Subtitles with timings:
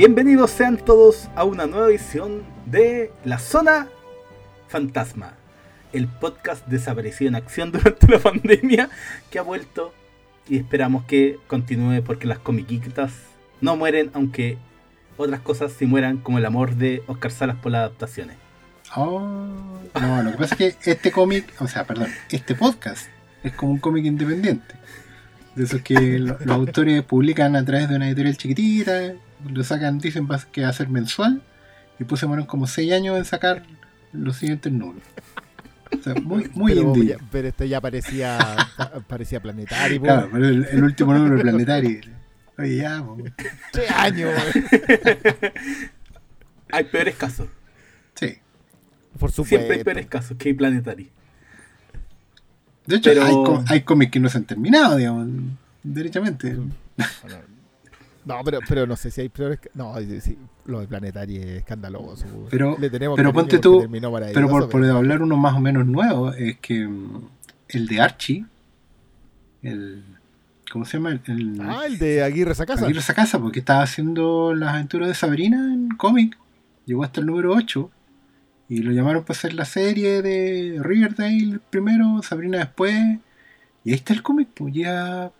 [0.00, 3.86] Bienvenidos sean todos a una nueva edición de La Zona
[4.66, 5.34] Fantasma,
[5.92, 8.88] el podcast desaparecido en acción durante la pandemia
[9.30, 9.92] que ha vuelto
[10.48, 13.12] y esperamos que continúe porque las comiquitas
[13.60, 14.56] no mueren, aunque
[15.18, 18.38] otras cosas sí mueran, como el amor de Oscar Salas por las adaptaciones.
[18.96, 23.08] Oh, no, lo que pasa es que este cómic, o sea, perdón, este podcast
[23.44, 24.76] es como un cómic independiente.
[25.54, 29.12] De esos que los autores publican a través de una editorial chiquitita
[29.48, 31.42] lo sacan, dicen que va a ser mensual,
[31.98, 33.64] y pues se mueren como 6 años en sacar
[34.12, 35.02] los siguientes números.
[35.98, 37.18] O sea, muy, muy pero, indie.
[37.30, 38.38] pero este ya parecía,
[39.08, 40.00] parecía planetario.
[40.00, 42.00] Claro, pero el, último número de planetario.
[42.58, 43.04] Oye, ya.
[43.72, 44.30] Tres años.
[46.72, 47.48] hay peores casos.
[48.14, 48.38] Sí.
[49.18, 49.44] Por supuesto.
[49.44, 51.08] Siempre hay peores casos que hay planetario.
[52.86, 55.28] De hecho, hay, hay cómics que no se han terminado, digamos,
[55.82, 56.56] derechamente.
[58.24, 59.58] No, pero, pero no sé si hay peores.
[59.74, 62.26] No, sí, lo de Planetary es escandaloso.
[62.50, 63.86] Pero, pero ponte tú.
[63.90, 67.28] Pero por, por hablar uno más o menos nuevo, es que mm,
[67.68, 68.46] el de Archie,
[69.62, 70.04] el.
[70.70, 71.18] ¿Cómo se llama?
[71.26, 72.84] El, ah, el de Aguirre Sacasa.
[72.84, 76.38] Aguirre Sacasa, porque estaba haciendo las aventuras de Sabrina en cómic.
[76.86, 77.90] Llegó hasta el número 8.
[78.68, 82.94] Y lo llamaron para hacer la serie de Riverdale primero, Sabrina después.
[83.82, 85.32] Y ahí está el cómic, pues ya.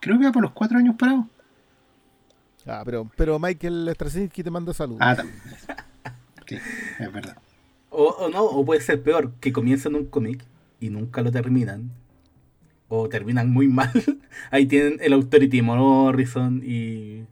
[0.00, 1.26] Creo que va por los 4 años parados.
[2.66, 5.00] Ah, pero, pero Michael Straczynski te manda saludos.
[5.02, 5.38] Ah, también.
[6.46, 6.56] Sí,
[6.98, 7.38] es verdad.
[7.88, 10.44] O, no, o puede ser peor, que comienzan un cómic
[10.78, 11.90] y nunca lo terminan.
[12.88, 13.90] O terminan muy mal.
[14.50, 17.24] Ahí tienen el Authority Morrison y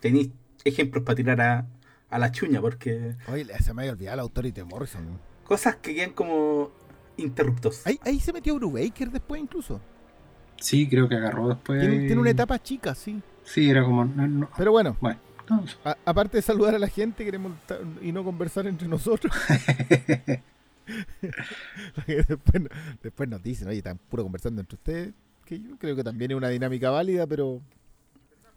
[0.00, 0.30] tenéis
[0.64, 1.66] ejemplos para tirar a,
[2.10, 3.14] a la chuña, porque...
[3.28, 5.06] Oye, se me había olvidado el Authority Morrison.
[5.44, 6.72] Cosas que quedan como
[7.16, 7.86] interruptos.
[7.86, 9.80] Ahí, ahí se metió Brubaker después incluso.
[10.56, 11.80] Sí, creo que agarró después.
[11.80, 13.22] tiene una etapa chica, sí.
[13.48, 14.06] Sí, era como.
[14.56, 14.96] Pero bueno,
[16.04, 17.52] aparte de saludar a la gente queremos
[18.02, 19.32] y no conversar entre nosotros.
[22.06, 22.62] después,
[23.02, 25.14] después, nos dicen, oye, están puro conversando entre ustedes.
[25.44, 27.60] Que yo creo que también es una dinámica válida, pero.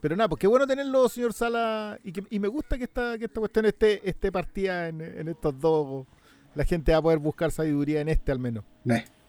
[0.02, 1.98] Pero nada, pues qué bueno tenerlo, señor Sala.
[2.04, 5.28] Y, que, y me gusta que esta, que esta cuestión esté, esté partida en, en
[5.30, 6.06] estos dos.
[6.54, 8.66] La gente va a poder buscar sabiduría en este al menos.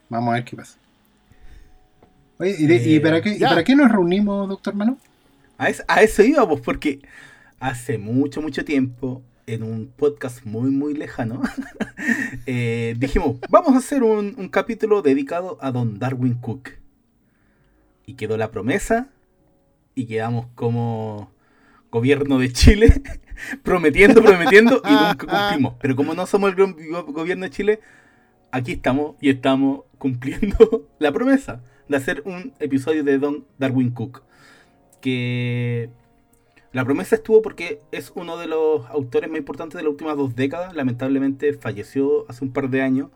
[0.09, 0.79] vamos a ver qué pasa.
[2.39, 4.99] Oye, ¿y, para, qué, ¿y para qué nos reunimos, doctor Manu?
[5.87, 7.01] A, eso íbamos, porque
[7.61, 11.41] hace mucho, mucho tiempo, en un podcast muy, muy lejano,
[12.47, 16.71] eh, dijimos, vamos a hacer un, capítulo dedicado a don Darwin Cook.
[18.07, 19.11] Y quedó la promesa,
[19.95, 21.31] y quedamos como
[21.93, 23.01] gobierno de Chile,
[23.63, 25.75] prometiendo, prometiendo, y nunca cumplimos.
[25.81, 26.75] Pero como no somos el
[27.07, 27.81] gobierno de Chile,
[28.51, 34.25] aquí estamos y estamos cumpliendo la promesa de hacer un episodio de Don Darwin Cook
[35.03, 35.91] que
[36.73, 40.35] la promesa estuvo porque es uno de los autores más importantes de las últimas dos
[40.35, 40.75] décadas.
[40.75, 43.11] Lamentablemente falleció hace un par de años.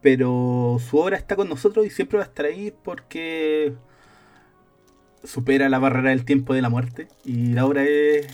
[0.00, 3.74] Pero su obra está con nosotros y siempre va a estar ahí porque
[5.24, 7.08] supera la barrera del tiempo de la muerte.
[7.22, 8.24] Y la obra de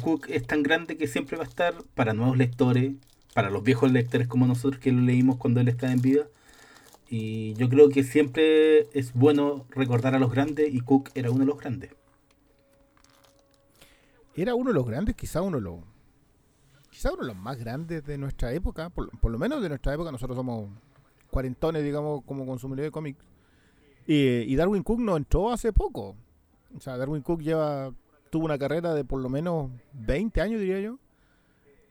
[0.00, 2.92] Cook es tan grande que siempre va a estar para nuevos lectores,
[3.34, 6.28] para los viejos lectores como nosotros que lo leímos cuando él estaba en vida
[7.12, 11.40] y yo creo que siempre es bueno recordar a los grandes y Cook era uno
[11.40, 11.90] de los grandes.
[14.36, 15.80] Era uno de los grandes, quizá uno de los,
[16.88, 20.12] quizá uno de los más grandes de nuestra época, por, lo menos de nuestra época,
[20.12, 20.70] nosotros somos
[21.32, 23.18] cuarentones, digamos, como consumidores de cómics.
[24.06, 26.14] Y, Darwin Cook no entró hace poco.
[26.76, 27.92] O sea, Darwin Cook lleva,
[28.30, 30.98] tuvo una carrera de por lo menos 20 años, diría yo.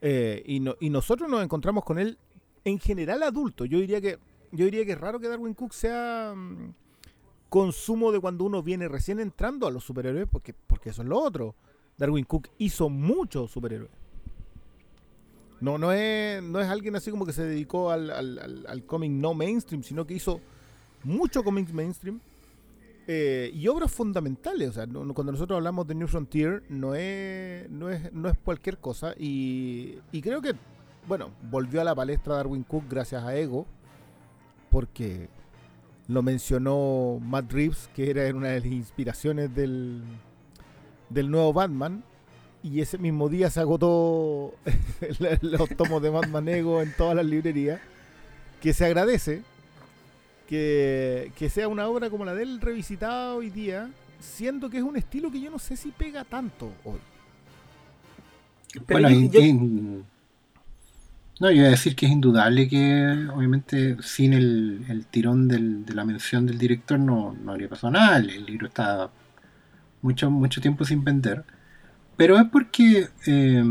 [0.01, 2.17] Eh, y, no, y nosotros nos encontramos con él
[2.63, 3.65] en general adulto.
[3.65, 4.17] Yo diría que
[4.51, 6.73] yo diría que es raro que Darwin Cook sea mm,
[7.49, 11.19] consumo de cuando uno viene recién entrando a los superhéroes, porque, porque eso es lo
[11.19, 11.55] otro.
[11.97, 13.91] Darwin Cook hizo muchos superhéroes.
[15.61, 19.33] No, no es, no es alguien así como que se dedicó al, al, cómic no
[19.33, 20.39] mainstream, sino que hizo
[21.03, 22.21] mucho cómic mainstream
[23.07, 24.69] eh, y obras fundamentales.
[24.69, 28.77] O sea, cuando nosotros hablamos de New Frontier, no es, no es, no es cualquier
[28.77, 29.13] cosa.
[29.17, 30.53] Y, y creo que,
[31.07, 33.65] bueno, volvió a la palestra Darwin Cook gracias a Ego,
[34.69, 35.27] porque
[36.07, 40.01] lo mencionó Matt Reeves, que era una de las inspiraciones del,
[41.09, 42.03] del nuevo Batman.
[42.63, 44.53] y ese mismo día se agotó
[45.41, 47.79] los tomos de Batman Ego en todas las librerías,
[48.61, 49.43] que se agradece
[50.47, 53.89] que, que sea una obra como la del revisitado hoy día,
[54.19, 56.99] siendo que es un estilo que yo no sé si pega tanto hoy.
[58.85, 59.39] Pero bueno, yo-
[61.39, 65.93] no, yo iba a decir que es indudable que, obviamente, sin el, el tirón de
[65.93, 68.17] la mención del director no, no habría pasado nada.
[68.17, 69.09] El, libro está
[70.01, 71.45] mucho, mucho tiempo sin vender.
[72.17, 73.63] Pero es porque eh,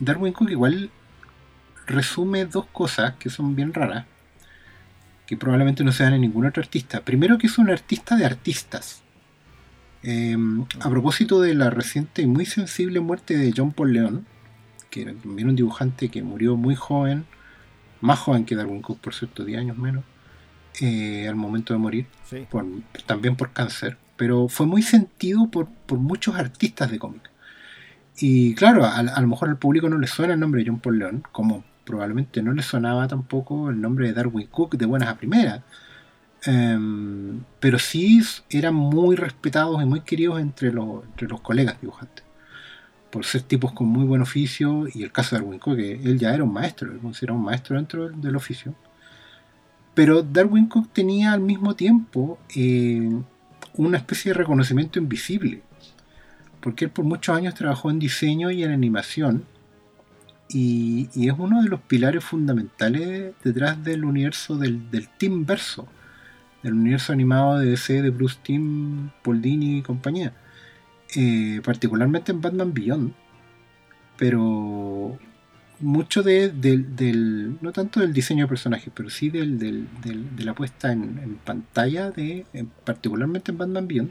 [0.00, 0.90] Darwin Cook igual
[1.86, 4.06] resume dos cosas que son bien raras,
[5.26, 7.02] que probablemente no se dan en ningún otro artista.
[7.02, 9.02] Primero que es un artista de artistas.
[10.02, 10.36] Eh,
[10.80, 14.26] a propósito de la reciente y muy sensible muerte de John Paul León,
[14.94, 17.24] que era también un dibujante que murió muy joven,
[18.00, 20.04] más joven que Darwin Cook, por cierto, 10 años menos,
[20.80, 22.46] eh, al momento de morir, Sí.
[22.48, 22.64] por-
[23.06, 27.28] también por cáncer, pero fue muy sentido por, por muchos artistas de cómic.
[28.18, 30.78] Y claro, a, a lo mejor al público no le suena el nombre de John
[30.78, 35.08] Paul León, como probablemente no le sonaba tampoco el nombre de Darwin Cook de buenas
[35.08, 35.60] a primeras.
[36.46, 38.20] Em, pero sí
[38.50, 42.24] eran muy respetados y muy queridos entre los, entre los colegas dibujantes.
[43.14, 46.18] Por ser tipos con muy buen oficio, y el caso de Darwin Cook, que él
[46.18, 48.74] ya era un maestro, él consideraba un maestro dentro del, oficio.
[49.94, 53.08] Pero Darwin Cook tenía al mismo tiempo eh,
[53.74, 55.62] una especie de reconocimiento invisible,
[56.60, 59.44] porque él por muchos años trabajó en diseño y en animación,
[60.48, 64.82] y, es uno de los pilares fundamentales detrás del universo del,
[65.18, 65.86] Team Verso,
[66.64, 70.32] del universo animado de DC de Bruce Timm, Paul y compañía.
[71.16, 73.12] Eh, particularmente en Batman Beyond.
[74.16, 75.18] Pero
[75.80, 79.88] mucho de, del, no tanto del diseño de personajes, pero sí del, del-
[80.36, 84.10] de la puesta en, pantalla, de, en- particularmente en Batman Beyond,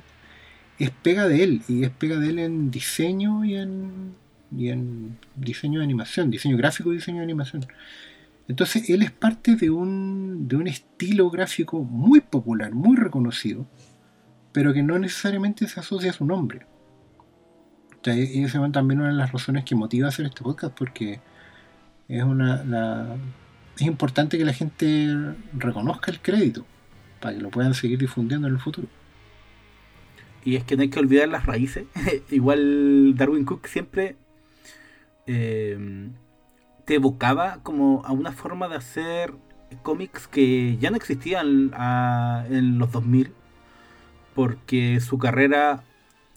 [0.79, 4.13] es pega de él, y es pega de él en diseño y en,
[4.55, 7.65] y en diseño de animación, diseño gráfico y diseño de animación.
[8.49, 13.65] Entonces él es parte de un, de un estilo gráfico muy popular, muy reconocido,
[14.51, 16.65] pero que no necesariamente se asocia a su nombre.
[18.03, 20.75] Sea, y esa es también una de las razones que motiva a hacer este podcast,
[20.77, 21.21] porque
[22.09, 23.15] es una
[23.75, 25.07] es importante que la gente
[25.53, 26.65] reconozca el crédito
[27.19, 28.87] para que lo puedan seguir difundiendo en el futuro.
[30.45, 31.85] Y es que no hay que olvidar las raíces.
[32.29, 34.17] Igual Darwin Cook siempre
[35.25, 36.09] eh,
[36.85, 39.33] te evocaba como a una forma de hacer
[39.81, 43.31] cómics que ya no existían a- en los 2000.
[44.35, 45.83] Porque su carrera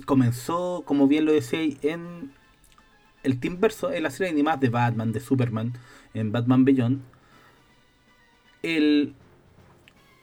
[0.05, 2.33] comenzó, como bien lo decía, en
[3.23, 5.73] el Team Verso, en la serie animada de Batman, de Superman,
[6.15, 7.01] en Batman Beyond.
[8.63, 9.15] Él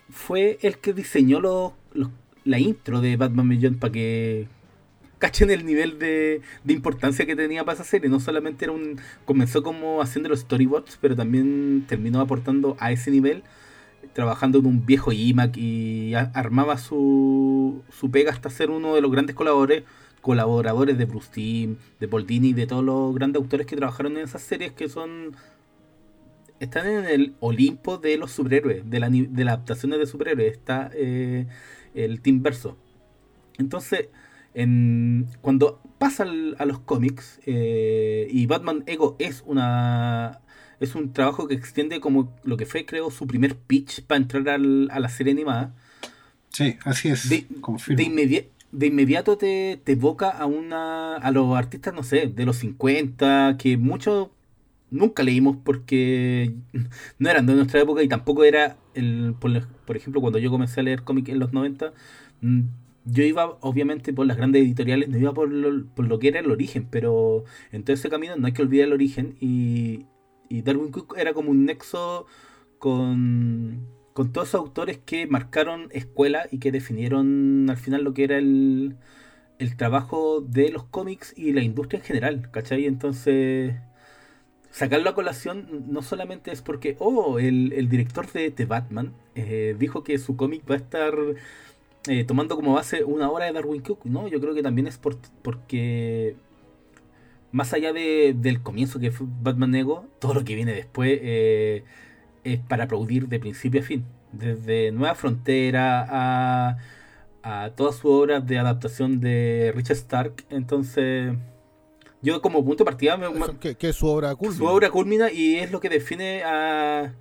[0.10, 2.10] fue el que diseñó los, los
[2.46, 4.48] la intro de Batman Beyond para que
[5.24, 8.10] cachen el nivel de, de importancia que tenía para esa serie.
[8.10, 9.00] No solamente era un.
[9.26, 13.44] comenzó como haciendo los storyboards, pero también terminó aportando a ese nivel,
[14.14, 19.12] trabajando en un viejo iMac y armaba su, su pega hasta ser uno de los
[19.12, 19.84] grandes colaboradores
[20.22, 24.42] colaboradores de Bruce de Paul Dini, de todos los grandes autores que trabajaron en esas
[24.42, 25.36] series que son
[26.64, 30.54] están en el Olimpo de los superhéroes, de, la, de las adaptaciones de superhéroes.
[30.54, 31.46] Está eh,
[31.94, 32.78] el Team Verso.
[33.58, 34.08] Entonces,
[34.54, 40.40] en, cuando pasa a los cómics, eh, y Batman Ego es una
[40.80, 44.48] es un trabajo que extiende como lo que fue, creo, su primer pitch para entrar
[44.50, 45.74] al- a la serie animada.
[46.50, 47.30] Sí, así es.
[47.30, 47.48] De,
[47.96, 52.46] de, inmedi- de inmediato te, te evoca a una a los artistas, no sé, de
[52.46, 54.30] los 50, que muchos
[54.92, 56.54] nunca leímos porque
[57.20, 60.80] no eran de nuestra época y tampoco era, el por, por ejemplo, cuando yo comencé
[60.82, 61.94] a leer cómics en los 90,
[62.42, 62.62] mm,
[63.06, 66.40] yo iba obviamente por las grandes editoriales, no iba por lo, por lo que era
[66.40, 70.06] el origen, pero en todo ese camino no hay que olvidar el origen y,
[70.50, 72.26] y Darwin Cook era como un nexo
[72.80, 78.26] con, con todos esos autores que marcaron escuela y que definieron al final lo que
[78.26, 78.98] era el,
[79.60, 82.86] el trabajo de los cómics y la industria en general, ¿cachai?
[82.86, 83.76] Entonces,
[84.72, 89.76] sacarlo a colación no solamente es porque, oh, el, el director de The Batman eh,
[89.78, 91.14] dijo que su cómic va a estar
[92.08, 94.98] eh, tomando como base una obra de Darwin Cook, no, yo creo que también es
[94.98, 96.36] por, porque
[97.54, 101.86] más allá de- del comienzo que fue Batman Nego, todo lo que viene después eh,
[102.44, 104.04] es para aplaudir de principio a fin.
[104.34, 106.78] Desde Nueva Frontera a,
[107.44, 110.46] a todas sus obras de adaptación de Richard Stark.
[110.50, 111.34] Entonces,
[112.22, 113.28] yo como punto de partida me,
[113.78, 114.58] que es su obra culmina.
[114.58, 117.14] su obra culmina y es lo que define a,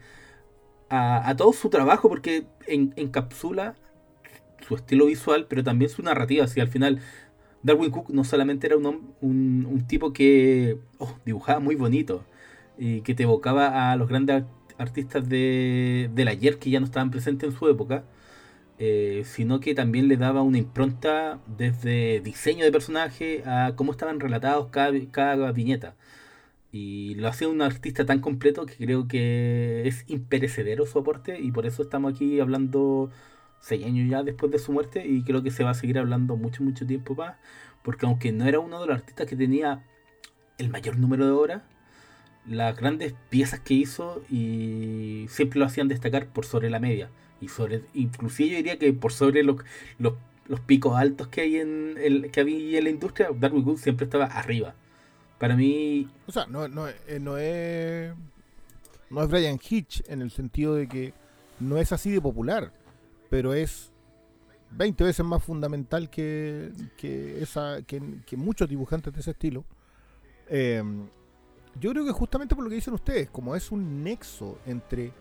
[0.89, 3.75] a, a todo su trabajo porque en- encapsula
[4.67, 6.47] su estilo visual, pero también su narrativa.
[6.47, 7.01] Si al final
[7.63, 12.25] Darwin Cook no solamente era un, un, un tipo que oh, dibujaba muy bonito
[12.79, 16.87] y que te evocaba a los grandes art- artistas de, del ayer que ya no
[16.87, 18.05] estaban presentes en su época,
[18.79, 24.21] eh, sino que también le daba una impronta desde diseño de personaje a cómo estaban
[24.21, 25.95] relatados cada, cada viñeta.
[26.73, 31.53] Y lo hace un artista tan completo que creo que es imperecedero su aporte y
[31.53, 33.11] por eso estamos aquí hablando
[33.63, 36.37] seis años ya después de su muerte y creo que se va a seguir hablando
[36.37, 37.37] mucho, mucho tiempo más.
[37.83, 39.83] Porque aunque no era uno de los artistas que tenía
[40.59, 41.63] el mayor número de obras,
[42.47, 47.09] las grandes piezas que hizo y siempre lo hacían destacar por sobre la media.
[47.41, 49.57] Y sobre, inclusive yo diría que por sobre los,
[49.99, 50.15] los,
[50.47, 54.05] los picos altos que hay en el, que había en la industria, Darwin Cook siempre
[54.05, 54.75] estaba arriba.
[55.39, 58.13] Para mí, O sea, no, no, eh, no es.
[59.11, 61.13] No es Brian Hitch en el sentido de que
[61.59, 62.73] no es así de popular,
[63.33, 63.91] pero es
[64.73, 67.99] 20 veces más fundamental que, que, esa, que,
[68.37, 69.65] muchos dibujantes de ese estilo.
[70.51, 70.83] Eh,
[71.81, 75.15] yo creo que justamente por lo que dicen ustedes, como es un nexo entre,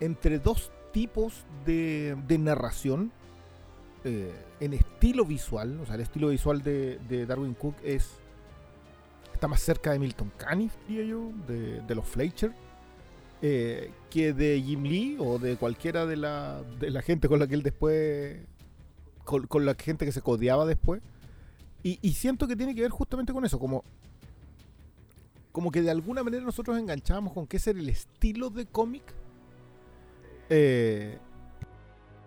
[0.00, 3.12] entre dos tipos de, de narración
[4.04, 8.12] eh, en estilo visual, o sea, el estilo visual de, Darwin Cook es
[9.34, 12.54] está más cerca de Milton Caniff, diría yo, de, de los Fleischer,
[13.42, 17.48] eh, que de Jim Lee o de cualquiera de la, de la gente con la
[17.48, 18.38] que él después,
[19.24, 21.02] con, la gente que se codeaba después.
[21.82, 23.82] Y, siento que tiene que ver justamente con eso, como,
[25.50, 29.02] como que de alguna manera nosotros enganchábamos con que ese era el estilo de cómic.
[30.48, 31.18] eh,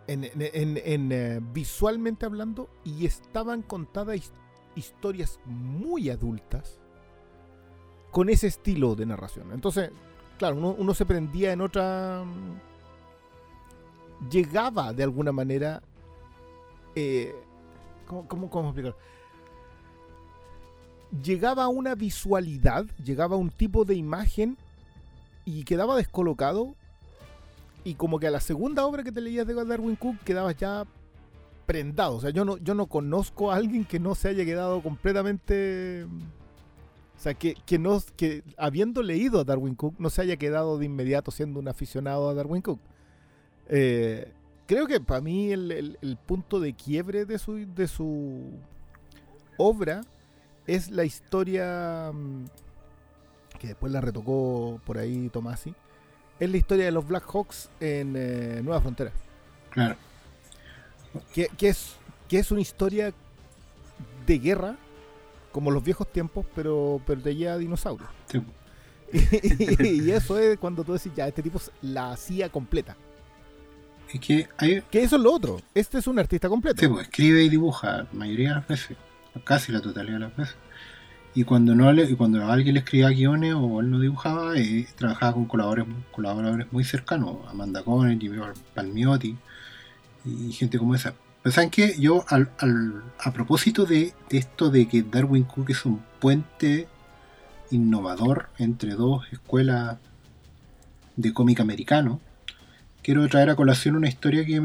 [0.08, 4.34] en, eh, visualmente hablando, y estaban contadas his-
[4.76, 6.80] historias muy adultas
[8.12, 9.52] con ese estilo de narración.
[9.54, 9.90] Entonces,
[10.38, 12.24] claro, uno, se prendía en otra.
[12.26, 15.82] mm, Llegaba de alguna manera.
[16.96, 17.34] eh,
[18.08, 18.98] ¿cómo, cómo, cómo explicarlo?
[21.24, 24.58] Llegaba una visualidad, llegaba un tipo de imagen
[25.46, 26.76] y quedaba descolocado.
[27.84, 30.86] Y como que a la segunda obra que te leías de Darwin Cook quedabas ya
[31.66, 32.16] prendado.
[32.16, 36.06] O sea, yo no, yo no conozco a alguien que no se haya quedado completamente.
[37.18, 40.78] O sea, que, que, no, que habiendo leído a Darwin Cook no se haya quedado
[40.78, 42.80] de inmediato siendo un aficionado a Darwin Cook.
[43.70, 44.32] Eh,
[44.68, 48.52] creo que para mí el, el- el punto de quiebre de su, de su
[49.58, 50.02] obra
[50.68, 52.46] es la historia mm,
[53.60, 55.74] que después la retocó por ahí Tomasi.
[56.40, 59.12] Es la historia de los Black Hawks en eh, Nueva Frontera
[59.72, 59.96] Claro.
[61.34, 61.96] que, que es,
[62.28, 63.14] que es una historia
[64.28, 64.76] de guerra,
[65.56, 68.10] como los viejos tiempos, pero, pero ya dinosaurios.
[68.28, 68.42] Sí.
[70.04, 72.98] y eso es cuando tú decís, ya, este tipo la hacía completa.
[74.12, 75.62] Es que hay, Que eso es lo otro.
[75.74, 76.82] Este es un artista completo.
[76.82, 78.98] Sí, pues, escribe y dibuja la mayoría de las veces,
[79.46, 80.58] casi la totalidad de las veces.
[81.34, 84.86] Y cuando no le, y cuando alguien le escribía guiones o él no dibujaba, eh,
[84.98, 88.42] trabajaba con colaboradores, colaboradores muy cercanos, Amanda Conner, Jimmy
[88.74, 89.38] Palmiotti
[90.26, 91.14] y gente como esa.
[91.52, 96.02] Saben que yo al, al- a propósito de, esto de que Darwin Cook es un
[96.20, 96.88] puente
[97.72, 99.98] innovador entre dos escuelas
[101.16, 102.20] de cómic americano,
[103.04, 104.60] quiero traer a colación una historia que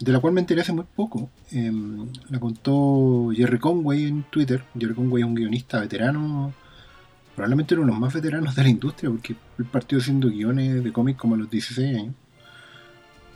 [0.00, 1.28] de la cual me enteré hace muy poco.
[1.50, 4.64] Em, la contó Jerry Conway en Twitter.
[4.78, 6.54] Jerry Conway es un guionista veterano,
[7.34, 10.92] probablemente uno de los más veteranos de la industria, porque él partió haciendo guiones de
[10.92, 12.14] cómics como a los 16 años.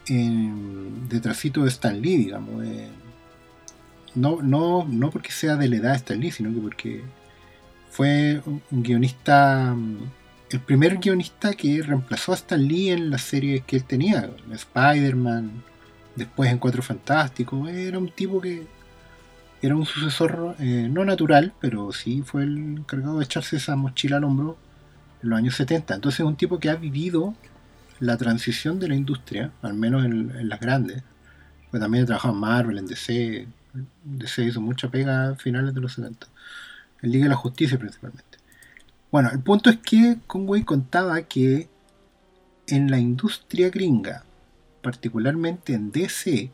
[0.09, 2.65] En, detrásito de Stan Lee, digamos.
[2.65, 2.89] eh,
[4.15, 7.05] no, no, no porque sea de la edad de Stan Lee, sino que porque
[7.91, 9.99] fue un guionista mm,
[10.51, 15.63] el primer guionista que reemplazó a Stan Lee en las series que él tenía, Spider-Man,
[16.15, 18.67] después en Cuatro Fantásticos, era un tipo que
[19.61, 24.19] era un sucesor eh, no natural, pero sí fue el encargado de echarse esa mochila
[24.19, 24.57] al hombro
[25.23, 25.95] en los años 70.
[25.97, 27.35] Entonces es un tipo que ha vivido
[28.00, 31.03] la transición de la industria, al menos en, las grandes,
[31.71, 33.47] pues también ha trabajado en Marvel, en DC,
[34.05, 36.26] DC hizo mucha pega a finales de los 70,
[37.03, 38.38] en Liga de la Justicia principalmente.
[39.11, 41.69] Bueno, el punto es que Conway contaba que
[42.67, 44.25] en la industria gringa,
[44.83, 46.50] particularmente en DC,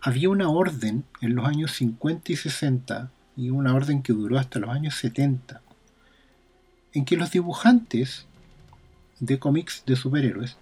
[0.00, 4.58] había una orden en los años 50 y 60 y una orden que duró hasta
[4.58, 5.60] los años 70,
[6.92, 8.26] en que los dibujantes
[9.20, 10.56] de cómics de superhéroes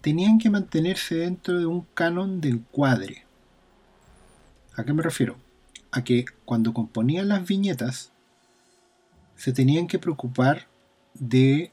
[0.00, 3.24] tenían que mantenerse dentro de un canon de encuadre.
[4.76, 5.36] ¿A qué me refiero?
[5.90, 8.12] A que cuando componían las viñetas,
[9.34, 10.68] se tenían que preocupar
[11.14, 11.72] de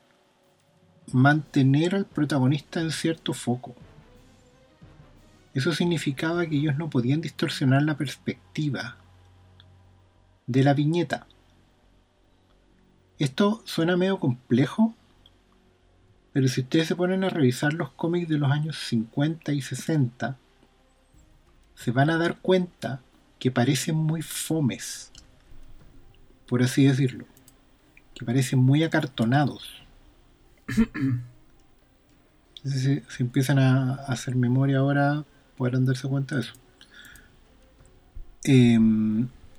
[1.11, 3.75] mantener al protagonista en cierto foco.
[5.53, 8.97] eso significaba que ellos no podían distorsionar la perspectiva
[10.47, 11.27] de la viñeta.
[13.19, 14.95] Esto suena medio complejo,
[16.33, 20.35] pero si ustedes se ponen a revisar los cómics de los años 50 y 60,
[21.75, 23.01] se van a dar cuenta
[23.39, 25.11] que parecen muy fomes,
[26.47, 27.25] por así decirlo,
[28.15, 29.83] que parecen muy acartonados.
[32.65, 35.23] si, si empiezan a hacer memoria ahora,
[35.55, 36.53] podrán darse cuenta de eso.
[38.45, 39.12] Em,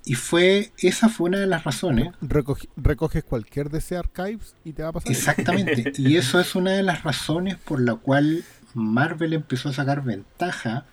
[0.04, 2.08] y fue, esa fue una de las razones.
[2.20, 5.11] Recoge- recoges cualquier DC Archives y te va a pasar.
[5.12, 5.92] Exactamente.
[5.99, 8.44] Y eso es una de las razones por la cual
[8.75, 10.84] Marvel empezó a sacar ventaja.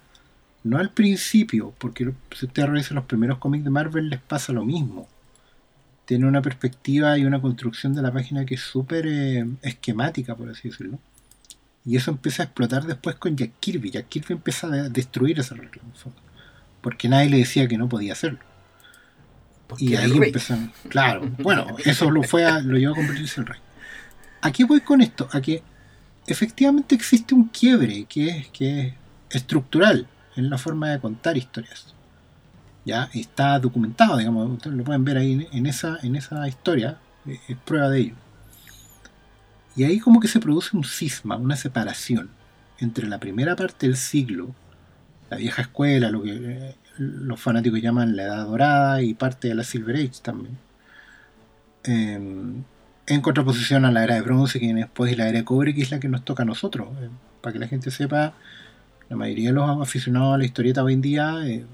[0.63, 4.63] No al principio, porque si ustedes revisan los primeros cómics de Marvel les pasa lo
[4.63, 5.09] mismo.
[6.05, 10.49] Tiene una perspectiva y una construcción de la página que es súper eh, esquemática, por
[10.49, 10.99] así decirlo.
[11.83, 13.89] Y eso empieza a explotar después con Jack Kirby.
[13.89, 15.81] Jack Kirby empieza a destruir esa regla.
[16.81, 18.39] Porque nadie le decía que no podía hacerlo.
[19.71, 20.71] Porque Y ahí empezaron.
[20.89, 23.59] Claro, bueno, eso lo fue a- lo llevó a convertirse en rey.
[24.41, 25.27] ¿A qué voy con esto?
[25.31, 25.63] A que
[26.27, 28.93] efectivamente existe un quiebre que es, que es
[29.31, 31.93] estructural en la forma de contar historias.
[32.85, 36.97] Ya está documentado, digamos, ustedes lo pueden ver ahí en esa, en esa historia,
[37.27, 38.15] eh, es prueba de ello.
[39.75, 42.29] Y ahí como que se produce un cisma, una separación
[42.79, 44.53] entre la primera parte del siglo,
[45.29, 49.55] la vieja escuela, lo que eh, los fanáticos llaman la Edad Dorada y parte de
[49.55, 50.57] la Silver Age también.
[51.83, 52.19] Eh,
[53.07, 55.73] en contraposición a la era de bronce, que viene después, y la era de cobre,
[55.73, 56.89] que es la que nos toca a nosotros.
[57.01, 57.09] Eh,
[57.41, 58.33] para que la gente sepa,
[59.09, 61.65] la mayoría de los aficionados a la historieta hoy en día eh,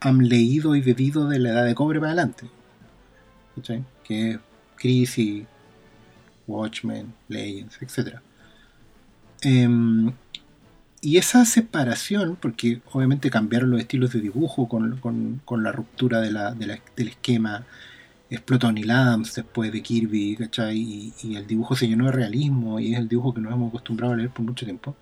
[0.00, 2.46] han leído y bebido de la edad de cobre para adelante.
[3.56, 3.84] ¿Cachai?
[4.04, 4.38] Que es
[4.76, 5.44] Crisis,
[6.46, 8.20] Watchmen, Legends, etc.
[11.04, 17.66] Y esa separación, porque obviamente cambiaron los estilos de dibujo con, la ruptura del esquema,
[18.30, 20.78] explotó Neil Adams después de Kirby, ¿cachai?
[21.22, 24.12] Y, el dibujo se llenó de realismo y es el dibujo que nos hemos acostumbrado
[24.14, 24.96] a leer por mucho tiempo.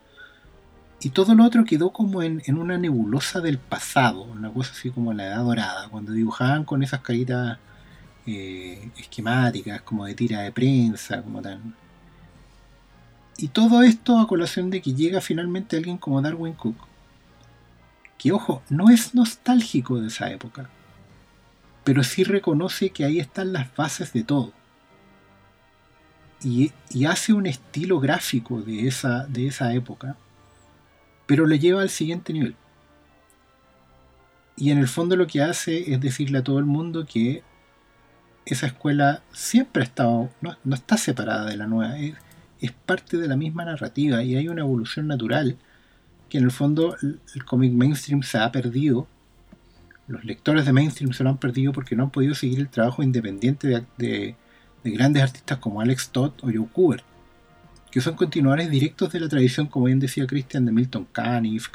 [1.02, 4.90] Y todo lo otro quedó como en, en una nebulosa del pasado, una cosa así
[4.90, 7.58] como la edad dorada, cuando dibujaban con esas caritas
[8.26, 11.74] eh, esquemáticas, como de tira de prensa, como tan.
[13.40, 16.76] Y todo esto a colación de que llega finalmente alguien como Darwin Cook,
[18.18, 20.68] que ojo, no es nostálgico de esa época,
[21.82, 24.52] pero sí reconoce que ahí están las bases de todo.
[26.42, 30.18] Y, y hace un estilo gráfico de esa, de esa época,
[31.24, 32.56] pero lo lleva al siguiente nivel.
[34.54, 37.42] Y en el fondo lo que hace es decirle a todo el mundo que
[38.44, 41.96] esa escuela siempre ha estado, no, no está separada de la nueva,
[42.60, 45.56] es parte de la misma narrativa y hay una evolución natural
[46.28, 49.06] que en el fondo el, cómic mainstream se ha perdido.
[50.06, 53.02] Los lectores de mainstream se lo han perdido porque no han podido seguir el trabajo
[53.02, 54.36] independiente de, de-
[54.82, 57.04] de grandes artistas como Alex Todd o Joe Kubert,
[57.90, 61.68] que son continuadores directos de la tradición, como bien decía Christian, de Milton Caniff.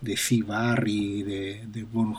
[0.00, 0.42] De C.
[0.42, 2.14] Barry, de, de Von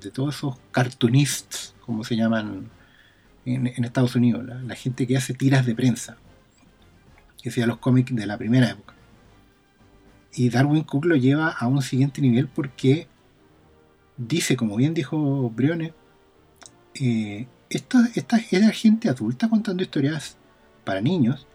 [0.00, 2.70] de todos esos cartoonists, como se llaman
[3.44, 6.16] en, Estados Unidos, la gente que hace tiras de prensa,
[7.42, 8.94] que hacía los cómics de la primera época.
[10.34, 13.06] Y Darwin Cook lo lleva a un siguiente nivel porque
[14.16, 15.92] dice, como bien dijo Briones,
[16.94, 20.36] eh, esta, esta era gente adulta contando historias
[20.84, 21.46] para niños,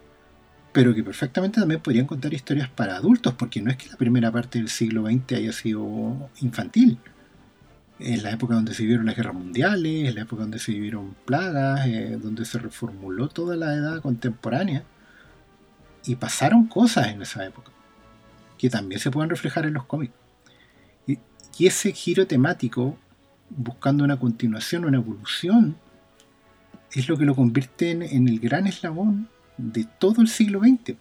[0.74, 4.32] pero que perfectamente también podrían contar historias para adultos, porque no es que la primera
[4.32, 7.00] parte del siglo XX haya sido infantil.
[8.00, 11.16] Es la época donde se vivieron las guerras mundiales, es la época donde se vivieron
[11.26, 14.84] plagas, eh, donde se reformuló toda la edad contemporánea.
[16.08, 17.72] Y pasaron cosas en esa época,
[18.58, 20.14] que también se pueden reflejar en los cómics.
[21.06, 21.20] Y,
[21.60, 22.98] ese giro temático,
[23.50, 25.76] buscando una continuación, una evolución,
[26.94, 30.96] es lo que lo convierte en, el gran eslabón de todo el siglo XX.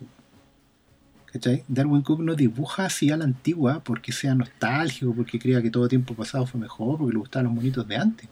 [1.68, 5.88] Darwin Cook no dibuja así a la antigua porque sea nostálgico, porque crea que todo
[5.88, 8.28] tiempo pasado fue mejor, porque le gustaban los monitos de antes.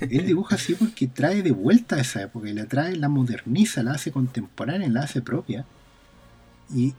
[0.00, 3.82] Él dibuja así porque trae de vuelta a esa época y la trae, la moderniza,
[3.82, 5.64] la hace contemporánea, la hace propia.
[6.68, 6.94] Y,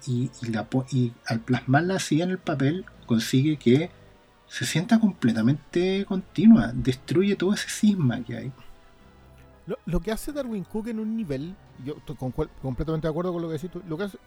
[1.26, 3.90] al plasmarla así en el papel, consigue que
[4.48, 8.52] se sienta completamente continua, destruye todo ese cisma que hay.
[9.86, 11.54] Lo, que hace Darwin Cook en un nivel,
[11.84, 14.18] yo estoy completamente de acuerdo con lo que decís tú, lo que hace,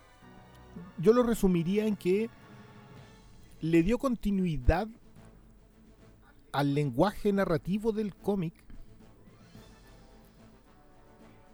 [0.98, 2.28] yo lo resumiría en que
[3.62, 4.86] le dio continuidad
[6.52, 8.52] al lenguaje narrativo del cómic,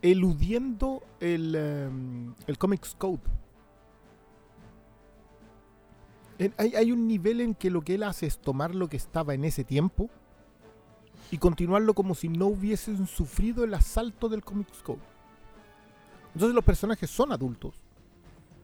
[0.03, 3.20] eludiendo el, em, el Comics Code.
[6.59, 9.44] Hay, un nivel en que lo que él hace es tomar lo que estaba en
[9.44, 10.11] ese tiempo
[11.31, 15.01] y continuarlo como si no hubiesen sufrido el asalto del Comics Code.
[16.35, 17.75] Entonces los personajes son adultos.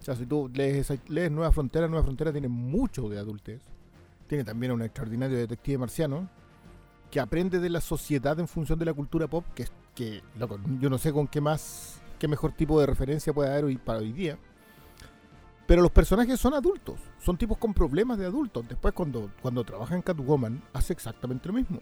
[0.00, 0.92] O sea, si tú lees,
[1.30, 3.62] Nueva Frontera, Nueva Frontera tiene mucho de adultez.
[4.26, 6.28] Tiene también un extraordinario detective marciano
[7.10, 10.88] que aprende de la sociedad en función de la cultura pop, que, que loco, yo
[10.88, 14.12] no sé con qué más, qué mejor tipo de referencia puede haber hoy, para hoy
[14.12, 14.38] día.
[15.66, 18.66] Pero los personajes son adultos, son tipos con problemas de adultos.
[18.68, 21.80] Después cuando, cuando trabaja en Catwoman, hace exactamente lo mismo.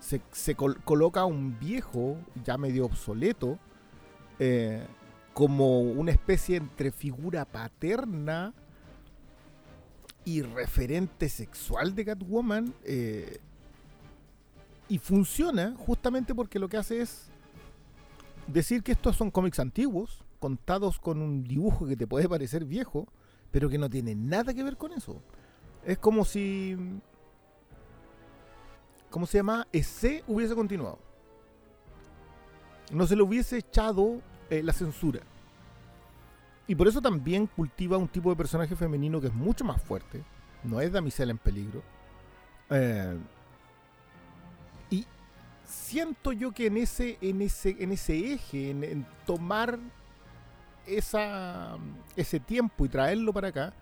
[0.00, 3.58] Se, se col- coloca a un viejo ya medio obsoleto
[4.38, 4.82] eh,
[5.34, 8.54] como una especie entre figura paterna
[10.24, 12.74] y referente sexual de Catwoman.
[12.84, 13.40] eh,
[14.88, 17.28] y funciona justamente porque lo que hace es
[18.48, 23.06] decir que estos son cómics antiguos, contados con un dibujo que te puede parecer viejo,
[23.52, 25.22] pero que no tiene nada que ver con eso.
[25.84, 26.76] Es como si.
[29.10, 29.68] ¿Cómo se llama?
[29.72, 30.98] Ese hubiese continuado.
[32.92, 35.20] No se le hubiese echado eh, la censura.
[36.66, 40.22] Y por eso también cultiva un tipo de personaje femenino que es mucho más fuerte.
[40.64, 41.82] No es damisela en peligro.
[42.70, 43.18] Eh,
[44.90, 45.06] y
[45.64, 49.80] siento yo que en ese, en ese, en ese eje, en, en tomar
[52.16, 53.72] ese tiempo y traerlo para acá,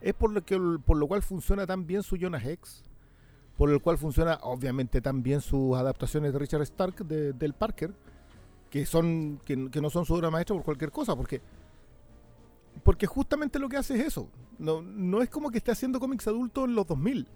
[0.00, 2.82] es por lo, que, por lo cual funciona tan bien su Jonah Hex,
[3.56, 7.92] por el cual funciona obviamente tan bien sus adaptaciones de Richard Stark de- del Parker,
[8.70, 11.40] que son que no son su obra maestra por cualquier cosa, porque
[12.84, 14.28] porque justamente lo que hace es eso.
[14.58, 17.26] No, no es como que esté haciendo cómics adultos en los 2000.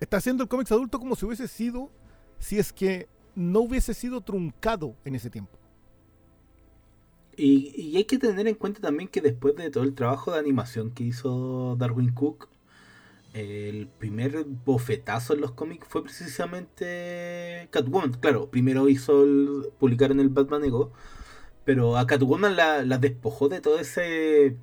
[0.00, 1.90] Está haciendo el cómics adulto como si hubiese sido,
[2.38, 5.57] si es que no hubiese sido truncado en ese tiempo.
[7.38, 10.40] Y, y hay que tener en cuenta también que después de todo el trabajo de
[10.40, 12.48] animación que hizo Darwin Cook,
[13.34, 18.12] el primer bofetazo en los cómics fue precisamente Catwoman.
[18.14, 20.92] Claro, primero hizo el, publicaron el Batman Ego,
[21.64, 24.56] pero a Catwoman la, la despojó de todo ese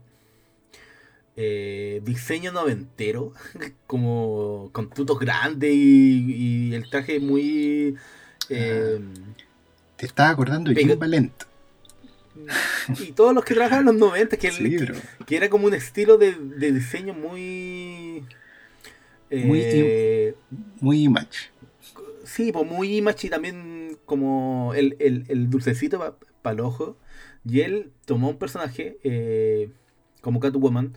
[1.35, 3.33] eh, diseño noventero,
[3.87, 7.95] como con tutos grandes y, y el traje muy...
[8.49, 8.99] eh,
[9.97, 11.33] Te estaba acordando de Jim Valent.
[12.99, 14.95] y todos los que trabajaban en los 90, que, el- Sí, que- bro.
[15.25, 18.25] que era como un estilo de, de diseño muy...
[19.31, 20.35] Muy eh,
[20.79, 21.49] Muy image.
[22.23, 26.97] sí, pues muy image y también como el, el, el dulcecito para el ojo.
[27.43, 29.69] Y él tomó un personaje eh,
[30.21, 30.93] como Catwoman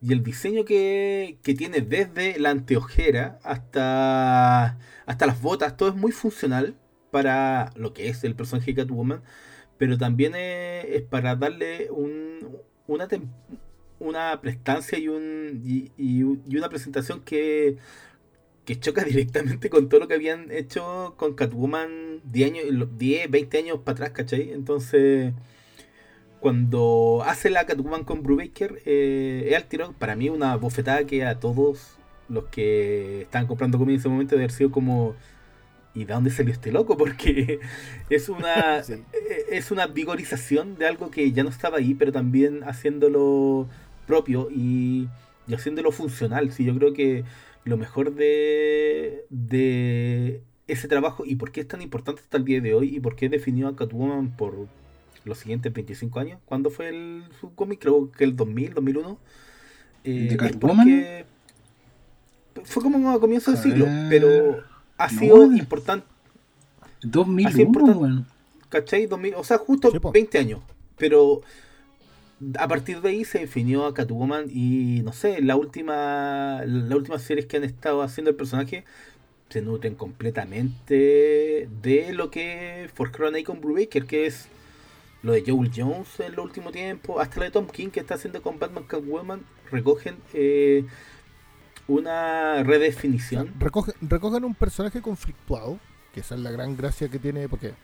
[0.00, 5.94] y el diseño que, que tiene desde la anteojera hasta, hasta las botas, todo es
[5.96, 6.76] muy funcional
[7.10, 9.22] para lo que es el personaje de Catwoman,
[9.78, 13.08] pero también es, para darle un, una,
[13.98, 17.76] una prestancia y, un, y, y un- y una presentación que,
[18.66, 23.30] que choca directamente con todo lo que habían hecho con Catwoman 10, años, los 10
[23.30, 24.52] 20 años para atrás, ¿cachai?
[24.52, 25.34] Entonces,
[26.40, 31.24] cuando hace la Catwoman con Brubaker, eh, es al tiro, para mí, una bofetada que
[31.24, 35.14] a todos los que estaban comprando cómics en ese momento debe haber sido como.
[36.00, 36.96] ¿Y de dónde salió este loco?
[36.98, 37.60] Porque
[38.08, 39.06] es una Sí.
[39.12, 43.68] eh, es una vigorización de algo que ya no estaba ahí, pero también haciéndolo
[44.06, 45.08] propio y,
[45.46, 46.52] y haciéndolo funcional.
[46.52, 47.24] Sí, yo creo que
[47.64, 52.60] lo mejor de, de ese trabajo y por qué es tan importante hasta el día
[52.60, 54.68] de hoy y por qué definió a Catwoman por
[55.24, 56.40] los siguientes 25 años.
[56.44, 57.80] ¿Cuándo fue el, su cómic?
[57.80, 59.18] Creo que el 2000, 2001.
[60.04, 61.08] Eh, ¿De Catwoman?
[62.64, 64.08] Fue como a comienzo de A siglo, ver.
[64.08, 64.64] pero
[64.98, 66.06] ha No, sido importante.
[67.02, 67.98] 2001, importante.
[67.98, 68.26] weón.
[68.68, 69.06] ¿Cachai?
[69.06, 70.12] 2000, o sea, justo Sí, po.
[70.12, 70.60] 20 años.
[70.96, 71.40] Pero
[72.58, 77.18] a partir de ahí se definió a Catwoman y no sé, la última la última
[77.18, 78.84] series que han estado haciendo el personaje
[79.48, 84.48] se nutren completamente de lo que forjaron ahí con Brubaker, que es
[85.22, 88.14] lo de Joel Jones en el último tiempo, hasta lo de Tom King que está
[88.14, 89.40] haciendo con Batman Catwoman,
[89.72, 90.84] recogen eh,
[91.88, 93.54] una redefinición.
[93.58, 95.78] Recoge- recogen un personaje conflictuado,
[96.14, 97.74] que esa es la gran gracia que tiene, porque.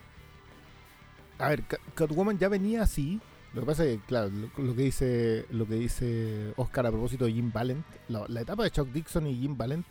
[1.37, 3.19] A ver, Ca- Catwoman ya venía así.
[3.53, 6.91] Lo que pasa es que, claro, lo, lo que dice lo que dice Oscar a
[6.91, 9.85] propósito de Jim Valent, la, la etapa de Chuck Dixon y Jim Valent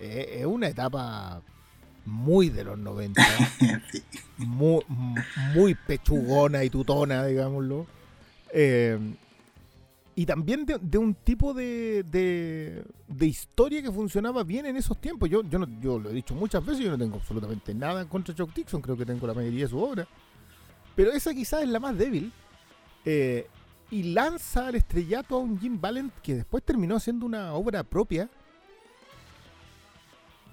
[0.00, 1.42] eh, es una etapa
[2.06, 3.22] muy de los 90,
[3.92, 4.02] Sí.
[4.38, 4.82] muy,
[5.54, 7.86] muy pechugona y tutona, digámoslo.
[8.54, 8.98] Eh,
[10.14, 15.30] y también de, un tipo de, de, de historia que funcionaba bien en esos tiempos.
[15.30, 18.34] Yo, yo, no- yo lo he dicho muchas veces, yo no tengo absolutamente nada contra
[18.34, 20.06] Chuck Dixon, creo que tengo la mayoría de su obra.
[20.94, 22.30] Pero esa quizás es la más débil.
[23.04, 23.46] Eh,
[23.90, 28.28] y lanza al estrellato a un Jim Valent que después terminó siendo una obra propia,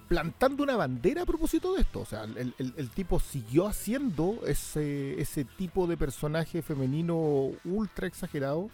[0.08, 2.00] plantando una bandera a propósito de esto.
[2.00, 8.06] O sea, el, el- el tipo siguió haciendo ese, ese tipo de personaje femenino ultra
[8.06, 8.70] exagerado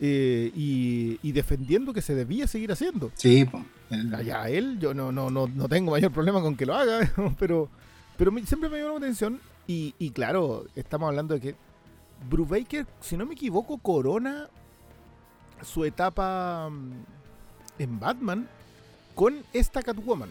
[0.00, 3.10] eh, y, y defendiendo que se debía seguir haciendo.
[3.14, 3.46] Sí.
[3.90, 7.10] El- Allá él, yo no, no, no, no tengo mayor problema con que lo haga,
[7.38, 7.68] pero,
[8.16, 9.40] pero me- siempre me llamó la atención.
[9.66, 11.54] Y, y claro, estamos hablando de que
[12.28, 14.48] Brubaker, si no me equivoco, corona
[15.62, 16.92] su etapa mm,
[17.78, 18.48] en Batman
[19.14, 20.28] con esta Catwoman.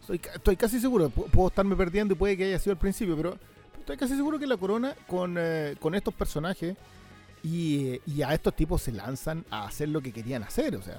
[0.00, 3.16] Estoy, estoy casi seguro, pu- puedo estarme perdiendo y puede que haya sido al principio,
[3.16, 3.38] pero
[3.78, 6.76] estoy casi seguro que la corona con, eh, con estos personajes
[7.44, 10.74] y, y a estos tipos se lanzan a hacer lo que querían hacer.
[10.76, 10.98] O sea,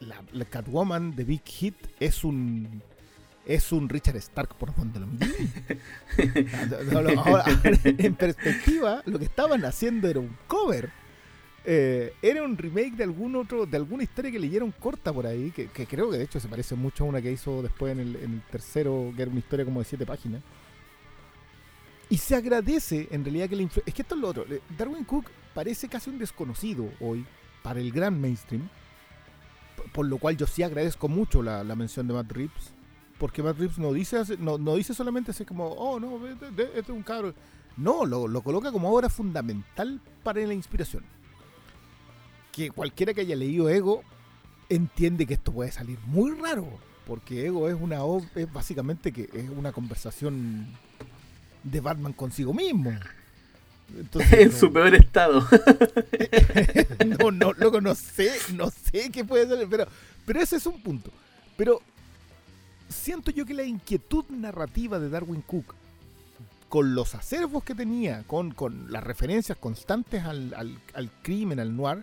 [0.00, 2.82] la, la Catwoman de Big Hit es un
[3.46, 5.52] es un Richard Stark por donde lo miren.
[7.18, 7.44] Ahora-
[7.84, 10.90] en perspectiva, lo que estaban haciendo era un cover.
[11.68, 15.50] Eh, era un remake de algún otro, de alguna historia que leyeron corta por ahí,
[15.50, 18.00] que, que creo que de hecho se parece mucho a una que hizo después en
[18.00, 20.42] el, en el tercero, que era una historia como de siete páginas.
[22.08, 24.44] Y se agradece en realidad que la influ- Es que esto es lo otro.
[24.48, 27.24] eh, Darwin Cook parece casi un desconocido hoy
[27.62, 28.68] para el gran mainstream.
[29.94, 32.74] Por, lo cual yo sí agradezco mucho la, la mención de Matt Reeves.
[33.18, 36.86] Porque Matt Reeves no dice, no, no dice solamente así como, oh no, este, es
[36.90, 37.34] un cabro.
[37.78, 41.04] No, lo, lo coloca como obra fundamental para la inspiración.
[42.52, 44.02] Que cualquiera que haya leído Ego
[44.68, 46.68] entiende que esto puede salir muy raro.
[47.06, 48.00] Porque Ego es una
[48.34, 50.66] es básicamente que es una conversación
[51.62, 52.92] de Batman consigo mismo.
[53.96, 55.46] Entonces, en no- su peor estado.
[57.06, 59.86] no, no, loco, no sé, no sé qué puede ser, pero,
[60.24, 61.10] pero ese es un punto.
[61.56, 61.80] Pero
[62.88, 65.74] siento yo que la inquietud narrativa de Darwin Cook,
[66.68, 71.74] con los acervos que tenía, con, con las referencias constantes al, al- al crimen, al
[71.76, 72.02] noir,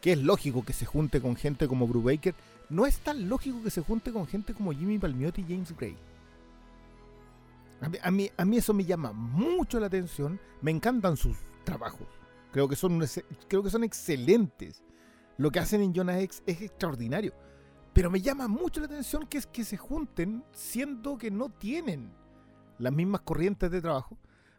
[0.00, 2.34] que es lógico que se junte con gente como Brubaker,
[2.70, 5.96] no es tan lógico que se junte con gente como Jimmy Palmiotti y James Gray.
[8.02, 10.38] A mí, eso me llama mucho la atención.
[10.60, 12.06] Me encantan sus trabajos.
[12.52, 13.02] Creo que son,
[13.48, 14.82] creo que son excelentes.
[15.38, 17.32] Lo que hacen en Jonah X es extraordinario.
[17.92, 22.10] Pero me llama mucho la atención que es que se junten siendo que no tienen
[22.78, 24.18] las mismas corrientes de trabajo.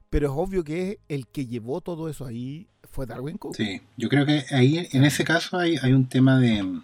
[0.09, 3.55] Pero es obvio que el que llevó todo eso ahí fue Darwin Cook.
[3.55, 6.81] Sí, yo creo que ahí, en ese caso, hay, un tema de.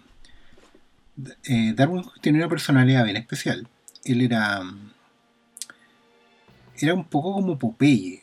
[1.16, 3.68] de- eh, Darwin Cook tiene una personalidad bien especial.
[4.04, 4.62] Él era.
[6.80, 8.22] Era un poco como Popeye.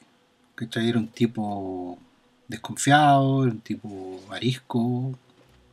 [0.55, 0.89] ¿cachai?
[0.89, 1.99] Era un tipo
[2.47, 5.17] desconfiado, era un tipo arisco,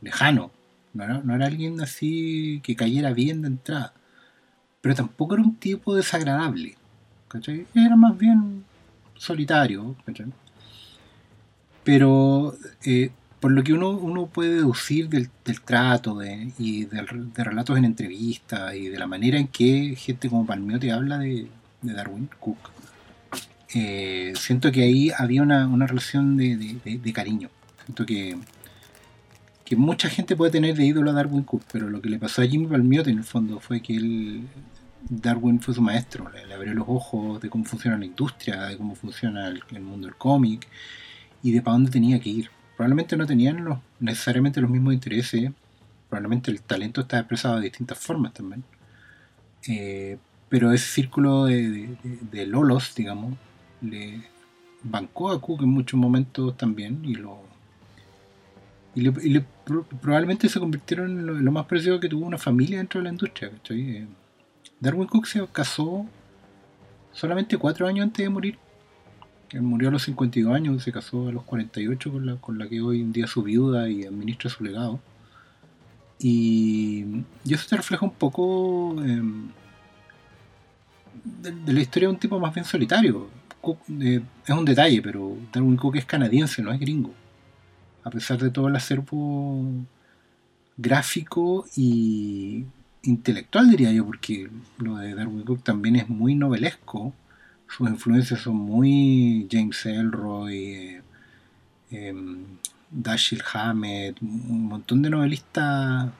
[0.01, 0.51] lejano.
[0.93, 3.93] No era, no era alguien así que cayera bien de entrada.
[4.81, 6.75] Pero tampoco era un tipo desagradable.
[7.29, 7.65] ¿cachai?
[7.73, 8.65] Era más bien
[9.15, 9.95] solitario.
[10.05, 10.27] ¿cachai?
[11.83, 15.29] Pero eh, por lo que uno, uno puede deducir del,
[15.65, 16.19] trato
[16.57, 21.17] y de relatos en entrevistas y de la manera en que gente como Palmiotti habla
[21.19, 21.49] de,
[21.83, 22.57] de Darwin Cook,
[23.75, 27.49] eh, siento que ahí había una, una relación de, de- cariño.
[27.85, 28.37] Siento que,
[29.65, 32.41] que mucha gente puede tener de ídolo a Darwin Cook, pero lo que le pasó
[32.41, 34.47] a Jimmy Palmiotti en el fondo fue que él,
[35.09, 38.95] Darwin fue su maestro, le, abrió los ojos de cómo funciona la industria, de cómo
[38.95, 40.67] funciona el, el mundo del cómic
[41.41, 42.49] y de para dónde tenía que ir.
[42.77, 45.51] Probablemente no tenían los- necesariamente los mismos intereses,
[46.09, 48.63] probablemente el talento está expresado de distintas formas también.
[49.67, 50.17] Eh,
[50.49, 51.97] pero ese círculo de, de-
[52.31, 53.35] de- lolos, digamos,
[53.81, 54.21] le
[54.83, 57.41] bancó a Cook en muchos momentos también y lo
[58.95, 62.37] y, le- y le- pro- probablemente se convirtieron en lo, más preciado que tuvo una
[62.37, 63.49] familia dentro de la industria.
[63.49, 63.81] ¿cachai?
[63.97, 64.07] Eh,
[64.79, 66.05] Darwin Cook se casó
[67.11, 68.57] solamente cuatro años antes de morir.
[69.51, 72.67] Él murió a los 52 años, se casó a los 48 con la, con la
[72.67, 74.99] que hoy en día su viuda y administra su legado.
[76.19, 77.05] Y,
[77.43, 78.95] y eso te refleja un poco
[81.23, 83.29] de, la historia de un tipo más bien solitario.
[84.01, 87.13] Eh, es un detalle, pero Darwin Cook es canadiense, no es gringo.
[88.03, 89.65] A pesar de todo el acervo
[90.77, 92.65] gráfico y
[93.03, 97.13] intelectual, diría yo, porque lo de Darwin Cook también es muy novelesco.
[97.67, 101.01] Sus influencias son muy James Elroy, eh,
[101.91, 102.45] em,
[102.91, 106.11] Dashiell Hammett, un montón de novelistas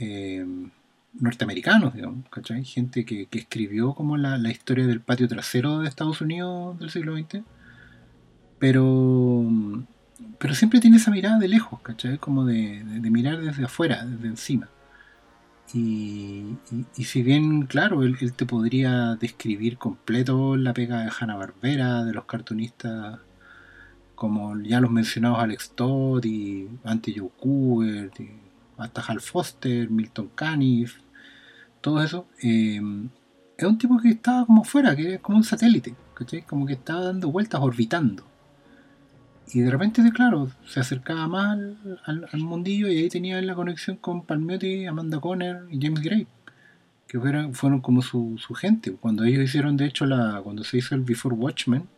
[0.00, 0.70] em,
[1.20, 2.64] norteamericanos, digamos, ¿cachai?
[2.64, 7.42] Gente que, escribió como la, historia del patio trasero de Estados Unidos del siglo XX,
[8.58, 9.44] pero,
[10.38, 12.18] pero siempre tiene esa mirada de lejos, ¿cachai?
[12.18, 14.68] Como de, de- mirar desde afuera, desde encima.
[15.74, 16.56] Y,
[16.94, 22.24] si bien, claro, él, te podría describir completo la pega de Hanna Barbera, de los
[22.24, 23.20] cartunistas
[24.14, 28.18] como ya los mencionados Alex Todd y Ante Joe Kubert,
[28.76, 30.98] hasta Hal Foster, Milton Caniff,
[31.80, 32.80] todo eso, eh,
[33.56, 36.42] es un tipo que estaba como fuera, que es como un satélite, ¿cachai?
[36.42, 38.24] Como que estaba dando vueltas, orbitando.
[39.52, 41.58] Y de repente, claro, se acercaba más
[42.04, 46.26] al, al- mundillo y ahí tenía la conexión con Palmiotti, Amanda Conner y James Gray,
[47.06, 48.92] que fueron, fueron como su, su gente.
[48.92, 51.88] Cuando ellos hicieron, de hecho, la cuando se hizo el Before Watchmen,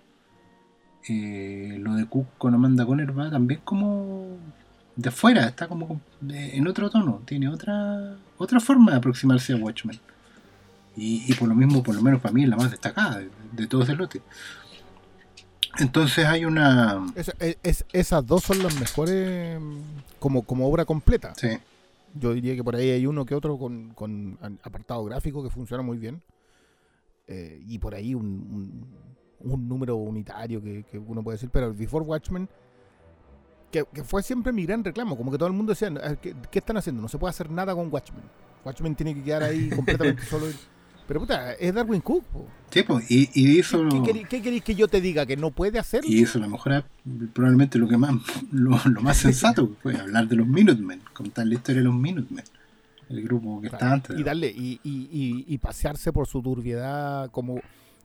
[1.09, 4.37] eh, lo de Cook con Amanda Conner va también como
[4.97, 9.99] de afuera, está como en otro tono, tiene otra otra forma de aproximarse a Watchmen.
[10.97, 13.31] Y, y por lo mismo, por lo menos para mí, es la más destacada de,
[13.53, 14.21] de todo ese lote.
[15.79, 17.07] Entonces hay una...
[17.15, 19.79] Esa- es- es- esas dos son las mejores mm,
[20.19, 21.33] como, como obra completa.
[21.37, 21.49] Sí,
[22.15, 25.83] Yo diría que por ahí hay uno que otro con, con apartado gráfico que funciona
[25.83, 26.21] muy bien.
[27.29, 29.01] Eh, y por ahí un, un-
[29.53, 31.51] un número unitario que, que uno puede decir.
[31.53, 32.49] Pero el Before Watchmen,
[33.71, 35.17] que, que fue siempre mi gran reclamo.
[35.17, 37.01] Como que todo el mundo decía, "Ah, ¿qué, qué están haciendo?
[37.03, 38.23] No se puede hacer nada con Watchmen.
[38.65, 40.47] Watchmen tiene que quedar ahí completamente solo.
[41.09, 42.25] Pero puta, es Darwin Cook.
[42.27, 42.47] po.
[42.71, 43.83] sí pues, y, y hizo...
[43.89, 45.27] ¿Qué, queréis- qué queréis que yo te diga?
[45.27, 46.09] ¿Que no puede hacerlo?
[46.09, 46.85] Y eso a lo mejor
[47.33, 48.15] probablemente lo que más
[48.53, 52.45] lo, lo más sensato fue hablar de los Minutemen, contar la historia de los Minutemen,
[53.09, 54.21] el grupo que está Claro, antes.
[54.21, 57.61] y darle y, y- y- y pasearse por su turbiedad como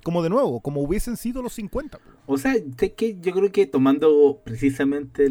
[0.06, 2.04] como de nuevo como hubiesen sido los 50 po.
[2.28, 5.28] O sea, sé que yo creo que tomando precisamente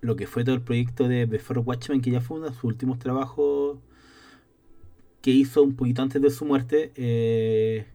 [0.00, 2.64] lo que fue todo el proyecto de Before Watchmen, que ya fue uno de sus
[2.64, 3.78] últimos trabajos
[5.20, 7.86] que hizo un poquito antes de su muerte, eh,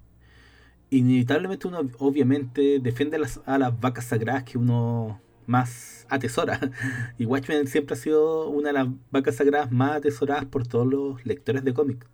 [0.90, 6.62] inevitablemente uno obviamente defiende a las vacas sagradas que uno más atesora.
[7.18, 11.26] Y Watchmen siempre ha sido una de las vacas sagradas más atesoradas por todos los
[11.26, 12.08] lectores de cómics.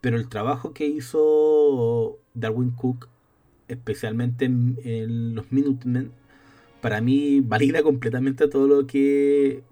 [0.00, 3.08] Pero el trabajo que hizo Darwin Cook
[3.68, 6.12] especialmente en, los Minutemen,
[6.80, 9.62] para mí valida completamente todo lo que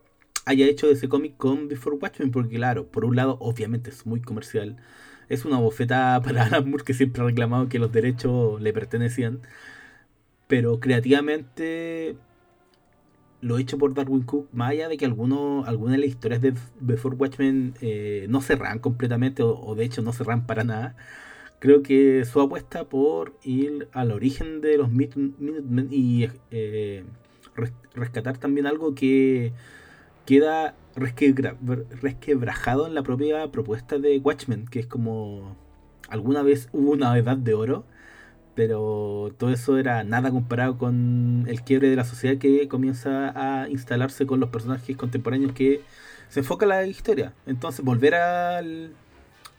[0.44, 4.06] haya hecho de ese cómic con Before Watchmen, porque claro, por un lado, obviamente es
[4.06, 4.76] muy comercial,
[5.28, 9.40] es una bofetada para Alan Moore que siempre ha reclamado que los derechos le pertenecían,
[10.46, 12.16] pero creativamente
[13.40, 16.54] lo hecho por Darwin Cook, más allá de que algunos, algunas de las historias de
[16.80, 20.96] Before Watchmen eh, no cerran completamente, o, de hecho no cerran para nada,
[21.58, 27.04] creo que su apuesta por ir al origen de los Minutemen y eh,
[27.54, 29.52] res- rescatar también algo que
[30.26, 31.56] queda resquebra-
[32.02, 35.56] resquebrajado en la propia propuesta de Watchmen, que es como
[36.08, 37.84] alguna vez hubo una edad de oro,
[38.56, 43.32] pero todo eso era nada comparado con el quiebre de la sociedad que comienza
[43.64, 45.82] a instalarse con los personajes contemporáneos que
[46.30, 47.34] se enfoca la historia.
[47.46, 48.94] Entonces volver al,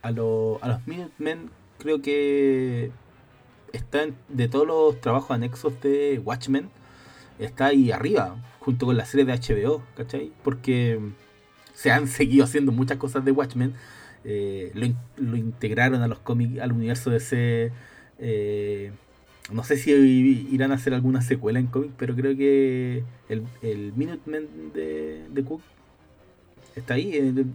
[0.03, 2.91] a, lo- a los Minutemen creo que
[3.73, 6.69] está en- de todos los trabajos anexos de Watchmen,
[7.39, 10.31] está ahí arriba, junto con la serie de HBO, ¿cachai?
[10.43, 10.99] Porque
[11.73, 13.73] se han seguido haciendo muchas cosas de Watchmen,
[14.23, 17.71] eh, lo, lo integraron a los cómics, al universo de ese...
[18.19, 18.91] eh,
[19.51, 19.91] no sé si
[20.51, 25.43] irán a hacer alguna secuela en cómic, pero creo que el, el Minutemen de, de
[25.43, 25.61] Cook
[26.75, 27.11] está ahí.
[27.13, 27.45] eh,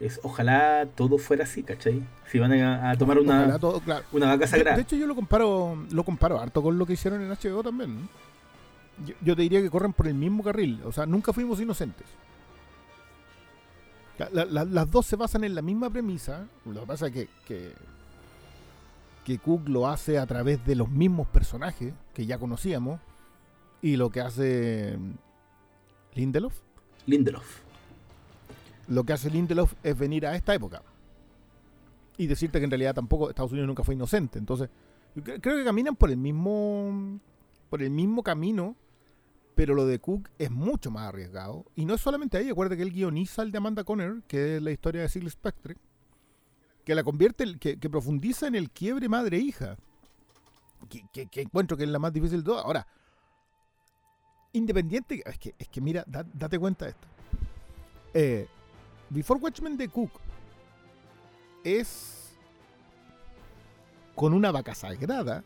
[0.00, 2.02] es, ojalá todo fuera así, ¿cachai?
[2.30, 4.04] Si van a, a tomar una, Ojalá todo, claro.
[4.12, 4.76] una vaca sagrada.
[4.76, 7.94] de hecho yo lo comparo lo comparo harto con lo que hicieron en HBO también
[8.02, 8.08] ¿no?
[9.06, 12.06] yo, yo te diría que corren por el mismo carril o sea nunca fuimos inocentes
[14.18, 17.12] La- la- la- las dos se basan en la misma premisa lo que pasa es
[17.12, 17.72] que, que
[19.26, 23.00] que Cook lo hace a través de los mismos personajes que ya conocíamos
[23.82, 24.96] y lo que hace
[26.14, 26.54] Lindelof
[27.06, 27.62] Lindelof.
[28.86, 30.80] lo que hace Lindelof es venir a esta época
[32.16, 34.38] y decirte que en realidad tampoco Estados Unidos nunca fue inocente.
[34.38, 34.70] Entonces,
[35.16, 37.18] yo creo que caminan por el mismo
[37.68, 38.76] por el mismo camino,
[39.56, 41.64] pero lo de Cook es mucho más arriesgado.
[41.74, 44.62] Y no es solamente ahí, acuérdate que él guioniza el de Amanda Conner, que es
[44.62, 45.76] la historia de Silk Spectre,
[46.86, 49.76] que la convierte, que, que profundiza en el quiebre madre-hija,
[50.88, 52.64] que, que- que encuentro que es la más difícil de todas.
[52.64, 52.86] Ahora,
[54.52, 57.08] independiente, es que, es que mira, da- date cuenta de esto.
[58.14, 58.48] Eh,
[59.10, 60.10] Before Watchmen de Cook
[61.64, 62.36] es
[64.14, 65.42] con una vaca sagrada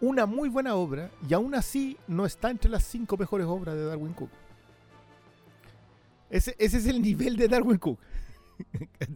[0.00, 3.84] una muy buena obra y aún así no está entre las cinco mejores obras de
[3.86, 4.30] Darwin Cook.
[6.28, 7.98] Ese, ese es el nivel de Darwin Cook.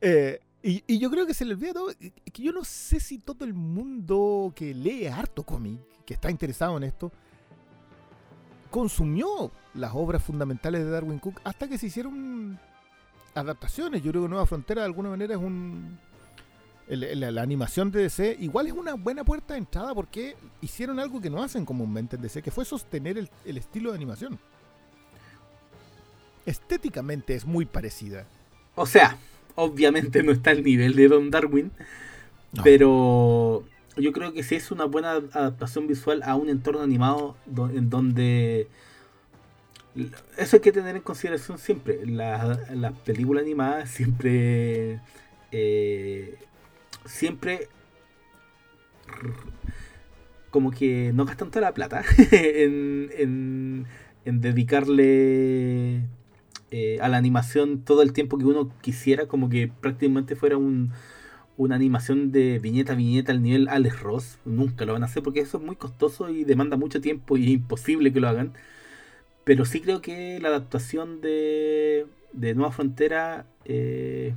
[0.00, 1.92] Eh, y, yo creo que se le olvida todo.
[2.00, 6.30] y Que yo no sé si todo el mundo que lee harto cómic, que está
[6.30, 7.12] interesado en esto,
[8.70, 12.58] consumió las obras fundamentales de Darwin Cook hasta que se hicieron
[13.34, 14.02] adaptaciones.
[14.02, 15.98] Yo creo que Nueva Frontera de alguna manera es un,
[16.88, 21.30] la animación de DC igual es una buena puerta de entrada porque hicieron algo que
[21.30, 24.38] no hacen comúnmente en DC, que fue sostener el estilo de animación.
[26.46, 28.26] Estéticamente es muy parecida.
[28.74, 29.18] O sea,
[29.60, 31.72] obviamente no está al nivel de Don Darwin,
[32.52, 32.62] No.
[32.62, 33.64] pero
[33.96, 37.90] yo creo que sí es una buena adaptación visual a un entorno animado do- en
[37.90, 38.68] donde
[40.36, 42.06] eso hay que tener en consideración siempre.
[42.06, 45.00] Las las películas animadas siempre
[45.50, 46.36] eh,
[47.04, 47.68] siempre
[50.50, 53.86] como que no gastan toda la plata en, en,
[54.24, 56.02] en dedicarle
[56.70, 60.92] eh, a la animación todo el tiempo que uno quisiera, como que prácticamente fuera un,
[61.58, 64.38] una animación de viñeta a viñeta al nivel Alex Ross.
[64.44, 67.44] Nunca lo van a hacer porque eso es muy costoso y demanda mucho tiempo y
[67.44, 68.54] es imposible que lo hagan.
[69.44, 74.34] Pero sí creo que la adaptación de, de Nueva Frontera eh,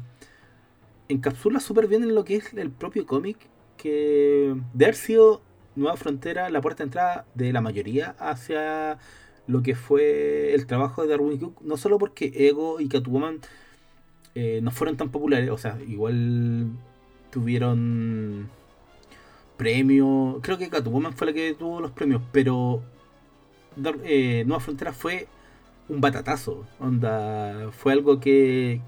[1.09, 3.38] encapsula súper bien en lo que es el propio cómic.
[3.77, 5.41] Que de haber sido
[5.75, 8.99] Nueva Frontera la puerta de entrada de la mayoría hacia
[9.52, 11.62] lo que fue el trabajo de Darwin Cook.
[11.62, 13.39] No solo porque Ego y Catwoman
[14.36, 16.70] eh, no fueron tan populares, o sea, igual
[17.32, 18.49] tuvieron
[19.58, 20.38] premios.
[20.41, 22.82] Creo que Catwoman fue la que tuvo los premios, pero
[23.76, 25.28] Dar- eh, Nueva Frontera fue
[25.89, 26.66] un batatazo.
[26.80, 28.82] Onda, fue algo que,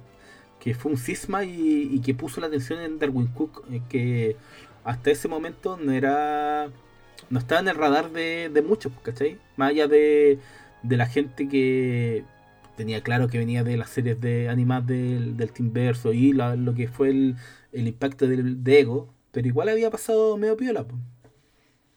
[0.59, 4.35] que fue un cisma y, y que puso la atención en Darwin Cook, eh, que
[4.83, 6.69] hasta ese momento no era.
[7.29, 9.39] No estaba en el radar de, de muchos, ¿cachai?
[9.57, 10.39] Más allá de,
[10.83, 12.23] de la gente que
[12.75, 16.73] tenía claro que venía de las series de animadas del, del Team Verso y lo
[16.75, 17.35] que fue el,
[17.71, 20.83] el impacto del, de Ego, pero igual había pasado medio piola.
[20.83, 20.95] po.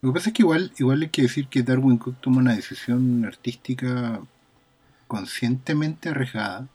[0.02, 2.54] Lo que pasa es que igual, igual hay que decir que Darwin Cook tomó una
[2.54, 4.20] decisión artística
[5.06, 6.68] conscientemente arriesgada,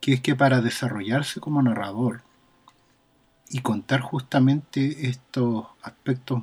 [0.00, 2.22] que es que para desarrollarse como narrador
[3.48, 6.42] y contar justamente estos aspectos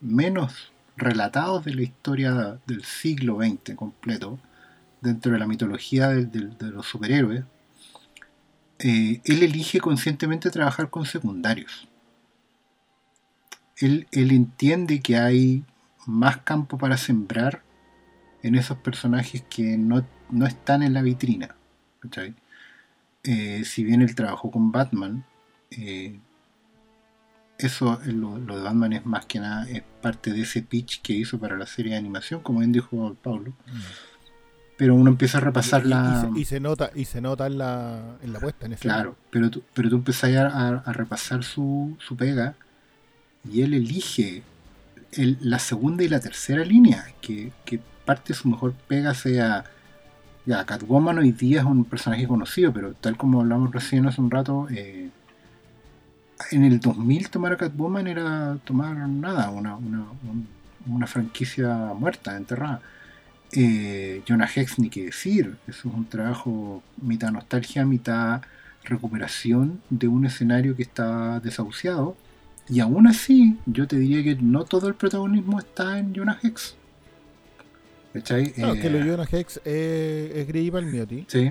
[0.00, 4.38] menos relatados de la historia del siglo XX completo,
[5.00, 7.44] dentro de la mitología de, los superhéroes,
[8.80, 11.88] eh, él elige conscientemente trabajar con secundarios
[13.80, 15.64] él, él entiende que hay
[16.06, 17.62] más campo para sembrar
[18.42, 21.54] en esos personajes que no, no están en la vitrina.
[23.24, 25.24] Eh, si bien él trabajó con Batman,
[25.70, 26.18] eh,
[27.58, 31.02] eso, eh, lo, lo de Batman es más que nada es parte de ese pitch
[31.02, 33.52] que hizo para la serie de animación, como bien dijo Pablo.
[34.76, 36.30] Pero uno empieza a repasar Y- la...
[36.34, 38.94] y, se, y se nota, y se nota en la, en la puesta en escena.
[38.94, 42.54] Claro, pero tú, pero tú empezás a, a- a repasar su, su pega
[43.50, 44.42] y él elige
[45.12, 49.64] el- la segunda y la tercera línea, que, que parte de su mejor pega sea...
[50.46, 54.30] Ya, Catwoman hoy día es un personaje conocido, pero tal como hablamos recién hace un
[54.30, 55.10] rato, eh,
[56.52, 60.46] en el 2000 tomar a Catwoman era tomar nada, una, una, un-
[60.86, 62.80] una franquicia muerta, enterrada.
[63.52, 68.42] Eh, Jonah Hex, ni que decir, eso es un trabajo mitad nostalgia, mitad
[68.84, 72.16] recuperación de un escenario que está desahuciado.
[72.70, 76.74] Y aún así, yo te diría que no todo el protagonismo está en Jonah Hex.
[78.14, 78.52] ¿Cachai?
[78.52, 81.24] Claro, Eh, que lo de Jonah Hex es, es Grey Palmiotti.
[81.28, 81.50] Sí,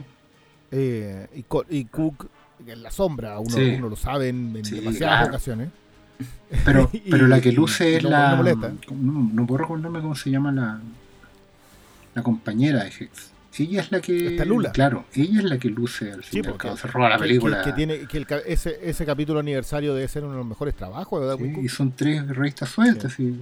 [0.72, 1.28] eh,
[1.70, 2.28] y Cook
[2.66, 3.76] en la sombra, uno, Sí.
[3.78, 5.28] uno lo sabe en, Sí, demasiadas claro.
[5.30, 5.70] ocasiones.
[6.66, 8.32] pero, Y- pero la que luce y es no- la.
[8.32, 8.72] no molesta.
[8.92, 10.80] No, no puedo recordarme cómo se llama la,
[12.16, 13.32] la compañera de Hex.
[13.60, 14.28] Ella es la que.
[14.28, 14.72] Esta Lula.
[14.72, 16.78] Claro, ella es la que luce al Sí, fin y al porque cabo.
[16.78, 17.62] Se roba la que- película.
[17.64, 20.76] Que, que tiene, que el ese, ese capítulo aniversario debe ser uno de los mejores
[20.76, 21.64] trabajos Sí, Cook.
[21.64, 23.20] y son tres revistas sueltas.
[23.20, 23.36] y-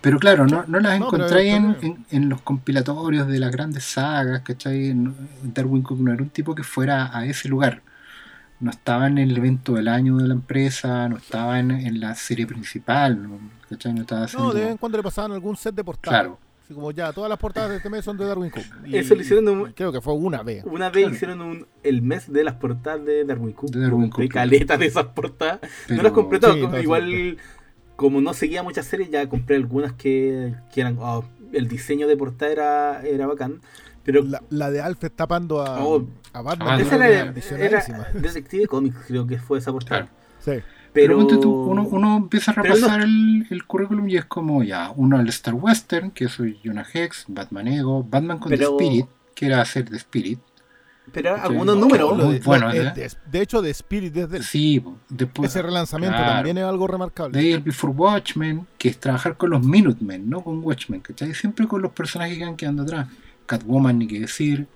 [0.00, 3.84] Pero claro, no, no las No, encontráis en, en- en los compilatorios de las grandes
[3.84, 4.94] sagas, ¿cachai?
[5.42, 7.82] Darwin Cook no era un tipo que fuera a ese lugar.
[8.58, 12.14] No estaba en el evento del año de la empresa, no estaba en, en la
[12.14, 13.38] serie principal, ¿no?
[13.68, 13.92] ¿cachai?
[13.92, 14.48] No estaba haciendo...
[14.48, 16.20] No, de vez en cuando le pasaban algún set de portadas.
[16.22, 16.38] Claro.
[16.64, 18.64] Así como ya, todas las portadas de este mes son de Darwin Cook.
[18.86, 20.64] Y- Eso lo hicieron un- Creo que fue una vez.
[20.64, 21.14] Una vez Claro.
[21.14, 23.70] hicieron un, el mes de las portadas de Darwin Cook.
[23.70, 25.60] De Darwin Cook, caleta de esas portadas.
[25.86, 26.56] Pero- no las compré todas.
[26.56, 27.36] Sí, como- igual,
[27.94, 30.96] como no seguía muchas series, ya compré algunas que, que eran.
[30.98, 33.60] oh, el diseño de portada era, era bacán.
[34.06, 36.06] Pero La, la de Alfred tapando a, Oh.
[36.32, 36.68] a Batman.
[36.70, 38.10] Ah, esa era, era.
[38.14, 40.06] Detective Comics, creo que fue esa portada.
[40.06, 40.12] Claro.
[40.38, 40.52] Sí.
[40.52, 44.62] Pero, Pero, ponte tú, uno, uno empieza a repasar el, el currículum y es como
[44.62, 48.84] ya, uno al Star Western, que soy Jonah Hex, Batman Ego, Batman con Pero- The
[48.84, 50.38] Spirit, que era hacer The Spirit.
[51.12, 52.16] pero algunos No, números.
[52.32, 52.92] De, bueno, ¿eh?
[52.94, 56.32] de, de hecho, de Spirit desde el, Sí, después ese relanzamiento claro.
[56.34, 57.36] también es algo remarcable.
[57.38, 61.34] de ahí el Before Watchmen, que es trabajar con los Minutemen, no con Watchmen, ¿cachai?
[61.34, 63.08] Siempre con los personajes que van quedando atrás.
[63.46, 64.66] Catwoman, ni que decir.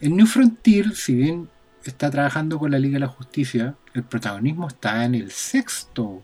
[0.00, 1.48] En New Frontier, si bien
[1.84, 6.22] está trabajando con la Liga de la Justicia, el protagonismo está en el sexto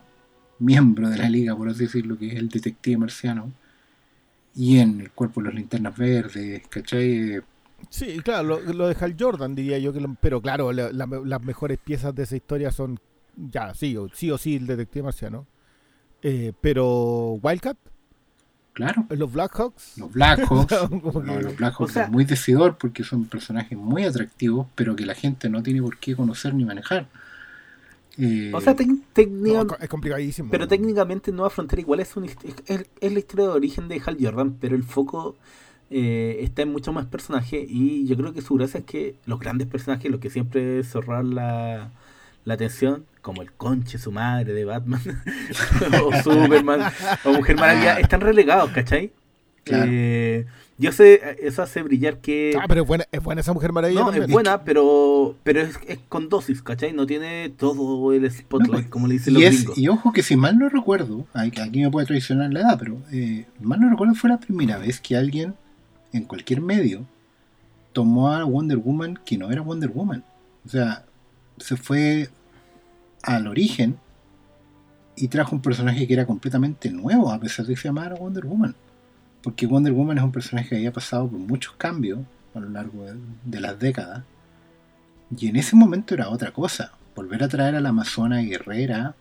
[0.59, 3.53] miembro de la Liga, por así decirlo, que es el detective marciano,
[4.55, 7.41] y en el cuerpo de los linternas verdes, ¿cachai?
[7.91, 11.07] Sí, claro, lo, lo de Hal Jordan diría yo que lo- pero claro, la- la-
[11.25, 12.99] las mejores piezas de esa historia son
[13.37, 15.47] ya, sí o sí, o sí el detective marciano.
[16.23, 17.77] Eh, pero Wildcat,
[18.79, 19.07] Claro.
[19.11, 20.73] los Blackhawks, Los Blackhawks,
[21.25, 25.05] no, los Blackhawks o sea- es muy decidor porque son personajes muy atractivos, pero que
[25.05, 27.09] la gente no tiene por qué conocer ni manejar.
[28.17, 30.49] Eh, O sea, no, es co- es complicadísimo.
[30.51, 34.17] pero técnicamente Nueva Frontera igual es, un es, es la historia de origen de Hal
[34.21, 35.37] Jordan, pero el foco
[35.91, 39.41] eh, está en muchos más personajes y yo creo que su gracia es que los
[39.41, 41.91] grandes personajes, los que siempre zorran la,
[42.45, 45.01] la atención, como el conche, su madre de Batman,
[46.05, 46.91] o Superman,
[47.25, 49.13] o Mujer Maravilla, están relegados, ¿cachai?
[49.65, 49.91] Claro.
[49.93, 50.47] Eh,
[50.79, 52.57] yo sé, eso hace brillar que...
[52.59, 54.25] Ah, pero es buena, es buena esa mujer maravilla No, también.
[54.27, 56.93] es buena, pero, pero es, es con dosis, ¿cachai?
[56.93, 59.77] No tiene todo el no, spotlight, pues, como le dicen y, los es- gringos.
[59.79, 62.97] y ojo que si mal no recuerdo, aquí aquí me puede traicionar la edad, pero
[63.13, 65.55] eh, mal no recuerdo fue la primera vez que alguien
[66.13, 67.05] en cualquier medio
[67.93, 70.23] tomó a Wonder Woman que no era Wonder Woman.
[70.65, 71.05] O sea,
[71.61, 72.29] se fue
[73.23, 73.99] al origen
[75.17, 78.47] y trajo un personaje que era completamente nuevo, a pesar de que se llamara Wonder
[78.47, 78.75] Woman.
[79.43, 82.21] Porque Wonder Woman es un personaje que había pasado por muchos cambios
[82.55, 84.23] a lo largo de, de las décadas.
[85.37, 86.93] Y en ese momento era otra cosa.
[87.15, 89.15] Volver a traer a la Amazona guerrera,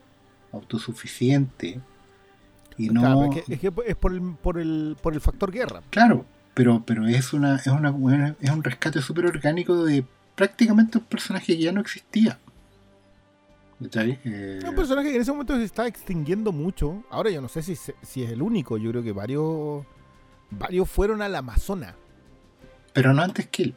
[0.52, 1.80] autosuficiente.
[2.78, 3.02] Y no.
[3.02, 5.82] Claro, es, que, es que es por el, por el, por el factor guerra.
[5.90, 10.06] Claro, pero, pero es una, es una es un rescate súper orgánico de
[10.38, 12.40] prácticamente un personaje que ya no existía.
[13.84, 14.18] ¿Cachai?
[14.24, 17.04] Eh, un personaje que en ese momento se está extinguiendo mucho.
[17.10, 18.78] Ahora yo no sé si, se- si es el único.
[18.78, 19.86] Yo creo que varios
[20.50, 21.96] varios fueron a la Amazona.
[22.94, 23.76] pero no antes que él.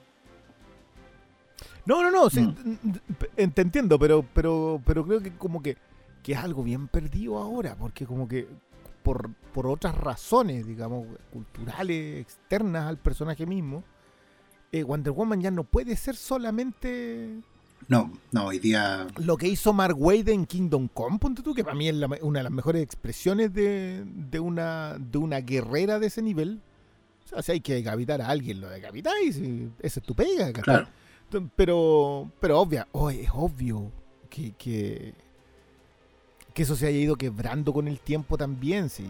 [1.84, 2.30] No, no, no.
[2.30, 3.48] sí, Mm.
[3.52, 5.76] te entiendo, pero, pero, pero creo que como que,
[6.22, 7.74] que es algo bien perdido ahora.
[7.76, 8.46] Porque como que
[9.02, 13.82] por, por otras razones, digamos, culturales, externas al personaje mismo,
[14.72, 17.36] eh, Wonder Woman ya no puede ser solamente
[17.88, 19.06] No, no, hoy día.
[19.18, 22.08] lo que hizo Mark Wade en Kingdom Come, ponte tú, que para mí es la
[22.22, 26.60] una de las mejores expresiones de, de una, de una guerrera de ese nivel.
[27.24, 29.36] O sea, si hay que decapitar a alguien, lo decapitáis,
[29.80, 30.52] esa es tu pega.
[30.52, 30.88] Claro.
[31.54, 33.92] Pero, pero obvia, oh, es obvio
[34.28, 35.14] que, que,
[36.54, 39.04] que eso se haya ido quebrando con el tiempo también, si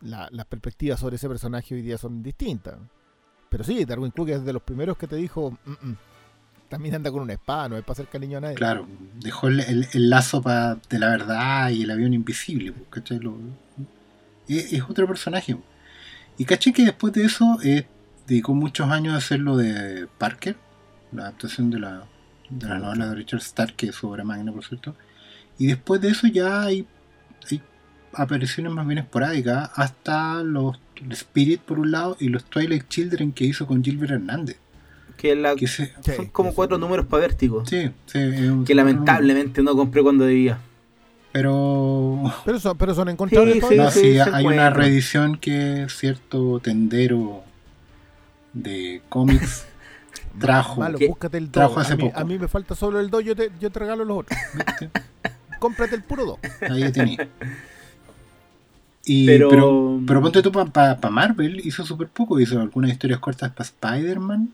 [0.00, 2.76] la- las perspectivas sobre ese personaje hoy día son distintas.
[3.48, 5.96] Pero sí, Darwin Cook es de los primeros que te dijo, "Mm, mm,
[6.68, 8.54] también anda con una espada, no es para hacer cariño a nadie.
[8.56, 8.86] Claro,
[9.20, 12.72] dejó el, lazo pa- de la verdad y el avión invisible.
[12.72, 13.18] pues, ¿cachai?
[13.20, 13.38] Lo-
[14.48, 15.56] es, es otro personaje.
[16.36, 17.86] Y caché que después de eso eh,
[18.26, 20.56] dedicó muchos años a hacer lo de Parker,
[21.12, 22.04] la adaptación de la,
[22.50, 24.94] de la novela de Richard Stark, que es obra magna, por cierto.
[25.58, 26.86] Y después de eso ya hay,
[27.50, 27.62] hay
[28.12, 30.78] apariciones más bien esporádicas, hasta los
[31.10, 34.56] Spirit por un lado y los Twilight Children que hizo con Gilbert Hernández.
[35.16, 37.64] Que la- Que se- Sí, son como cuatro números para vértigo.
[37.66, 40.58] sí, sí, es un- Que lamentablemente no compré cuando debía.
[41.32, 43.62] Pero Pero son, pero son encontrables.
[43.76, 47.42] No, sí, hay una reedición que cierto tendero
[48.52, 49.66] de cómics
[50.40, 50.80] trajo.
[50.80, 51.52] Malo, que búscate el 2.
[51.52, 52.18] trajo A, hace mí- poco.
[52.18, 54.38] a mí me falta solo el 2, yo te, yo te regalo los otros.
[54.54, 54.90] ¿viste?
[55.60, 56.38] Cómprate el puro 2.
[56.70, 57.28] Ahí tenía.
[59.10, 63.50] Y, Pero- pero, pero, ponte tú para Marvel, hizo súper poco, hizo algunas historias cortas
[63.50, 64.50] para Spider-Man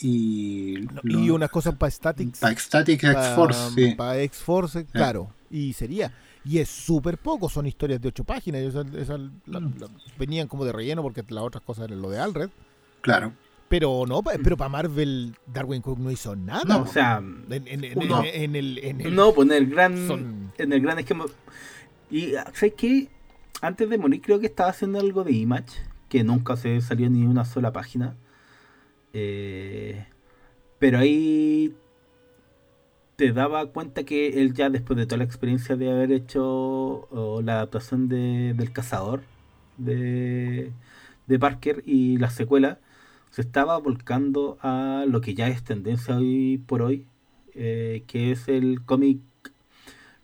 [0.00, 2.38] y, Y unas cosas para Statics.
[2.38, 3.94] para Ecstatic X-Force, sí.
[3.96, 5.28] Para X-Force, claro.
[5.50, 6.12] Y sería.
[6.44, 8.62] Y es súper poco, son historias de 8 páginas.
[8.62, 8.86] esas
[9.46, 9.74] la- Mm.
[9.80, 9.88] la-
[10.18, 12.48] venían como de relleno porque las otras cosas eran lo de Alred.
[13.00, 13.32] Claro.
[13.68, 16.64] Pero no, pa- pero para Marvel, Darwin Cook no hizo nada.
[16.64, 18.24] No, o sea, en, en- en- no.
[18.24, 21.26] en- en el, en el- no, pues en el gran, son- en el gran esquema.
[22.10, 23.08] Y ¿sabes qué?
[23.62, 27.24] Antes de morir creo que estaba haciendo algo de Image, que nunca se salió ni
[27.24, 28.16] una sola página.
[29.12, 30.06] Eh,
[30.78, 31.74] pero ahí
[33.16, 37.08] te daba cuenta que él ya después de toda la experiencia de haber hecho
[37.44, 39.22] la adaptación de, del cazador
[39.76, 40.72] de,
[41.26, 42.78] de Parker y la secuela,
[43.30, 47.06] se estaba volcando a lo que ya es tendencia hoy por hoy,
[47.54, 49.20] eh, que es el cómic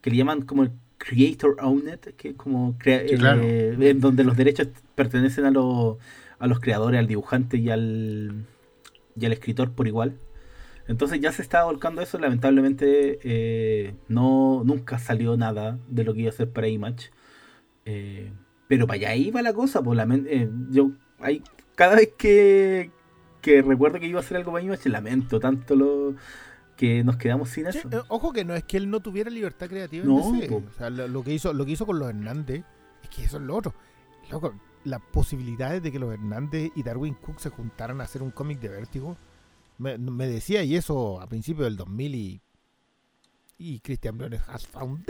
[0.00, 3.42] que le llaman como el Creator Owned, que es como crea- Sí, claro.
[3.44, 5.96] eh, en donde los derechos pertenecen a, los
[6.38, 8.44] a los creadores, al dibujante y al,
[9.18, 10.14] y al escritor por igual.
[10.88, 16.20] Entonces ya se estaba volcando eso, lamentablemente eh, no nunca salió nada de lo que
[16.20, 17.10] iba a hacer para Image.
[17.84, 18.30] Eh,
[18.68, 21.42] pero para allá iba la cosa, pues lamen- eh, yo hay,
[21.74, 22.90] cada vez que,
[23.42, 26.14] que recuerdo que iba a hacer algo para Image, lamento tanto lo,
[26.76, 27.88] que nos quedamos sin eso.
[27.90, 30.46] eh, ojo que no es que él no tuviera libertad creativa en No, DC.
[30.48, 30.62] po.
[30.68, 32.64] O sea, lo, lo que hizo, lo que hizo con los Hernández
[33.02, 33.74] es que eso es lo otro.
[34.30, 34.54] Loco,
[34.84, 38.60] las posibilidades de que los Hernández y Darwin Cook se juntaran a hacer un cómic
[38.60, 39.16] de vértigo.
[39.78, 42.40] Me, me decía, y eso a principios del 2000 y.
[43.58, 45.06] Y Christian Briones has found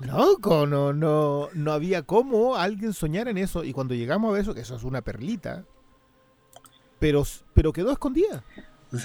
[0.00, 3.62] Loco, no, no, no había cómo alguien soñar en eso.
[3.64, 5.64] Y cuando llegamos a ver eso, que eso es una perlita,
[6.98, 8.42] pero, pero quedó escondida.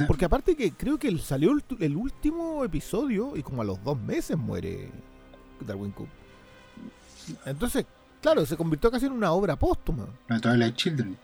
[0.07, 3.99] Porque aparte que creo que salió el, el último episodio y como a los dos
[3.99, 4.89] meses muere
[5.65, 6.07] Darwin Cook.
[7.45, 7.85] Entonces,
[8.21, 10.07] claro, se convirtió casi en una obra póstuma.
[10.27, 11.17] no, Twilight Children.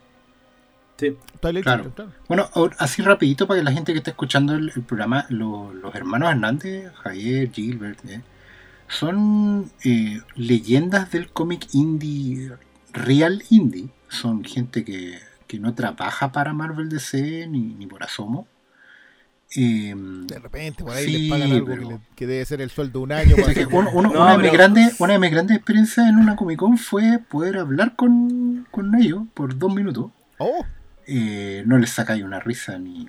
[0.98, 1.18] Sí.
[1.42, 1.84] Twilight Claro.
[1.84, 2.50] Children, claro.
[2.54, 5.94] Bueno, así rapidito para que la gente que está escuchando el, el programa, lo- los
[5.94, 8.22] hermanos Hernández, Javier, Gilbert, eh,
[8.88, 12.52] son eh, leyendas del cómic indie,
[12.94, 13.90] real indie.
[14.08, 18.48] Son gente que, que no trabaja para Marvel DC ni, ni por asomo.
[19.56, 22.62] Eh, De repente, por ahí Sí, les pagan algo pero- que, le- que debe ser
[22.62, 23.34] el sueldo de un año.
[23.34, 25.32] o sea para que hacer- uno- uno- No, una, de mis grandes, una de mis
[25.32, 30.12] grandes experiencias en una Comic Con fue poder hablar con, con ellos por dos minutos.
[30.40, 30.66] Oh,
[31.08, 33.08] Eh, no les sacáis una risa ni.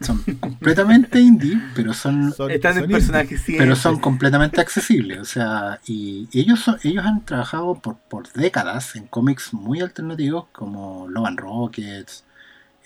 [0.00, 3.54] Son completamente indie, pero son son- Están en personajes sí.
[3.56, 5.20] pero son completamente accesibles.
[5.20, 10.46] O sea, y ellos son- ellos han trabajado por, por décadas en cómics muy alternativos
[10.50, 12.24] como Love and Rockets.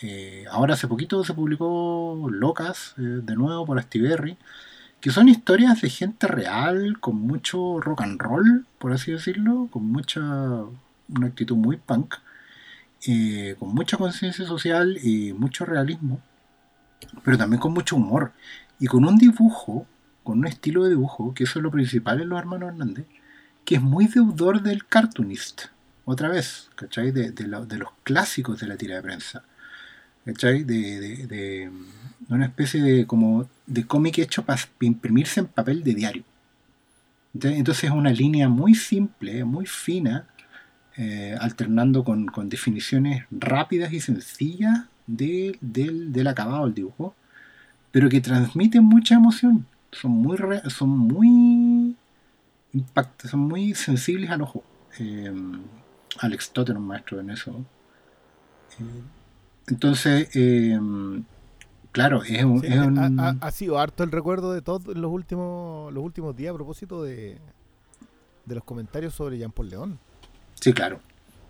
[0.02, 4.36] Eh, ahora hace poquito se publicó Locas, eh, de nuevo por Astiberri,
[5.00, 9.84] que son historias de gente real, con mucho rock and roll, por así decirlo, con
[9.90, 10.20] mucha
[11.08, 12.14] una actitud muy punk,
[13.06, 16.20] eh, con mucha conciencia social y mucho realismo,
[17.24, 18.32] pero también con mucho humor
[18.80, 19.86] y con un dibujo,
[20.24, 23.06] con un estilo de dibujo, que eso es lo principal en los hermanos Hernández,
[23.64, 25.66] que es muy deudor del cartoonist,
[26.04, 27.10] otra vez, ¿cachai?
[27.12, 29.42] De, de lo- de los clásicos de la tira de prensa,
[30.26, 30.64] ¿cachai?
[30.64, 31.70] De, de- de-
[32.28, 36.24] una especie de como de cómic hecho para imprimirse en papel de diario.
[37.34, 37.56] ¿cachai?
[37.56, 40.26] Entonces es una línea muy simple, muy fina,
[40.96, 47.14] eh, alternando con, con definiciones rápidas y sencillas de- del, del acabado del dibujo,
[47.92, 49.66] pero que transmiten mucha emoción.
[49.92, 50.36] Son muy,
[50.68, 51.96] son muy
[53.30, 54.62] son muy sensibles al ojo.
[54.98, 55.32] Eh,
[56.18, 57.64] Alex Totter, un maestro en eso.
[58.78, 58.84] Eh,
[59.68, 60.78] entonces, eh,
[61.92, 65.92] claro, es un, sí, es un- ha, sido harto el recuerdo de todos los últimos,
[65.92, 67.38] los últimos días a propósito de,
[68.44, 69.98] de los comentarios sobre Jean Paul León.
[70.60, 71.00] sí, claro,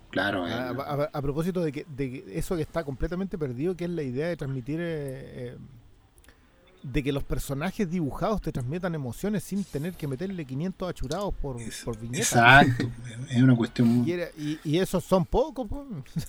[0.09, 0.45] claro.
[0.45, 4.27] A, a propósito de, que, de eso que está completamente perdido, que es la idea
[4.27, 4.85] de transmitir, eh,
[5.53, 5.57] eh,
[6.91, 11.61] de que los personajes dibujados te transmitan emociones sin tener que meterle 500 achurados por,
[11.61, 12.19] es- por viñeta.
[12.19, 12.89] exacto,
[13.29, 15.85] es una cuestión, Y, era- y- y esos son pocos, po.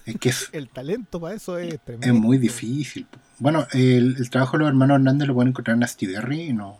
[0.06, 2.14] es que es, el talento para eso es Es tremendo.
[2.20, 3.06] muy difícil.
[3.38, 6.76] Bueno, el, el trabajo de los hermanos Hernández lo pueden encontrar en Astiberri y, no,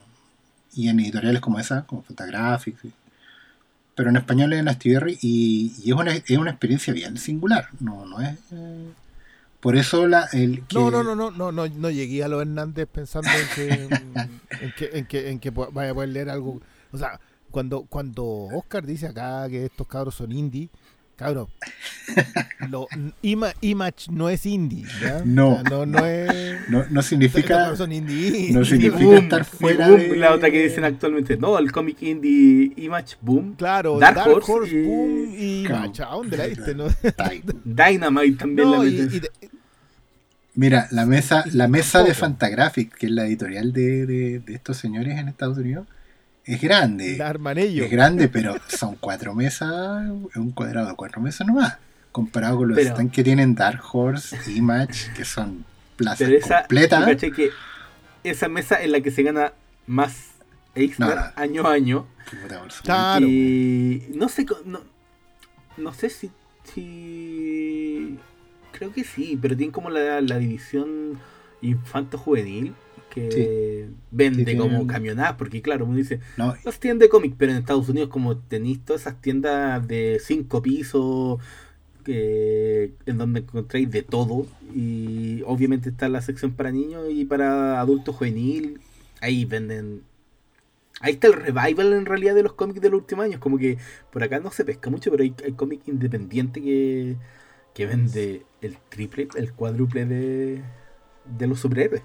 [0.74, 2.84] y en editoriales como esa, como Fantagraphics.
[2.84, 2.92] y-
[3.94, 7.68] Pero en español es en Astiberri y, y es, una, es una experiencia bien singular.
[7.80, 8.36] No, no es.
[8.52, 8.90] eh,
[9.60, 12.40] por eso la, el que, No, no, no, no, no, no, no llegué a los
[12.42, 13.70] Hernández pensando en que,
[14.60, 16.60] en que, en que, en que vaya a poder leer algo.
[16.92, 20.70] O sea, cuando, cuando Oscar dice acá que estos cabros son indie,
[21.18, 21.48] cabros,
[22.70, 22.86] lo,
[23.22, 25.20] Ima- Image no es indie, ¿ya?
[25.24, 25.50] No.
[25.50, 26.70] O sea, no, no es.
[26.70, 27.76] no, no significa.
[27.76, 28.52] son indie.
[28.52, 31.36] no Ni significa Boom, estar fuera Boom, de- la otra que dicen actualmente.
[31.36, 33.56] No, el cómic indie Image Boom.
[33.56, 35.64] Claro, Dark Dark, Horse Horse, y- Boom y.
[35.66, 36.02] Image.
[36.02, 36.74] ¿A dónde la diste?
[36.74, 36.86] No,
[37.64, 39.16] Dynamite también No, la y, meten.
[39.16, 39.30] y de-
[40.54, 42.20] Mira, la mesa, la mesa de tampoco.
[42.20, 45.86] Fantagraphics, que es la editorial de, de- de estos señores en Estados Unidos,
[46.54, 47.16] es grande.
[47.16, 47.86] la arman ellos.
[47.86, 51.76] Es grande, pero son cuatro mesas, es un cuadrado de cuatro mesas nomás.
[52.12, 55.64] Comparado con los Pero- stands que tienen Dark Horse, Image, que son
[55.96, 57.00] plazas Pero esa, completas.
[57.04, 57.50] ¿tú cachai que
[58.24, 59.52] esa mesa es la que se gana
[59.86, 60.30] más
[60.74, 61.22] extra No, no.
[61.36, 62.06] año a año.
[62.82, 63.26] Claro.
[63.26, 64.80] Y no sé, no,
[65.76, 66.30] no sé si,
[66.74, 68.18] si-
[68.72, 71.18] Creo que sí, pero tienen como la, la división
[71.62, 72.74] infanto-juvenil
[73.28, 77.58] que vende como camionadas, porque claro, uno dice, No, las tiendas de cómic, pero en
[77.58, 81.38] Estados Unidos como tenéis todas esas tiendas de cinco pisos
[82.04, 87.80] que en donde encontráis de todo y obviamente está la sección para niños y para
[87.80, 88.80] adultos juvenil
[89.20, 90.02] ahí venden
[91.00, 93.78] ahí está el revival en realidad de los cómics de los últimos años como que
[94.10, 97.16] por acá no se pesca mucho pero hay, hay cómic independiente que,
[97.74, 100.62] que vende el triple el cuádruple de,
[101.38, 102.02] de los superhéroes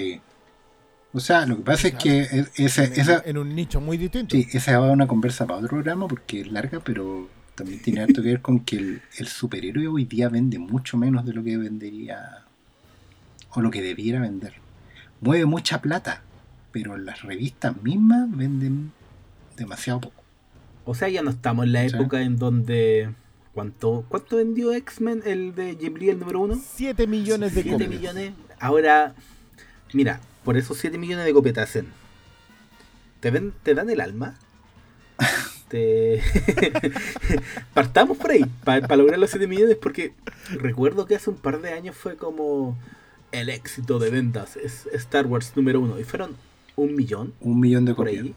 [0.00, 0.20] sí.
[1.12, 3.96] O sea, lo que pasa es que es- esa, en, esa, en un nicho muy
[3.96, 4.36] distinto.
[4.36, 8.02] sí, esa va a una conversa para otro programa porque es larga, pero también tiene
[8.02, 11.42] harto que ver con que el, el superhéroe hoy día vende mucho menos de lo
[11.42, 12.44] que vendería
[13.50, 14.54] o lo que debiera vender.
[15.22, 16.22] Mueve mucha plata,
[16.70, 18.92] pero las revistas mismas venden
[19.56, 20.22] demasiado poco.
[20.84, 21.94] O sea, ya no estamos en la Sí.
[21.96, 23.08] época en donde.
[23.54, 26.60] ¿Cuánto, cuánto vendió X-Men, el de Jim Lee, el número uno?
[26.62, 27.90] 7 millones de 7 copias.
[27.90, 28.32] millones.
[28.60, 29.14] Ahora,
[29.96, 31.84] mira, por esos 7 millones de copias te.
[33.20, 34.38] ¿Te, ven, te dan el alma?
[35.68, 36.22] Te...
[37.74, 40.12] Partamos por ahí, para lograr los 7 millones, porque
[40.52, 42.78] recuerdo que hace un par de años fue como
[43.32, 46.36] el éxito de ventas, es Star Wars número uno, y fueron
[46.76, 48.26] un millón Un millón de por copias.
[48.26, 48.34] ahí.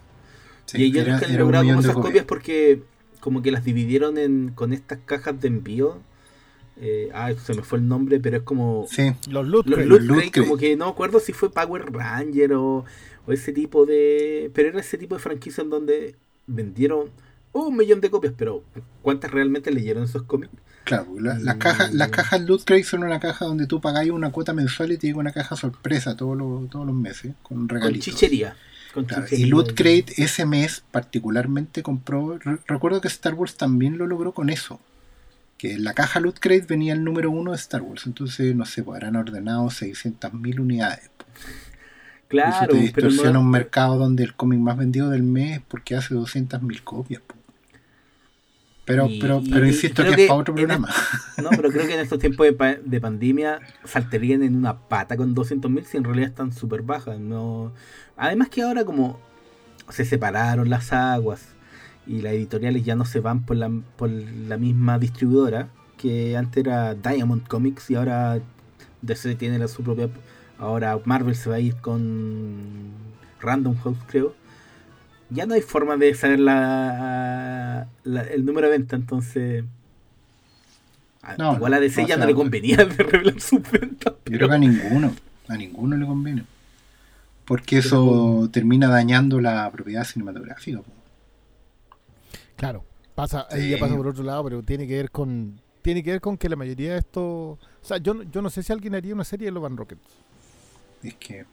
[0.66, 2.82] Sí, y ellos han logrado como esas copias porque
[3.20, 6.00] como que las dividieron en, con estas cajas de envío.
[6.82, 8.86] Eh, ah, se me fue el nombre, pero es como...
[8.90, 12.86] Sí, Los loot Los Loot como que no me acuerdo si fue Power Ranger o,
[13.28, 14.50] o ese tipo de...
[14.54, 16.16] Pero era ese tipo de franquicia en donde
[16.48, 17.08] vendieron
[17.52, 18.64] un millón de copias, pero
[19.02, 20.54] ¿cuántas realmente leyeron esos cómics?
[20.86, 21.08] claro.
[21.20, 21.60] la- las, Mm.
[21.60, 24.98] cajas, las cajas Loot Crate son una caja donde tú pagáis una cuota mensual y
[24.98, 28.06] te llega una caja sorpresa todos los, todos los meses con Con regalitos.
[28.06, 28.56] chichería.
[28.94, 29.46] Con Claro, chichería.
[29.46, 32.38] y Loot Crate ese mes particularmente compró.
[32.40, 34.80] re- recuerdo que Star Wars también lo logró con eso.
[35.60, 38.08] Que en la caja Loot Crate venía el número uno de Star Wars.
[38.08, 41.12] Entonces, no sé, pues habrán ordenado 600.000 unidades.
[42.30, 45.64] Claro, eso te distorsiona no- un mercado donde el cómic más vendido del mes es
[45.68, 47.22] porque hace 200.000 copias.
[47.22, 47.36] po.
[48.86, 50.90] Pero, Y- pero, pero y insisto que es para otro programa.
[51.44, 55.86] No, pero creo que en estos tiempos de pandemia saltarían en una pata con 200.000
[55.86, 57.20] si en realidad están súper bajas.
[57.20, 57.72] No...
[58.18, 59.20] Además que ahora como
[59.90, 61.50] se separaron las aguas
[62.10, 66.66] y las editoriales ya no se van por la, por la misma distribuidora, que antes
[66.66, 68.40] era Diamond Comics y ahora
[69.02, 70.10] DC tiene la, su propia...
[70.58, 72.58] Ahora Marvel se va a ir con
[73.40, 74.34] Random House, creo.
[75.30, 79.64] Ya no hay forma de saber la, la- el número de venta, entonces...
[81.22, 84.14] a- No, igual a DC no, ya o no le convenía de revelar sus ventas.
[84.14, 85.14] Yo Pero, creo que a ninguno.
[85.48, 86.44] A ninguno le conviene.
[87.46, 90.82] Porque eso termina dañando la propiedad cinematográfica.
[92.60, 92.84] Claro,
[93.16, 93.70] pasa, ahí Sí.
[93.70, 96.50] ya pasa por otro lado, pero tiene que ver con tiene que ver con que
[96.50, 99.24] la mayoría de estos, o sea, yo, no- yo no sé si alguien haría una
[99.24, 100.02] serie de los Van Rockets.
[101.02, 101.46] Es que.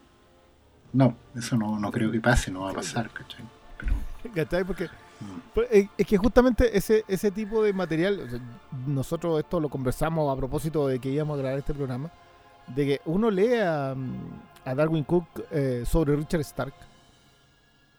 [0.93, 3.45] No, eso no, no creo que pase, no va a pasar, ¿cachai?
[3.79, 3.95] Pero.
[4.35, 4.65] ¿Cachai?
[4.65, 8.41] Porque mm, pues, es es que justamente ese ese tipo de material, o sea,
[8.85, 12.11] nosotros esto lo conversamos a propósito de que íbamos a grabar este programa,
[12.67, 13.95] de que uno lee a,
[14.65, 16.75] a Darwin Cook eh, sobre Richard Stark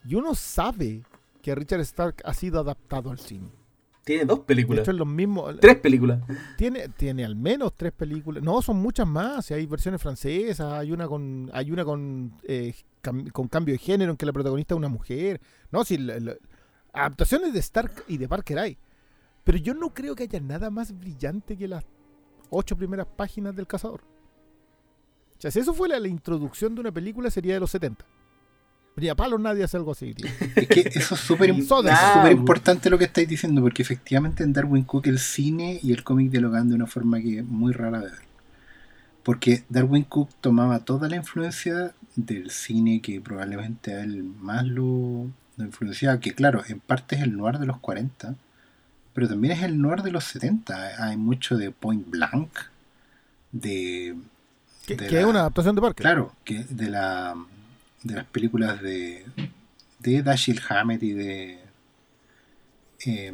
[0.06, 1.04] y uno sabe
[1.42, 3.50] que Richard Stark ha sido adaptado al cine.
[4.04, 4.82] tiene dos De películas.
[4.84, 5.54] hecho, es lo mismo.
[5.56, 6.22] Tres películas.
[6.58, 8.42] Tiene, tiene al menos tres películas.
[8.44, 9.52] No, son muchas más.
[9.52, 12.74] Hay versiones francesas, hay una con, hay una con, eh,
[13.04, 15.42] cam- con cambio de género en que la protagonista es una mujer.
[15.72, 16.36] No, sí, la- la-
[16.94, 18.78] adaptaciones de Stark y de Parker hay.
[19.44, 21.86] Pero yo no creo que haya nada más brillante que las
[22.50, 24.02] ocho primeras páginas del cazador.
[25.38, 28.06] O sea, si eso fuera la introducción de una película, sería de los 70.
[28.98, 30.14] Ni a palos nadie hace algo así.
[30.14, 30.28] tío.
[30.56, 35.08] Es que eso es súper importante lo que estáis diciendo, porque efectivamente en Darwin Cook
[35.08, 38.28] el cine y el cómic dialogan de una forma que es muy rara de ver.
[39.24, 45.28] Porque Darwin Cook tomaba toda la influencia del cine que probablemente a él más lo,
[45.58, 48.36] lo influenciaba, que claro, en parte es el noir de los 40,
[49.14, 51.04] pero también es el noir de los 70.
[51.06, 52.50] Hay mucho de Point Blank,
[53.52, 54.16] de...
[54.86, 56.04] Que, de que la- es una adaptación de Parker.
[56.04, 57.36] Claro, que de la
[58.08, 59.26] de las películas de
[60.00, 61.60] de Dashiell Hammett y de
[63.06, 63.34] eh,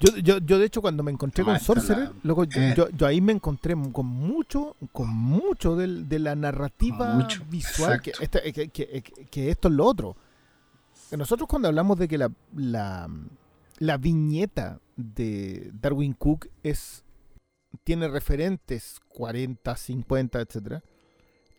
[0.00, 2.74] Yo, yo, yo, de hecho, cuando me encontré con Sorcerer, la- loco, yo, eh.
[2.76, 8.02] yo- yo ahí me encontré con mucho, con mucho del- de, la narrativa Mucho, visual,
[8.02, 10.16] que, que- que esto es lo otro.
[11.16, 13.08] Nosotros cuando hablamos de que la, la,
[13.78, 17.02] la viñeta de Darwin Cook es
[17.84, 20.82] tiene referentes 40, 50, etcétera,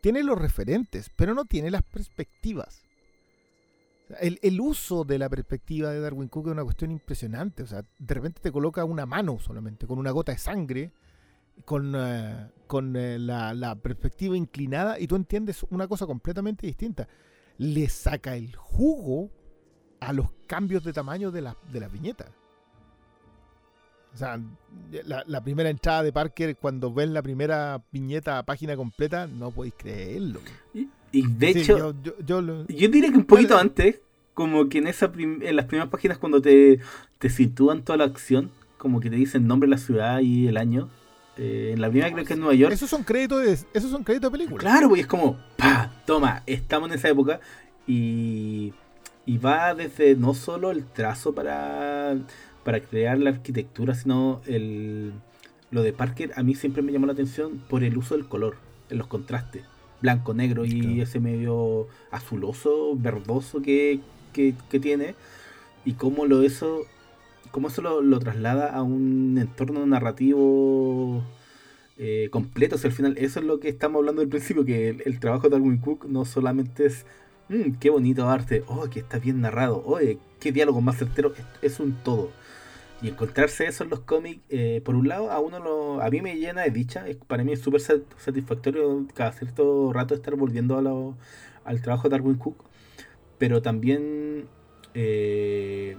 [0.01, 2.83] tiene los referentes, pero no tiene las perspectivas.
[4.19, 7.63] El, el uso de la perspectiva de Darwin Cook es una cuestión impresionante.
[7.63, 10.91] O sea, de repente te coloca una mano solamente, con una gota de sangre,
[11.65, 17.07] con, eh, con eh, la, la perspectiva inclinada, y tú entiendes una cosa completamente distinta.
[17.57, 19.31] Le saca el jugo
[19.99, 22.31] a los cambios de tamaño de la, de la viñeta.
[24.17, 24.39] O sea,
[25.05, 29.75] la, la primera entrada de Parker, cuando ves la primera viñeta página completa, no podéis
[29.77, 30.39] creerlo.
[30.73, 33.69] Y, y de Sí, hecho, yo, yo- yo Yo diría que un poquito Dale.
[33.69, 34.01] antes,
[34.33, 36.79] como que en esa prim- en las primeras páginas cuando te,
[37.19, 38.49] te sitúan toda la acción,
[38.79, 40.89] como que te dicen nombre de la ciudad y el año.
[41.37, 42.73] Eh, en la primera creo que es Nueva York.
[42.73, 44.59] Esos son créditos de, esos son créditos de película.
[44.59, 47.39] Claro, pues es como, pa, toma, estamos en esa época
[47.85, 48.73] y,
[49.27, 52.15] y va desde no solo el trazo para,
[52.67, 55.13] para crear la arquitectura, sino el,
[55.71, 58.57] lo de Parker a mí siempre me llamó la atención por el uso del color,
[58.89, 59.63] en los contrastes.
[60.01, 61.01] blanco, negro y Claro.
[61.03, 64.01] ese medio azuloso, verdoso que,
[64.33, 65.15] que, que tiene.
[65.85, 66.81] Y cómo lo eso,
[67.51, 71.23] cómo eso lo, lo traslada a un entorno narrativo
[71.97, 72.75] eh, completo.
[72.75, 75.19] O sea, al final, eso es lo que estamos hablando al principio, que el, el
[75.21, 77.05] trabajo de Darwin Cook no solamente es,
[77.49, 81.71] "Mm, qué bonito arte, oh, que está bien narrado, oye, qué diálogo más certero, es,
[81.73, 82.29] es un todo.
[83.01, 86.21] Y encontrarse eso en los cómics, eh, por un lado, a uno lo, a mí
[86.21, 90.35] me llena de dicha, es, para mí es súper sat- satisfactorio cada cierto rato estar
[90.35, 91.15] volviendo a lo-
[91.63, 92.63] al trabajo de Darwin Cook,
[93.37, 94.45] pero también
[94.95, 95.95] eh,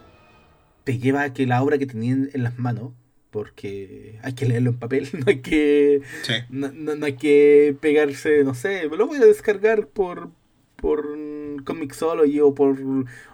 [0.84, 2.92] te lleva a que la obra que tenían en las manos,
[3.30, 6.32] porque hay que leerlo en papel, no hay que Sí.
[6.50, 10.30] no, no- no hay que pegarse, no sé, lo voy a descargar por
[10.76, 12.76] por mm, Comixology o por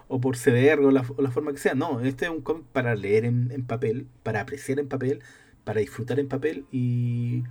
[0.07, 1.75] o por CDR o la, forma que sea.
[1.75, 5.21] No, este es un cómic para leer en, en papel, para apreciar en papel,
[5.63, 7.43] para disfrutar en papel y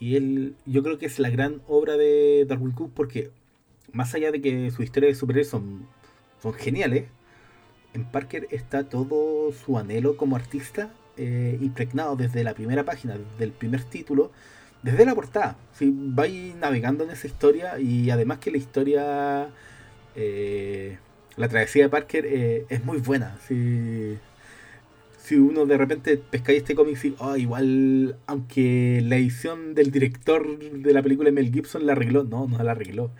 [0.00, 3.30] y él yo creo que es la gran obra de Darwin Cook porque
[3.92, 5.88] más allá de que sus historias de superhéroes son
[6.40, 7.06] son geniales,
[7.94, 13.44] en Parker está todo su anhelo como artista eh, impregnado desde la primera página, desde
[13.44, 14.30] el primer título,
[14.82, 15.56] desde la portada.
[15.72, 19.48] Si vais navegando en esa historia y además que la historia,
[20.14, 20.98] eh,
[21.38, 23.36] la travesía de Parker eh, es muy buena.
[23.46, 24.18] Si,
[25.22, 30.58] si uno de repente pescáis este cómic, sí, "Ah, igual, aunque la edición del director
[30.58, 33.10] de la película Mel Gibson la arregló, no, no la arregló.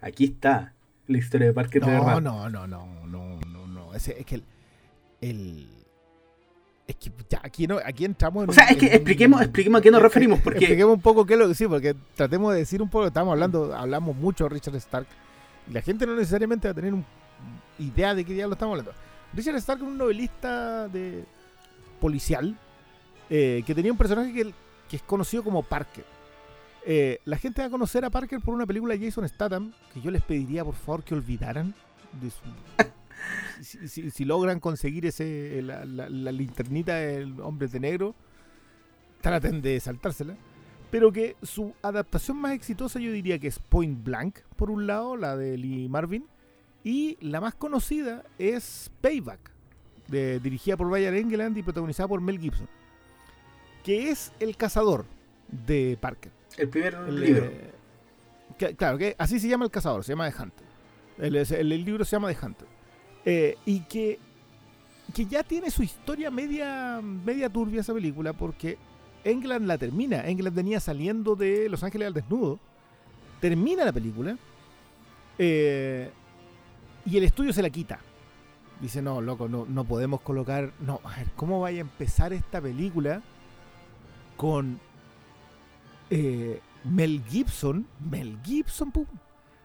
[0.00, 0.72] Aquí está
[1.06, 2.20] la historia de Parker de No, verdad.
[2.20, 3.94] no, no, no, no, no, no.
[3.94, 4.44] Ese- es que el,
[5.20, 5.68] el-
[6.86, 8.96] es que ya aquí no, aquí entramos en O sea, un- es que en un-
[8.96, 11.66] expliquemos, expliquemos a qué nos referimos, porque Expliquemos un poco qué es lo que sí,
[11.66, 15.06] porque tratemos de decir un poco, estamos hablando, hablamos mucho de Richard Stark,
[15.68, 17.04] y la gente no necesariamente va a tener una
[17.78, 18.92] idea de qué diablo estamos hablando.
[19.32, 21.24] Richard Stark es un novelista de
[22.00, 22.56] policial
[23.30, 24.52] eh, que tenía un personaje que,
[24.96, 26.04] es conocido como Parker.
[26.86, 30.00] Eh, la gente va a conocer a Parker por una película de Jason Statham, que
[30.00, 31.74] yo les pediría por favor que olvidaran
[32.20, 32.40] de su...
[33.62, 38.14] Si, logran conseguir ese la- la linternita del hombre de negro,
[39.22, 40.36] traten de saltársela.
[40.90, 45.16] Pero que su adaptación más exitosa yo diría que es Point Blank, por un lado,
[45.16, 46.26] la de Lee Marvin,
[46.84, 49.50] y la más conocida es Payback,
[50.08, 52.68] de- dirigida por Brian Engeland y protagonizada por Mel Gibson,
[53.82, 55.06] que es el cazador
[55.48, 56.30] de Parker.
[56.58, 57.44] el primer El, libro.
[57.46, 57.70] eh,
[58.58, 60.66] que- claro, que así se llama el cazador, se llama The Hunter.
[61.18, 62.68] El, es- el- el libro se llama The Hunter.
[63.24, 64.18] Eh, y que,
[65.14, 68.76] que ya tiene su historia media, media turbia esa película, porque
[69.24, 70.26] England la termina.
[70.28, 72.60] England venía saliendo de Los Ángeles al desnudo.
[73.40, 74.36] Termina la película.
[75.38, 76.10] eh,
[77.04, 77.98] y el estudio se la quita.
[78.80, 80.72] Dice, no, loco, no, no podemos colocar.
[80.80, 83.22] No, a ver, ¿cómo vaya a empezar esta película
[84.36, 84.80] con
[86.10, 87.86] eh, Mel Gibson?
[88.10, 89.06] Mel Gibson, pum,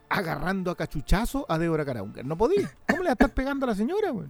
[0.10, 2.26] agarrando a cachuchazo a Débora Caraunger.
[2.26, 2.70] No podía.
[2.88, 4.28] ¿Cómo le va a estar pegando a la señora, güey?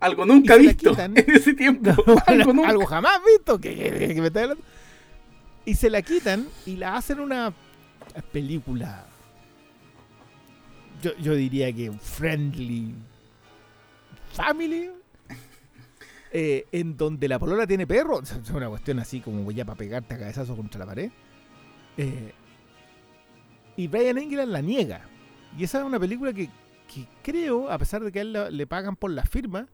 [0.00, 1.90] Algo nunca visto en ese tiempo.
[2.26, 2.68] algo nunca.
[2.70, 3.58] Algo jamás visto.
[3.60, 4.54] Que, que- que me está.
[5.64, 7.52] Y se la quitan y la hacen una
[8.32, 9.06] película.
[11.04, 12.94] Yo, yo diría que friendly
[14.32, 14.90] family.
[16.32, 18.22] eh, en donde la polola tiene perro.
[18.22, 21.10] Es una cuestión así como ya para pegarte a cabezazo contra la pared.
[21.98, 22.32] Eh,
[23.76, 25.02] y Brian Engeland la niega.
[25.58, 26.48] Y esa es una película que,
[26.92, 29.68] que creo, a pesar de que a él la- le pagan por la firma,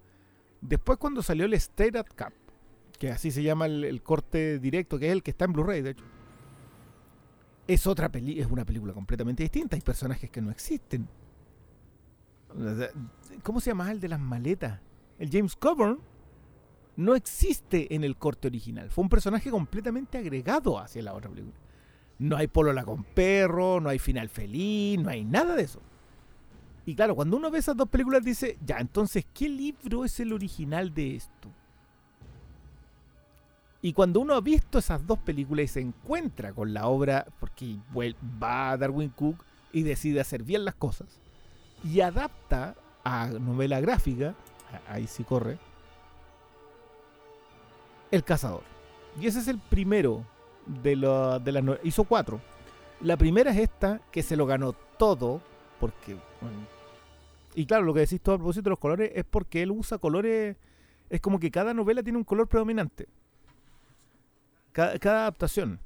[0.61, 2.33] después cuando salió el Straight Up Cup,
[2.99, 5.81] que así se llama el, el corte directo, que es el que está en Blu-ray,
[5.83, 6.05] de hecho,
[7.69, 9.77] es otra peli es una película completamente distinta.
[9.77, 11.07] Hay personajes que no existen.
[13.43, 14.81] ¿Cómo se llama el de las maletas?
[15.19, 16.01] El James Coburn
[16.97, 18.91] no existe en el corte original.
[18.91, 21.57] Fue un personaje completamente agregado hacia la otra película.
[22.19, 25.81] No hay polola con perro, no hay final feliz, no hay nada de eso.
[26.85, 30.33] Y claro, cuando uno ve esas dos películas dice, ya, entonces, ¿qué libro es el
[30.33, 31.49] original de esto?
[33.83, 37.79] Y cuando uno ha visto esas dos películas y se encuentra con la obra, porque
[38.43, 39.43] va a Darwin Cook
[39.73, 41.21] y decide hacer bien las cosas,
[41.85, 42.75] y adapta
[43.05, 44.35] a novela gráfica,
[44.89, 45.59] ahí sí corre,
[48.11, 48.63] El Cazador.
[49.21, 50.25] Y ese es el primero
[50.67, 52.41] de, la- de las no- Hizo cuatro.
[53.01, 55.41] La primera es esta, que se lo ganó todo,
[55.79, 56.17] porque...
[57.55, 59.99] y claro, lo que decís todo a propósito de los colores es porque él usa
[59.99, 60.57] colores...
[61.09, 63.09] Es como que cada novela tiene un color predominante.
[64.73, 65.81] Cada, cada adaptación.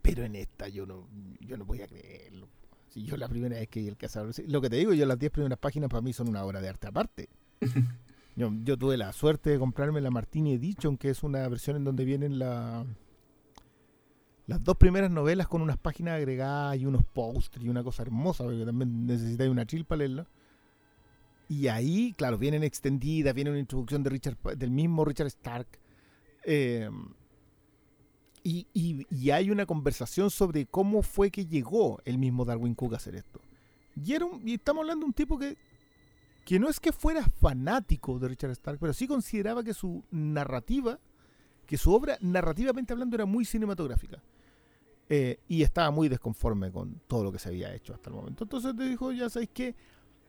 [0.00, 1.06] Pero en esta yo no,
[1.40, 2.48] yo no voy a creerlo.
[2.96, 4.32] Si yo la primera vez que vi el cazador.
[4.48, 6.70] Lo que te digo, yo las 10 primeras páginas para mí son una obra de
[6.70, 7.28] arte aparte.
[8.36, 11.84] yo, yo tuve la suerte de comprarme la Martini Edition, que es una versión en
[11.84, 12.86] donde vienen la.
[14.46, 18.44] las dos primeras novelas con unas páginas agregadas y unos posters y una cosa hermosa,
[18.44, 20.26] porque también necesitáis una chill para leerla.
[21.50, 25.68] Y ahí, claro, vienen extendidas, viene una introducción de Richard, del mismo Richard Stark.
[26.44, 26.88] eh,
[28.46, 33.16] y, hay una conversación sobre cómo fue que llegó el mismo Darwin Cook a hacer
[33.16, 33.40] esto.
[34.04, 35.56] Y, era un- y estamos hablando de un tipo que,
[36.44, 40.98] que no es que fuera fanático de Richard Stark, pero sí consideraba que su narrativa,
[41.66, 44.22] que su obra narrativamente hablando era muy cinematográfica.
[45.08, 48.44] Eh, y estaba muy desconforme con todo lo que se había hecho hasta el momento.
[48.44, 49.74] Entonces te dijo, ya sabéis que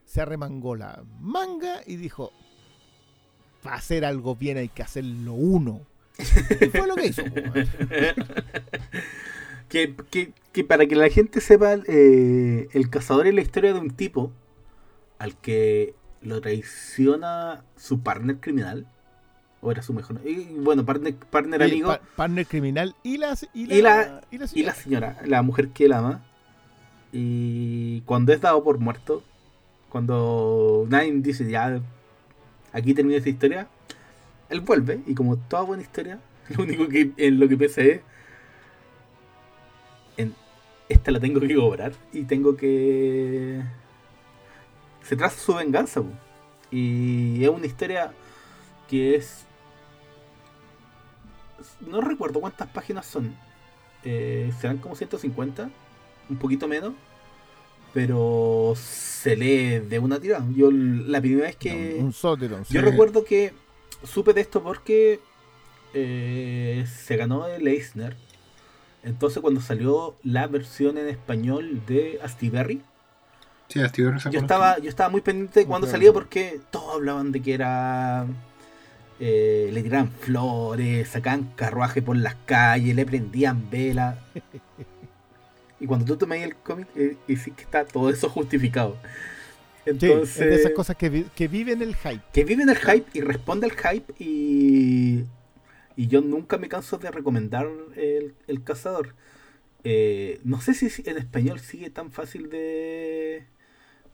[0.05, 2.31] se arremangó la manga y dijo,
[3.63, 5.81] para hacer algo bien hay que hacerlo uno.
[6.61, 7.23] Y fue lo que hizo.
[9.69, 13.79] Que, que- que para que la gente sepa, eh, el cazador es la historia de
[13.79, 14.31] un tipo
[15.19, 18.87] al que lo traiciona su partner criminal.
[19.59, 20.21] O era su mejor.
[20.23, 21.87] Y bueno, partner, partner amigo.
[21.89, 24.67] pa- partner criminal y la, y la, Y la- y la y señora.
[24.67, 26.23] la señora, la mujer que él ama.
[27.11, 29.23] Y cuando es dado por muerto,
[29.89, 31.81] cuando nadie dice ya,
[32.71, 33.67] aquí termina esta historia,
[34.49, 36.19] él vuelve y como toda buena historia,
[36.57, 38.01] lo único que en lo que piensa es,
[40.17, 40.33] en
[40.89, 43.61] esta la tengo que cobrar y tengo que...
[45.03, 46.01] Se traza su venganza.
[46.01, 46.09] po.
[46.71, 48.11] Y es una historia
[48.89, 49.45] que es...
[51.81, 53.35] No recuerdo cuántas páginas son.
[54.03, 55.69] Eh, serán como 150,
[56.29, 56.93] un poquito menos.
[57.93, 60.45] Pero se lee de una tirada.
[60.55, 61.97] Yo la primera vez que...
[61.99, 62.57] Un sótero.
[62.59, 62.77] Yo Sí.
[62.79, 63.53] recuerdo que
[64.03, 65.21] supe de esto porque
[65.93, 68.17] eh, se ganó el Eisner.
[69.03, 72.83] Entonces cuando salió la versión en español de Astiberri,
[73.69, 75.91] Sí, a Steve Rosa yo estaba, yo estaba muy pendiente de cuando Ok.
[75.91, 78.27] salía porque todos hablaban de que era...
[79.19, 84.17] eh, le tiraban flores, sacaban carruaje por las calles, le prendían velas.
[85.79, 88.97] Y cuando tú tomas el cómic, eh, y sí que está todo eso justificado.
[89.99, 92.21] Sí, Entonces, es de esas cosas que, vi- que viven el hype.
[92.33, 95.23] que vive en el hype y responde al hype y,
[95.95, 99.15] y yo nunca me canso de recomendar el, el cazador.
[99.83, 103.45] Eh, no sé si en español sigue tan fácil de,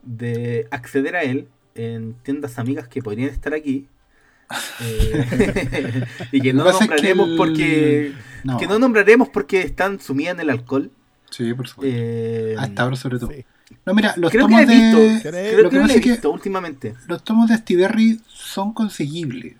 [0.02, 3.88] de acceder a él en tiendas amigas que podrían estar aquí.
[4.82, 8.12] Eh, y que no que nombraremos el- porque
[8.44, 10.90] No, que no nombraremos porque están sumidas en el alcohol.
[11.30, 11.96] sí, por supuesto.
[11.98, 13.30] Eh, Hasta ahora sobre todo.
[13.32, 13.44] Sí.
[13.86, 15.20] No, mira, los creo tomos he visto, de...
[15.22, 16.94] Creo- lo que que lo pasa he es que- visto últimamente.
[17.08, 19.56] Los tomos de Stiberry son conseguibles.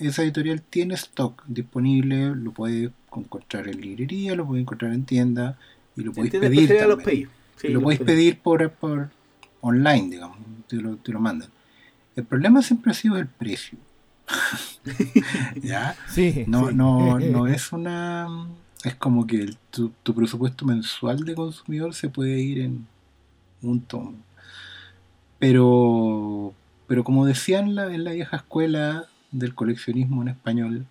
[0.00, 5.56] Esa editorial tiene stock disponible, lo puedes encontrar en librería, lo puedes encontrar en tienda
[5.96, 6.70] y lo podéis Entiendo, pedir.
[6.88, 7.04] los también.
[7.04, 7.28] pedí.
[7.56, 8.06] Sí, Y lo los podéis pedí.
[8.06, 9.10] pedir por, por
[9.62, 10.36] online, digamos,
[10.68, 11.48] te lo, te lo mandan.
[12.16, 13.78] El problema siempre ha sido el precio.
[15.62, 15.96] ¿Ya?
[16.08, 16.74] Sí, No, sí.
[16.74, 18.28] no, no es una.
[18.84, 22.86] Es como que el- tu, tu presupuesto mensual de consumidor se puede ir en
[23.62, 24.14] un tomo.
[25.38, 26.52] Pero,
[26.86, 30.86] pero como decían en la, en la vieja escuela del coleccionismo en español,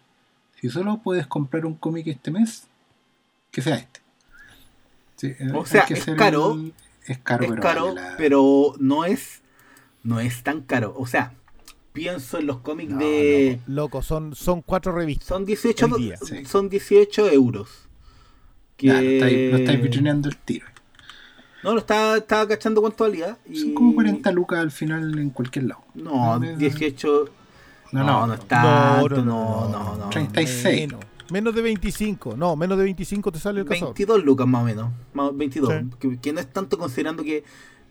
[0.59, 2.67] si solo puedes comprar un cómic este mes,
[3.51, 3.99] que sea este.
[5.17, 6.73] Sí, eh, O sea, que es ser caro, el-
[7.07, 9.41] es caro, es pero caro, vale la- pero no es
[10.03, 10.93] no es tan caro.
[10.97, 11.33] O sea,
[11.91, 15.27] pienso en los cómics No, de Loco, son, son cuatro revistas.
[15.27, 16.45] son 18 Hoy día, sí.
[16.45, 17.67] son 18 euros.
[18.77, 18.87] Que...
[18.87, 20.67] Lo estáis, lo estáis vitrineando el tiro.
[21.67, 23.37] No, lo estaba, estaba cachando cuánto valía.
[23.45, 23.57] Y...
[23.59, 25.81] Son como 40 lucas al final en cualquier lado.
[25.95, 27.25] No, Me- 18.
[27.91, 29.01] No, No, no, no, está.
[29.01, 29.97] No, no, no.
[29.97, 30.87] no, 36.
[30.87, 32.37] Menos, menos de 25.
[32.37, 33.89] No, menos de 25 te sale el cazador.
[33.89, 34.89] 22 lucas más o menos.
[35.13, 35.73] Más, 22.
[35.73, 35.89] Sí.
[35.99, 37.43] Que, que no es tanto considerando que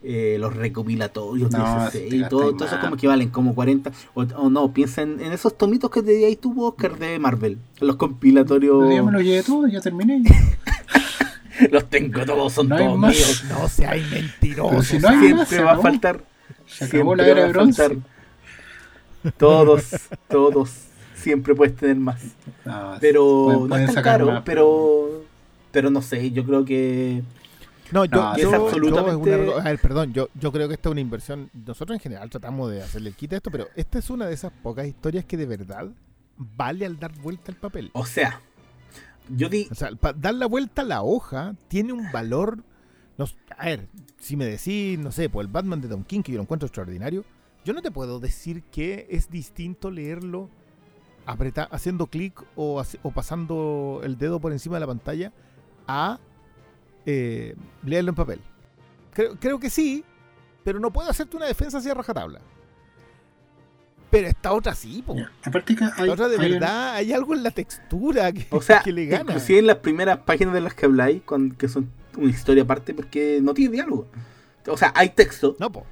[0.03, 3.55] eh, los recopilatorios No, 16 si te y todo, todo eso como que valen como
[3.55, 3.93] 40.
[4.14, 7.18] O, o no, piensa en, en esos tomitos que te di ahí tú, Oscar, de
[7.18, 7.59] Marvel.
[7.81, 8.89] Los compilatorios.
[8.95, 10.22] Ya me lo llevé todo, ya terminé.
[11.71, 13.15] Los tengo todos, son No todos más.
[13.15, 13.45] míos.
[13.49, 14.71] No seas mentiroso.
[14.71, 16.25] Pero si no hay más, Siempre va a faltar.
[16.67, 17.99] Se acabó la siempre era de bronce.
[19.37, 19.85] Todos,
[20.29, 20.71] todos.
[21.17, 22.21] Siempre puedes tener más.
[22.65, 25.25] No, Pero pueden- no pueden es tan caro, más, pero.
[25.73, 27.23] Pero no sé, yo creo que.
[27.93, 30.69] No, yo, No, yo- es yo absolutamente- es una- a ver, perdón, yo, yo creo
[30.69, 31.51] que esta es una inversión.
[31.67, 34.35] Nosotros en general tratamos de hacerle el quite a esto, pero esta es una de
[34.35, 35.87] esas pocas historias que de verdad
[36.37, 37.91] vale al dar vuelta el papel.
[37.93, 38.41] O sea,
[39.29, 39.68] yo di.
[39.70, 42.62] O sea, dar la vuelta a la hoja tiene un valor.
[43.57, 46.37] a ver, si me decís, no sé, por el Batman de Don King, que yo
[46.39, 47.24] lo encuentro extraordinario,
[47.64, 50.49] yo no te puedo decir que es distinto leerlo
[51.27, 52.83] apreta- haciendo clic o
[53.14, 55.33] pasando el dedo por encima de la pantalla
[55.89, 56.18] a
[57.07, 57.55] eh,
[57.85, 58.41] leerlo en papel.
[59.12, 60.05] Creo, creo que sí,
[60.64, 62.41] pero no puedo hacerte una defensa así a rajatabla.
[64.11, 65.17] Pero esta otra sí, po.
[65.45, 68.63] Aparte que hay, La otra de hay- verdad, hay algo en la textura que, O
[68.63, 69.23] sea, que le gana.
[69.33, 72.95] inclusive en las primeras páginas de las que habláis, con, que son una historia aparte,
[72.95, 74.07] porque no tiene diálogo.
[74.69, 75.85] O sea, hay texto, No, po.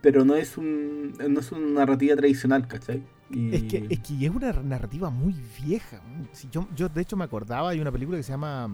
[0.00, 3.02] pero no es un no es una narrativa tradicional, ¿cachai?
[3.30, 6.00] Y- Es que, es que es una narrativa muy vieja.
[6.32, 8.68] Si yo, yo, de hecho, me acordaba, hay una película que se llama.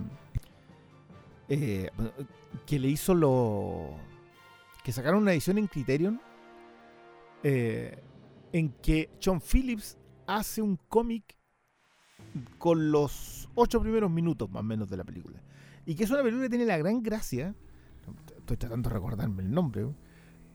[1.49, 1.91] eh,
[2.67, 3.91] que le hizo lo.
[4.85, 6.21] que sacaron una edición en Criterion.
[7.43, 7.99] eh,
[8.53, 11.37] en que John Phillips hace un cómic
[12.59, 15.43] con los ocho primeros minutos más o menos de la película.
[15.87, 17.55] Y que es una película que tiene la gran gracia.
[18.37, 19.87] Estoy tratando de recordarme el nombre.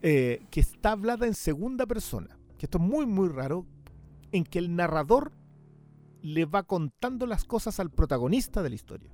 [0.01, 2.37] eh, que está hablada en segunda persona.
[2.57, 3.65] Que esto es muy, muy raro
[4.31, 5.31] en que el narrador
[6.21, 9.11] le va contando las cosas al protagonista de la historia.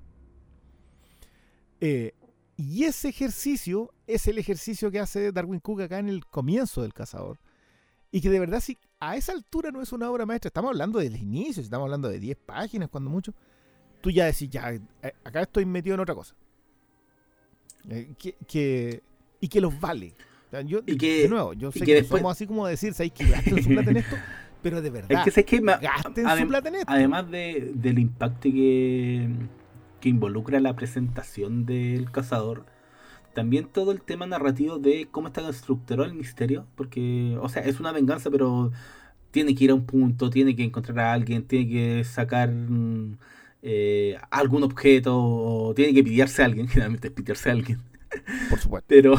[1.79, 2.13] Eh,
[2.57, 6.93] y ese ejercicio es el ejercicio que hace Darwin Cook acá en el comienzo del
[6.93, 7.39] Cazador.
[8.11, 10.99] Y que de verdad, si a esa altura no es una obra maestra, estamos hablando
[10.99, 13.33] del inicio, estamos hablando de 10 páginas, cuando mucho,
[14.01, 14.81] tú ya decís, ya, eh,
[15.23, 16.35] acá estoy metido en otra cosa.
[17.89, 19.03] Eh, que, que-
[19.39, 20.13] y que los vale.
[20.47, 22.67] O sea, yo, Y que- de nuevo, yo sé que que, después- somos así como
[22.67, 24.15] decir, ¿sabes que gasten su plata en esto?
[24.61, 26.91] Pero de verdad, Es que sé que gasten adem- su plata en esto.
[26.91, 29.29] además de, del impacto que,
[30.01, 32.65] que involucra la presentación del cazador,
[33.39, 37.79] también todo el tema narrativo de cómo está estructurado el misterio, porque, o sea, es
[37.79, 38.71] una venganza, pero
[39.31, 43.17] tiene que ir a un punto, tiene que encontrar a alguien, tiene que sacar mm,
[43.63, 47.79] eh, algún objeto, o tiene que pidiarse a alguien, generalmente es pidiarse a alguien.
[48.49, 48.87] Por supuesto.
[48.87, 49.15] Pero,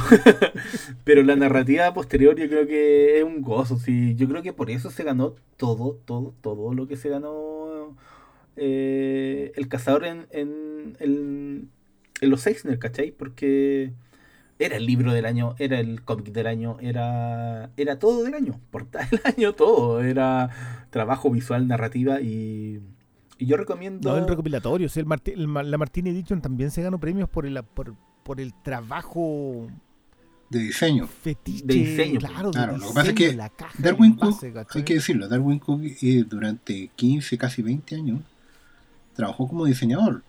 [1.05, 4.15] pero la narrativa posterior yo creo que es un gozo, sí.
[4.17, 7.97] Yo creo que por eso se ganó todo, todo, todo lo que se ganó
[8.57, 11.71] eh, el cazador en, en, en-
[12.21, 13.13] en los Eisner, ¿cachai?
[13.13, 13.93] Porque
[14.61, 18.61] era el libro del año, era el cómic del año, era, era todo del año,
[18.71, 20.01] portada del año, todo.
[20.03, 20.51] Era
[20.91, 22.81] trabajo visual, narrativa y,
[23.39, 24.11] y yo recomiendo...
[24.13, 27.29] No, el recopilatorio, sí, el Marti- el Ma- la Martini Edition también se ganó premios
[27.29, 29.67] por el, por, por el trabajo
[30.51, 31.07] de diseño.
[31.07, 31.65] fetiche.
[31.65, 34.45] De diseño, Claro, de Claro, lo que pasa es que caja, Darwin Cook,
[34.75, 38.21] hay que decirlo, Darwin Cook eh, durante 15, casi 20 años
[39.15, 40.23] trabajó como diseñador.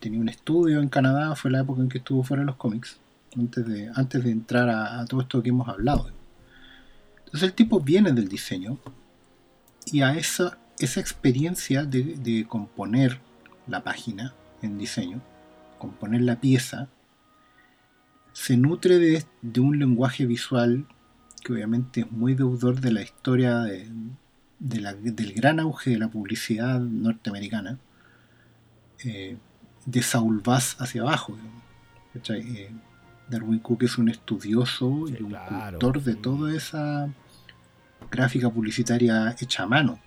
[0.00, 3.00] Tenía un estudio en Canadá, fue la época en que estuvo fuera de los cómics,
[3.36, 6.10] antes de, antes de entrar a, todo esto que hemos hablado.
[7.18, 8.78] Entonces el tipo viene del diseño
[9.92, 13.20] y a esa, esa experiencia de, de componer
[13.66, 15.20] la página en diseño,
[15.78, 16.88] componer la pieza,
[18.32, 20.86] se nutre de, de un lenguaje visual
[21.42, 23.90] que obviamente es muy deudor de la historia de-
[24.58, 27.78] de la- del gran auge de la publicidad norteamericana,
[29.04, 29.36] eh,
[29.84, 31.36] de Saul Bass hacia abajo.
[32.30, 32.70] Eh,
[33.28, 36.18] Darwin Cook es un estudioso Sí, y un claro, cultor de sí.
[36.20, 37.08] toda esa
[38.10, 39.98] gráfica publicitaria hecha a mano.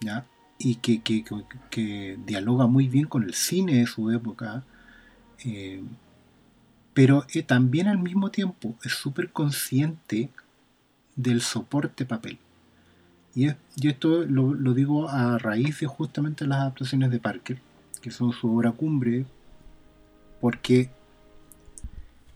[0.00, 0.24] ¿ya?
[0.58, 4.62] Y que, que- que- que dialoga muy bien con el cine de su época.
[5.44, 5.82] eh,
[6.94, 10.30] pero eh, también al mismo tiempo es súper consciente
[11.14, 12.38] del soporte papel.
[13.34, 17.58] Y, es- y esto lo, lo digo a raíz de justamente las adaptaciones de Parker,
[18.00, 19.26] que son su obra cumbre,
[20.40, 20.88] porque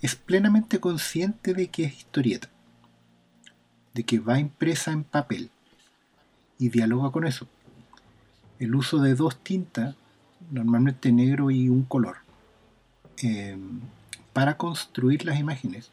[0.00, 2.48] es plenamente consciente de que es historieta,
[3.94, 5.50] de que va impresa en papel
[6.58, 7.46] y dialoga con eso.
[8.58, 9.94] El uso de dos tintas,
[10.50, 12.18] normalmente negro y un color,
[13.22, 13.58] eh,
[14.32, 15.90] para construir las imágenes,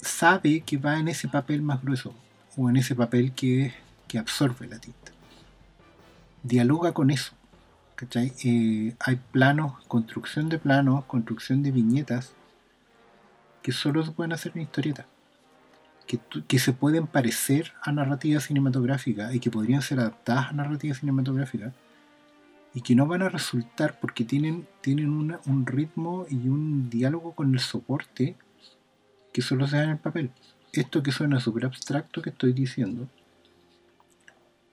[0.00, 2.14] sabe que va en ese papel más grueso
[2.56, 3.72] o en ese papel que
[4.18, 5.12] absorbe la tinta.
[6.42, 7.32] Dialoga con eso.
[9.00, 12.32] Hay planos, construcción de planos, construcción de viñetas
[13.62, 15.06] que solo se pueden hacer en historieta.
[16.06, 16.18] Que,
[16.48, 21.72] que se pueden parecer a narrativa cinematográfica y que podrían ser adaptadas a narrativa cinematográfica
[22.74, 27.52] y que no van a resultar porque tienen, tienen un ritmo y un diálogo con
[27.54, 28.36] el soporte
[29.32, 30.30] que solo se da en el papel.
[30.72, 33.08] Esto que suena súper abstracto que estoy diciendo,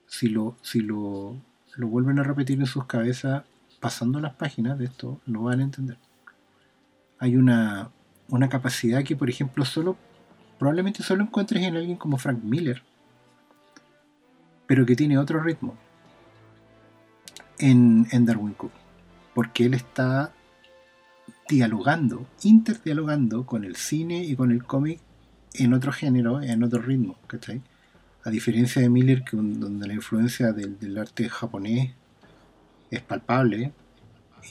[0.06, 1.36] si lo, si lo,
[1.78, 3.44] lo vuelven a repetir en sus cabezas
[3.78, 5.96] pasando las páginas de esto, lo van a entender.
[7.20, 7.90] Hay una,
[8.28, 9.96] una capacidad que, por ejemplo, solo
[10.58, 12.82] probablemente solo encuentres en alguien como Frank Miller,
[14.66, 15.76] pero que tiene otro ritmo
[17.60, 18.72] en, en Darwin Cook,
[19.32, 20.32] porque él está
[21.48, 25.00] dialogando, interdialogando con el cine y con el cómic
[25.54, 27.62] en otro género, en otro ritmo, ¿cachai?
[28.28, 31.94] A diferencia de Miller, donde la influencia del, arte japonés
[32.90, 33.72] es palpable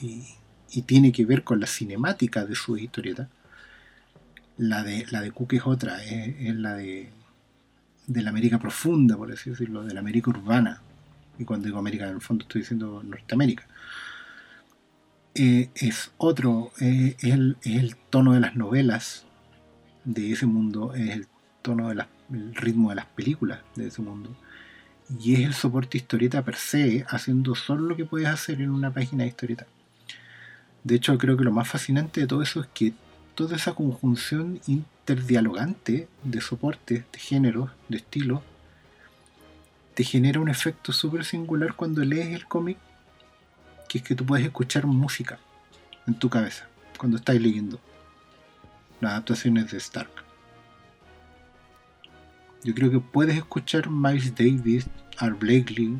[0.02, 3.28] y, tiene que ver con la cinemática de su historieta,
[4.56, 7.12] la de, la de Cook es otra, es, la de
[8.08, 10.82] de la América profunda, por así decirlo, de la América urbana.
[11.38, 13.64] Y cuando digo América, en el fondo estoy diciendo Norteamérica.
[15.36, 19.24] Eh, es otro, eh, es, el, tono de las novelas
[20.04, 21.28] de ese mundo, es el
[21.62, 21.90] tono
[22.28, 24.36] del ritmo de las películas de ese mundo.
[25.18, 28.92] Y es el soporte historieta per se, haciendo solo lo que puedes hacer en una
[28.92, 29.66] página de historieta.
[30.84, 32.92] De hecho, creo que lo más fascinante de todo eso es que
[33.34, 38.42] toda esa conjunción interdialogante de soportes, de géneros, de estilos,
[39.94, 42.78] te genera un efecto súper singular cuando lees el cómic,
[43.88, 45.38] que es que tú puedes escuchar música
[46.06, 46.68] en tu cabeza
[46.98, 47.80] cuando estás leyendo
[49.00, 50.27] las adaptaciones de Stark.
[52.64, 54.86] Yo creo que puedes escuchar Miles Davis,
[55.18, 55.98] Art Blakely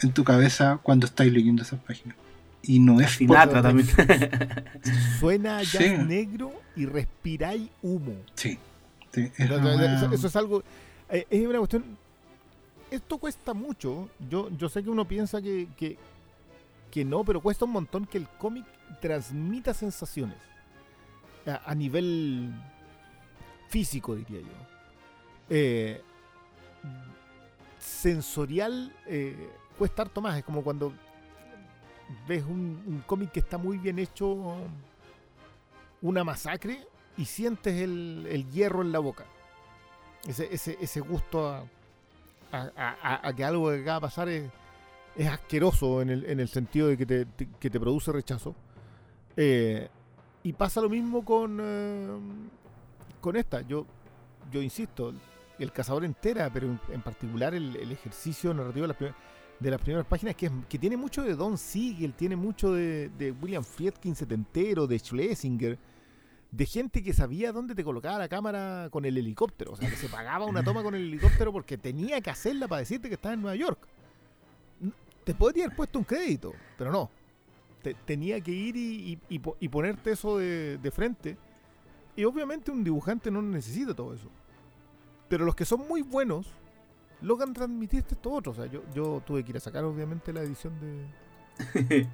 [0.00, 2.16] en tu cabeza cuando estás leyendo esas páginas.
[2.62, 3.88] Y no es Sinatra también.
[5.20, 5.88] Suena ya Sí.
[5.98, 8.14] negro y respiráis humo.
[8.34, 8.58] Sí.
[9.12, 10.62] sí, es No, una no, weá- eso, eso es algo.
[11.08, 11.84] eh, es una cuestión.
[12.90, 14.08] Esto cuesta mucho.
[14.30, 15.98] Yo, yo sé que uno piensa que, que,
[16.90, 18.64] que no, pero cuesta un montón que el cómic
[19.00, 20.36] transmita sensaciones.
[21.46, 22.50] A, a nivel
[23.68, 24.77] físico, diría yo.
[25.50, 26.02] Eh,
[27.78, 30.38] sensorial eh, cuesta harto más.
[30.38, 30.92] Es como cuando
[32.26, 34.56] ves un, cómic que está muy bien hecho,
[36.02, 39.24] una masacre, y sientes el, el hierro en la boca.
[40.26, 41.64] Ese, ese, ese gusto a,
[42.52, 44.50] a- a- que algo que acaba de pasar es,
[45.16, 48.54] es asqueroso en el, en el sentido de que te, te- que te produce rechazo.
[49.36, 49.88] Eh,
[50.42, 52.06] y pasa lo mismo con, eh,
[53.20, 53.60] con esta.
[53.62, 53.84] Yo,
[54.52, 55.12] yo insisto,
[55.64, 60.52] el cazador entera, pero en, particular el, ejercicio narrativo de las, primeras páginas, que, es-
[60.68, 63.10] que tiene mucho de Don Siegel, tiene mucho de,
[63.42, 65.78] William Friedkin setentero, de Schlesinger,
[66.50, 69.72] de gente que sabía dónde te colocaba la cámara con el helicóptero.
[69.72, 72.80] O sea, que se pagaba una toma con el helicóptero porque tenía que hacerla para
[72.80, 73.78] decirte que estaba en Nueva York.
[75.24, 77.10] Te podría haber puesto un crédito, pero no.
[77.82, 81.36] Te- tenía que ir y, y- y po- y ponerte eso de frente.
[82.16, 84.30] Y obviamente un dibujante no necesita todo eso.
[85.28, 86.46] Pero los que son muy buenos
[87.20, 88.52] logran transmitirte esto otro.
[88.52, 92.06] O sea, yo, yo tuve que ir a sacar obviamente la edición de...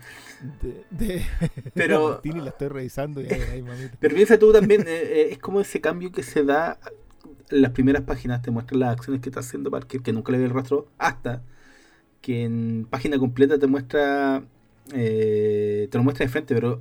[0.62, 1.22] de, de
[1.74, 3.26] Pero- Martini, la estoy revisando y.
[4.00, 6.78] Pero piensa tú también, eh, eh, es como ese cambio que se da
[7.50, 10.38] en las primeras páginas, te muestran las acciones que está haciendo Parker, que nunca le
[10.38, 11.42] ve el rastro, hasta
[12.22, 14.42] que en página completa te muestra,
[14.94, 16.80] eh, te lo muestra de frente, pero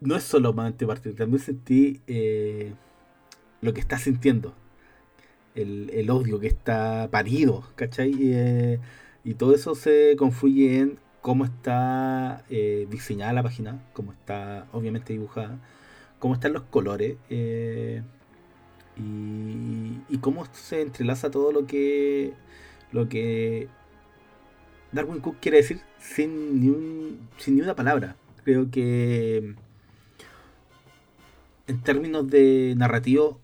[0.00, 2.72] no es solamente Parker, también sentí eh,
[3.60, 4.54] lo que está sintiendo,
[5.54, 8.10] el, el odio que está parido, ¿cachai?
[8.10, 8.80] Y, eh,
[9.38, 15.58] todo eso se confluye en cómo está eh, diseñada la página, cómo está obviamente dibujada,
[16.18, 18.02] cómo están los colores eh,
[18.96, 22.32] y, y cómo se entrelaza todo lo que
[22.92, 23.68] lo que
[24.92, 28.16] Darwin Cook quiere decir sin ni, un, sin ni una palabra.
[28.44, 29.54] Creo que
[31.66, 33.38] en términos de narrativo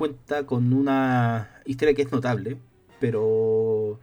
[0.00, 2.56] cuenta con una historia que es notable,
[3.00, 4.00] pero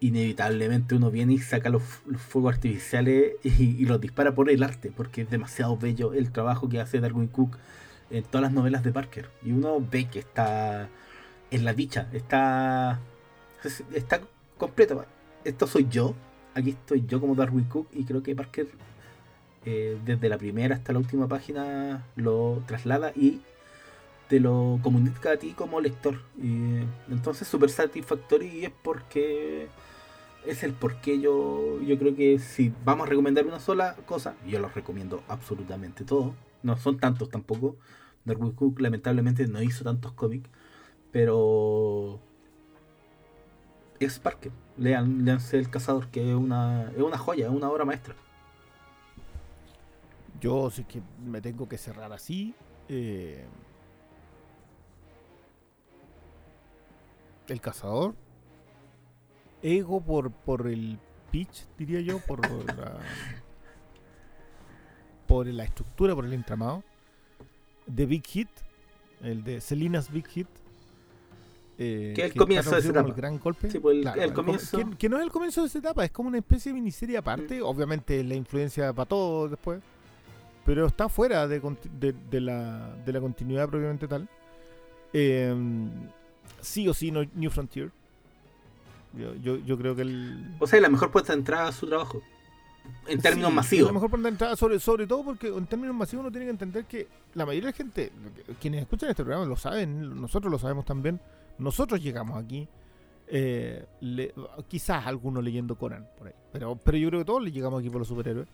[0.00, 4.90] inevitablemente uno viene y saca los, fuegos artificiales y, y los dispara por el arte,
[4.90, 7.56] porque es demasiado bello el trabajo que hace Darwin Cook
[8.10, 9.30] en todas las novelas de Parker.
[9.44, 10.88] Y uno ve que está
[11.52, 12.98] en la dicha, está,
[13.94, 14.22] está
[14.58, 15.04] completo.
[15.44, 16.16] Esto soy yo,
[16.52, 18.66] aquí estoy yo como Darwin Cook y creo que Parker
[19.66, 23.40] eh, desde la primera hasta la última página lo traslada y
[24.28, 26.20] te lo comunica a ti como lector.
[26.42, 26.78] Y
[27.10, 29.68] entonces súper satisfactorio y es porque
[30.46, 34.34] es el por qué yo, yo creo que si vamos a recomendar una sola cosa,
[34.46, 36.34] yo los recomiendo absolutamente todo.
[36.62, 37.76] No son tantos tampoco.
[38.24, 40.48] Darwin Cook lamentablemente no hizo tantos cómics,
[41.12, 42.20] pero
[44.00, 44.52] es Parker.
[44.78, 48.14] Lean, leanse El Cazador, que es una, es una joya, es una obra maestra.
[50.40, 52.54] Yo sí que me tengo que cerrar así.
[52.88, 53.44] eh,
[57.48, 58.14] el cazador.
[59.62, 60.98] Ego por, por el
[61.30, 62.98] pitch, diría yo, por la,
[65.26, 66.82] por la estructura, por el entramado.
[67.86, 68.48] De Big Hit,
[69.22, 70.46] el de Selena's Big Hit.
[71.78, 73.08] eh, Que es el comienzo de esa etapa.
[73.08, 73.70] El gran golpe.
[73.70, 74.76] Sí, pues el- Claro, el com- comienzo.
[74.78, 77.16] Que, que no es el comienzo de esa etapa, es como una especie de miniserie
[77.16, 77.60] aparte.
[77.62, 79.80] Obviamente la influencia para todo después.
[80.64, 81.60] Pero está fuera de,
[82.00, 84.28] de, de la, de la continuidad propiamente tal.
[85.12, 85.54] Eh,
[86.60, 87.90] sí o sí, no, New Frontier.
[89.16, 90.54] Yo, yo, yo creo que el.
[90.58, 92.20] O sea, la mejor puesta de entrada a su trabajo.
[93.06, 93.86] en términos Sí, masivos.
[93.88, 96.50] La mejor puerta de entrada, sobre, sobre todo porque en términos masivos uno tiene que
[96.50, 98.12] entender que la mayoría de la gente,
[98.60, 101.20] quienes escuchan este programa lo saben, nosotros lo sabemos también.
[101.58, 102.66] Nosotros llegamos aquí,
[103.28, 104.34] eh, le-
[104.68, 107.88] quizás algunos leyendo Conan por ahí, pero, pero yo creo que todos le llegamos aquí
[107.90, 108.48] por los superhéroes.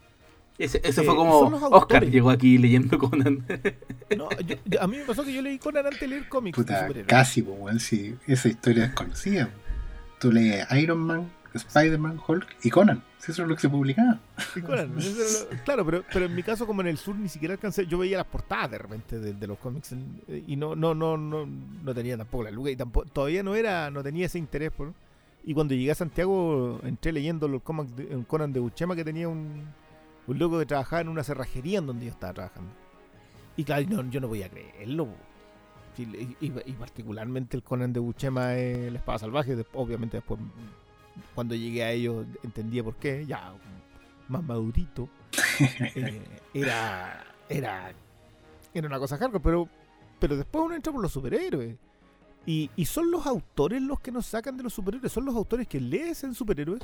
[0.58, 1.38] Ese, ese Eh, fue como
[1.70, 3.44] Oscar llegó aquí leyendo Conan.
[4.16, 6.58] No, yo- yo- a mí me pasó que yo leí Conan antes de leer cómics
[6.58, 7.06] de Puta, superhéroes.
[7.06, 9.48] casi, pues, si esa historia es conocida.
[10.18, 13.02] Tú lees Iron Man, Spider-Man, Hulk y Conan.
[13.18, 14.18] Si eso es lo que se publicaba.
[14.56, 17.28] Y Conan, eso lo- claro, pero, pero en mi caso, como en el sur, ni
[17.28, 17.86] siquiera alcancé.
[17.86, 21.16] Yo veía las portadas de repente de, de los cómics en- y no, no, no,
[21.16, 24.72] no, no tenía tampoco la luga y tampoco, todavía no era, no tenía ese interés
[24.72, 24.92] por.
[25.44, 29.26] Y cuando llegué a Santiago, entré leyendo los cómics de Conan de Uchema que tenía
[29.28, 29.62] un,
[30.26, 32.70] un loco que trabajaba en una cerrajería en donde yo estaba trabajando.
[33.56, 35.06] Y claro, no, yo no podía creerlo.
[35.06, 35.14] po.
[35.96, 40.40] Sí, y, y- y particularmente el Conan de Uchema, eh, la espada salvaje, obviamente después
[41.34, 43.52] cuando llegué a ellos entendía por qué, ya
[44.28, 45.08] más madurito,
[45.96, 46.22] eh,
[46.54, 47.92] era, era,
[48.72, 49.68] era una cosa hardcore, pero,
[50.20, 51.76] pero después uno entra por los superhéroes.
[52.46, 55.66] Y, y son los autores los que nos sacan de los superhéroes, son los autores
[55.66, 56.80] que lees en superhéroes.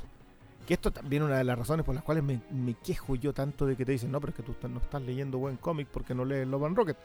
[0.67, 3.67] Que esto también es una de las razones por las cuales me, quejo yo tanto
[3.67, 6.15] de que te dicen, no, pero es que tú no estás leyendo buen cómic porque
[6.15, 6.97] no lees Love and Rocket.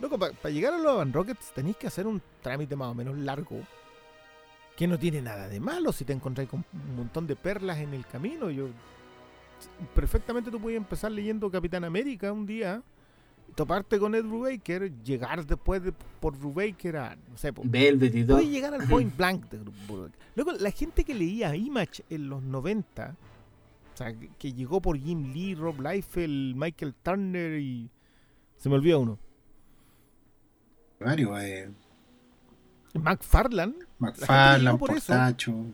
[0.00, 3.16] Loco, para llegar a Love and Rockets tenéis que hacer un trámite más o menos
[3.16, 3.60] largo
[4.76, 7.94] que no tiene nada de malo si te encontráis con un montón de perlas en
[7.94, 8.50] el camino.
[8.50, 8.68] Yo
[9.94, 12.82] perfectamente tú puedes empezar leyendo Capitán América un día,
[13.54, 18.24] toparte con Ed Brubaker, llegar después de, por Brubaker a, no sé, po, Velvet y
[18.24, 18.36] todo.
[18.36, 20.18] puedes llegar al point blank de Brubaker.
[20.34, 23.14] Luego, la gente que leía Image en los 90,
[23.94, 27.90] o sea, que, que llegó por Jim Lee, Rob Liefeld, Michael Turner y...
[28.56, 29.18] Se me olvida uno.
[31.00, 31.70] Varios, eh,
[32.94, 35.12] McFarlane McFarlane, llegó por eso.
[35.12, 35.66] Portacho,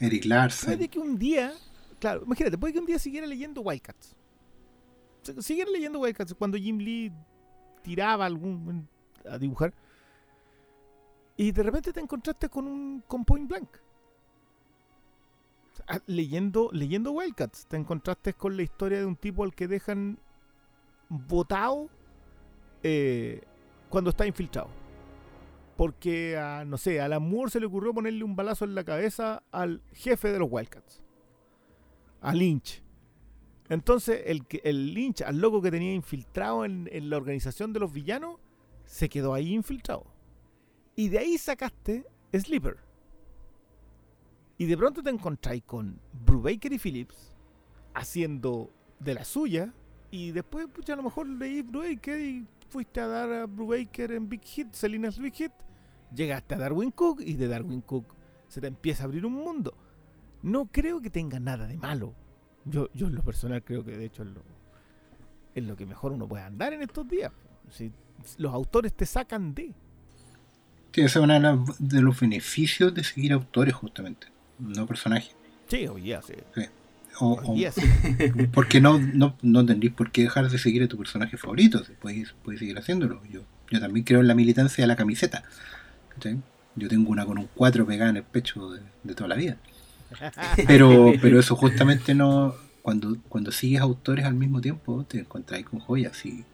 [0.00, 0.88] Eric Puede Larsen.
[0.88, 1.52] que un día,
[2.00, 4.14] claro, imagínate, puede que un día siguiera leyendo Wildcats.
[5.22, 7.12] Si- Siguiera leyendo Wildcats cuando Jim Lee
[7.82, 8.88] tiraba algún
[9.28, 9.72] a dibujar.
[11.36, 13.68] Y de repente te encontraste con un con Point Blank.
[15.88, 20.18] Ah, Leyendo, leyendo Wildcats, te encontraste con la historia de un tipo al que dejan
[21.08, 21.88] botado
[22.82, 23.42] eh,
[23.88, 24.68] cuando está infiltrado.
[25.76, 28.84] Porque, a, no sé, a la Moore se le ocurrió ponerle un balazo en la
[28.84, 31.02] cabeza al jefe de los Wildcats.
[32.20, 32.82] A Lynch.
[33.72, 38.36] Entonces, el, el al loco que tenía infiltrado en, en la organización de los villanos,
[38.84, 40.04] se quedó ahí infiltrado.
[40.94, 42.76] Y de ahí sacaste Sleeper.
[44.58, 47.34] Y de pronto te encontráis con Brubaker y Phillips
[47.94, 48.70] haciendo
[49.00, 49.72] de la suya.
[50.10, 54.28] Y después, pucha, a lo mejor leí Brubaker y fuiste a dar a Brubaker en
[54.28, 55.52] Big Hit, Salinas Big Hit.
[56.14, 58.14] Llegaste a Darwin Cook y de Darwin Cook
[58.48, 59.74] se te empieza a abrir un mundo.
[60.42, 62.14] No creo que tenga nada de malo.
[62.64, 64.42] Yo, yo en lo personal creo que de hecho es lo,
[65.54, 67.32] es lo que mejor uno puede andar en estos días.
[67.70, 67.92] Si
[68.38, 69.72] los autores te sacan de.
[70.92, 74.26] Sí, ese es uno de, los beneficios de seguir autores, justamente,
[74.58, 75.34] no personajes.
[75.66, 76.34] Sí, hoy día sí.
[77.18, 77.82] O, o- día sí.
[78.52, 82.32] porque no, no, no tendréis por qué dejar de seguir a tu personaje favorito, podéis,
[82.44, 83.22] podéis seguir haciéndolo.
[83.30, 83.40] Yo,
[83.70, 85.42] yo también creo en la militancia de la camiseta.
[86.76, 89.56] Yo tengo una con un 4 pegada en el pecho de, de toda la vida.
[90.66, 92.54] Pero, pero eso justamente no.
[92.82, 96.24] Cuando, cuando sigues autores al mismo tiempo, te encontráis con joyas.
[96.26, 96.44] Y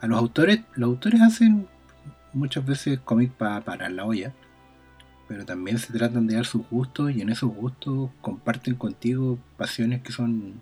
[0.00, 1.68] a los autores, los autores hacen
[2.32, 4.32] muchas veces cómics para parar la olla.
[5.28, 10.02] Pero también se tratan de dar sus gustos y en esos gustos comparten contigo pasiones
[10.02, 10.60] que son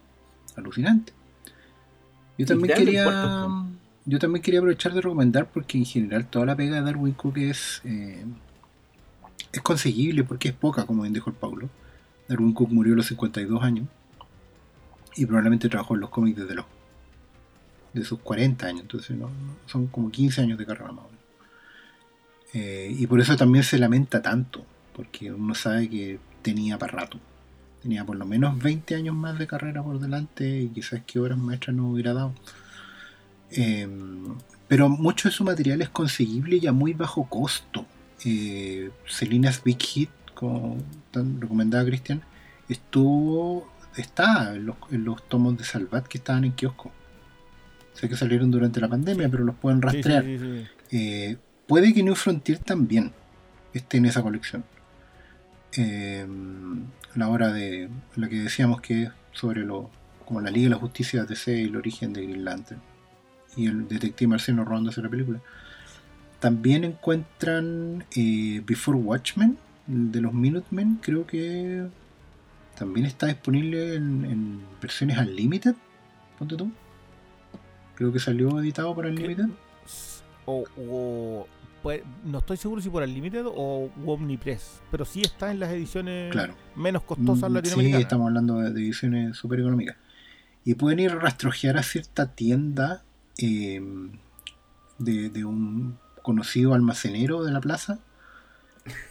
[0.56, 1.14] alucinantes.
[2.36, 3.04] Yo también quería.
[4.08, 7.36] Yo también quería aprovechar de recomendar porque en general toda la pega de Darwin Cook
[7.36, 8.24] es, eh,
[9.52, 11.68] es conseguible porque es poca, como bien dijo el Paulo.
[12.28, 13.86] Darwin Cook murió a los 52 años
[15.16, 16.66] y probablemente trabajó en los cómics desde los
[17.92, 19.16] de sus 40 años, entonces
[19.66, 21.06] son como 15 años de carrera más.
[22.54, 24.64] Eh, y por eso también se lamenta tanto,
[24.94, 27.18] porque uno sabe que tenía para rato.
[27.82, 31.38] Tenía por lo menos 20 años más de carrera por delante y quizás que obras
[31.38, 32.34] maestras no hubiera dado.
[33.50, 33.88] Eh,
[34.66, 37.86] pero mucho de su material es conseguible y a muy bajo costo.
[38.24, 40.76] Eh, Selinas Big Hit, como
[41.10, 42.22] tan recomendaba Cristian,
[42.68, 46.92] estuvo está en los, en los tomos de Salvat que estaban en kiosco.
[47.92, 50.22] Sé que salieron durante la pandemia, pero los pueden sí, rastrear.
[50.22, 50.66] sí, sí.
[50.92, 51.36] Eh,
[51.66, 53.10] puede que New Frontier también
[53.74, 54.64] esté en esa colección.
[55.76, 56.24] Eh,
[57.16, 59.90] la hora de la que decíamos que es sobre lo
[60.24, 62.80] como la Liga de la Justicia DC y el origen de Green Lantern
[63.56, 65.40] y el detective marciano robando hacia la película.
[66.38, 69.58] También encuentran eh, Before Watchmen
[69.88, 71.86] de los Minutemen, creo que
[72.78, 75.74] también está disponible en, en versiones Unlimited.
[76.38, 76.70] Ponte tú.
[77.96, 79.46] Creo que salió editado para Unlimited.
[80.46, 81.48] O, o-
[81.82, 86.30] pues, no estoy seguro si por Unlimited o Omnipress, pero sí está en las ediciones
[86.32, 86.54] Claro.
[86.76, 88.02] menos costosas Mm, Sí, latinoamericanas.
[88.02, 89.96] estamos hablando de, de ediciones súper económicas.
[90.64, 93.04] Y pueden ir a rastrojear a cierta tienda
[93.38, 93.80] eh,
[94.98, 98.00] de, de un conocido almacenero de la plaza.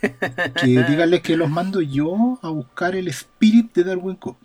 [0.02, 4.38] Que díganle que los mando yo a buscar el Spirit de Darwin Cook.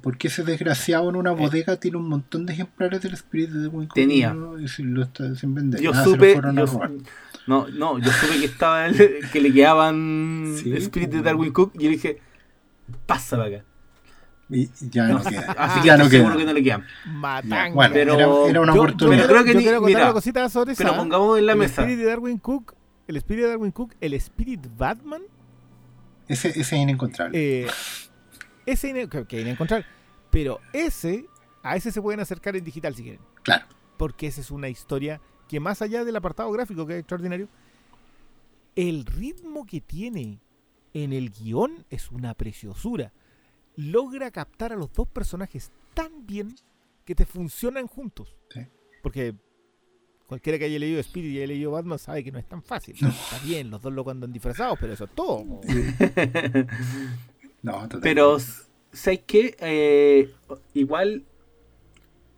[0.00, 1.18] Porque ese desgraciado en Eh.
[1.18, 3.94] una bodega tiene un montón de ejemplares del Spirit de Darwin Cook.
[3.94, 4.30] Tenía.
[4.34, 5.80] Y, no- y si lo está sin vender.
[5.80, 6.32] Yo Ah, supe.
[6.32, 6.90] fueron a yo- robar.
[7.46, 11.24] no, no, yo supe que estaba el- que le quedaban Sí, Spirit de pues.
[11.24, 12.18] Darwin Cook y yo dije,
[13.06, 13.64] pasa para acá.
[14.50, 15.52] Y ya no, queda.
[15.56, 16.38] Así que ya no seguro queda.
[16.40, 16.84] que no le quedan.
[17.06, 17.68] Matanga.
[17.68, 19.22] Ya, bueno, Pero- era, era una Yo- oportunidad.
[19.22, 20.98] Yo, creo que yo ni- quiero contar mira, una cosita sobre Pero esa.
[20.98, 21.82] pongamos en la el mesa.
[21.82, 22.74] Spirit de Darwin Cook,
[23.08, 25.22] el Spirit de Darwin Cook, el Spirit Batman,
[26.28, 27.62] Ese, ese es inencontrable.
[27.64, 27.66] eh,
[28.66, 29.56] ese ine- que, que
[30.30, 31.26] pero ese,
[31.62, 33.66] a ese se pueden acercar en digital si quieren, Claro.
[33.98, 37.48] porque esa es una historia que más allá del apartado gráfico que es extraordinario,
[38.76, 40.40] el ritmo que tiene
[40.94, 43.12] en el guion es una preciosura.
[43.76, 46.54] Logra captar a los dos personajes tan bien
[47.04, 48.34] que te funcionan juntos.
[48.50, 48.60] Sí.
[49.02, 49.34] Porque
[50.32, 52.94] cualquiera que haya leído Spirit y haya leído Batman sabe que no es tan fácil.
[52.94, 55.44] Está bien, los dos locos andan disfrazados, pero eso es todo.
[57.64, 58.00] No, total.
[58.02, 58.38] Pero,
[58.90, 59.54] ¿sabes qué?
[59.60, 60.32] Eh,
[60.74, 61.22] igual,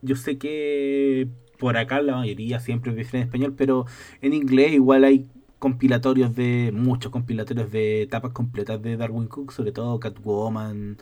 [0.02, 3.86] yo sé que por acá la mayoría siempre prefieren en español, pero
[4.20, 5.26] en inglés igual hay
[5.58, 10.98] compilatorios de, muchos compilatorios de etapas completas de Darwin Cook, sobre todo Catwoman,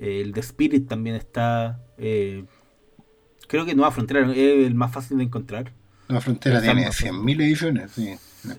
[0.00, 2.44] eh, el de Spirit también está, eh,
[3.46, 5.72] creo que Nueva Frontera es el más fácil de encontrar.
[6.10, 7.90] La frontera tiene más, 100.000 ediciones.
[7.92, 8.14] Sí.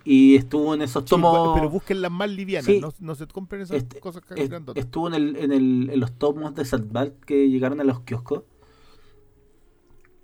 [0.06, 1.56] Y estuvo en esos Sí, tomos...
[1.56, 2.80] pero busquen las más livianas, Sí.
[2.80, 4.84] no, no se compren esas Este- cosas Es- grandotas.
[4.84, 8.44] estuvo en, el, en, el, en los tomos de Salvat que llegaron a los kioscos.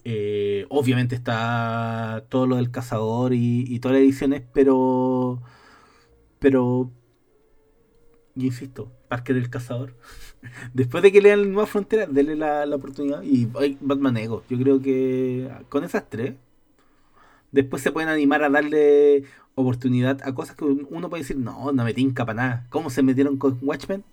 [0.03, 5.41] Eh, obviamente está todo lo del cazador y, y todas las ediciones, pero.
[6.39, 6.91] Pero.
[8.35, 9.95] Yo insisto, Parque del Cazador.
[10.75, 13.23] Después de que lean Nueva Frontera, denle la, la oportunidad.
[13.23, 14.43] Y ay, Batman Ego.
[14.47, 16.35] Yo creo que con esas tres.
[17.51, 19.23] Después se pueden animar a darle
[19.55, 22.65] oportunidad a cosas que uno puede decir, no, no me tinca para nada.
[22.69, 24.03] ¿Cómo se metieron con Watchmen?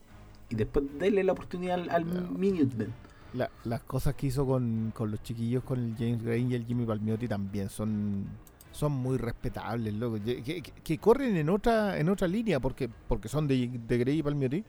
[0.51, 2.29] Y después denle la oportunidad al, al Claro.
[2.31, 2.93] Minutemen.
[3.35, 6.65] La- las cosas que hizo con, con los chiquillos, con el James Gray y el
[6.65, 8.25] Jimmy Palmiotti también son
[8.71, 10.19] son muy respetables, loco.
[10.25, 14.19] Que, que- que corren en otra en otra línea porque porque son de, de Gray
[14.19, 14.65] y Palmiotti,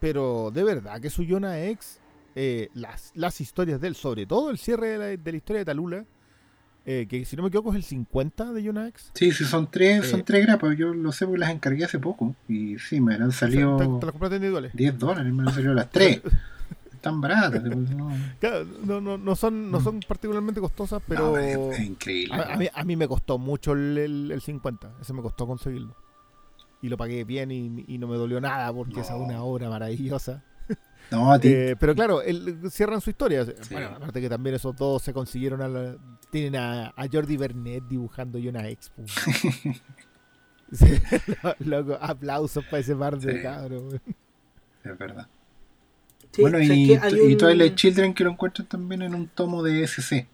[0.00, 1.98] pero de verdad que su Jonah X,
[2.34, 5.60] eh, las, las historias de él, sobre todo el cierre de la, de la historia
[5.60, 6.04] de Talula,
[6.86, 9.10] eh, que si no me equivoco es el 50 de Jonah X.
[9.14, 10.24] Sí, sí, son tres, son Eh.
[10.24, 10.76] tres grapas.
[10.76, 12.34] Yo lo sé porque las encargué hace poco.
[12.48, 14.72] Y sí, me han salido ¿Te, te las compraste individuales?
[14.74, 16.20] 10 dólares, me han salido las tres.
[16.92, 17.62] Están baratas.
[17.64, 18.10] no.
[18.40, 22.34] Claro, no, no, no son no son particularmente costosas, pero No, es, es increíble.
[22.34, 25.46] A, a mí, a mí me costó mucho el, el- el 50, ese me costó
[25.46, 25.94] conseguirlo.
[26.80, 30.42] Y lo pagué bien y, y no me dolió nada porque es una obra maravillosa.
[31.10, 31.48] No, a ti.
[31.48, 33.44] Eh, pero claro, el- cierran su historia.
[33.44, 33.52] Sí.
[33.74, 35.96] Bueno, aparte que también esos dos se consiguieron a la-
[36.34, 39.02] tienen a, a Jordi Bernet dibujando y una expo.
[40.72, 40.86] Sí,
[41.42, 43.42] lo- loco, aplausos para ese par de Sí.
[43.42, 43.94] cabros.
[43.94, 45.28] es verdad.
[46.32, 46.92] Sí, bueno, ¿sabes y,
[47.28, 50.26] y un- Twilight Children que lo encuentran también en un tomo de SC.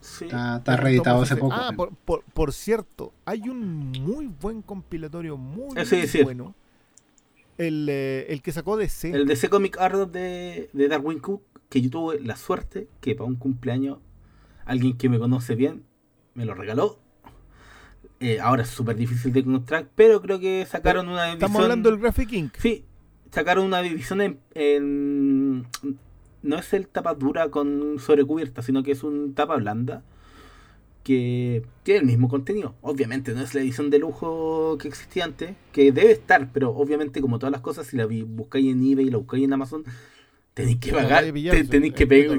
[0.00, 0.26] Sí.
[0.26, 1.54] Está, está reeditado hace poco.
[1.56, 6.22] Ah, por, por- por cierto, hay un muy buen compilatorio, muy, muy decir.
[6.22, 6.54] bueno.
[7.58, 9.10] El, eh, el que sacó de C.
[9.10, 13.26] El DC Comic Art de, de Darwin Cook, que yo tuve la suerte que para
[13.28, 13.98] un cumpleaños
[14.72, 15.84] alguien que me conoce bien
[16.34, 16.98] me lo regaló.
[18.20, 21.34] Eh, ahora es súper difícil de encontrar, pero creo que sacaron una edición.
[21.42, 22.56] Estamos hablando del Graphic Inc.
[22.58, 22.84] Sí,
[23.30, 25.66] sacaron una edición en, en-
[26.42, 30.02] No es el tapa dura con sobrecubierta, sino que es un tapa blanda.
[31.02, 32.76] Que tiene el mismo contenido.
[32.80, 37.20] Obviamente no es la edición de lujo que existía antes, que debe estar, pero obviamente,
[37.20, 39.82] como todas las cosas, si la buscáis en eBay y la buscáis en Amazon,
[40.54, 41.24] tenéis que pagar,
[41.70, 42.36] tenéis que pegar.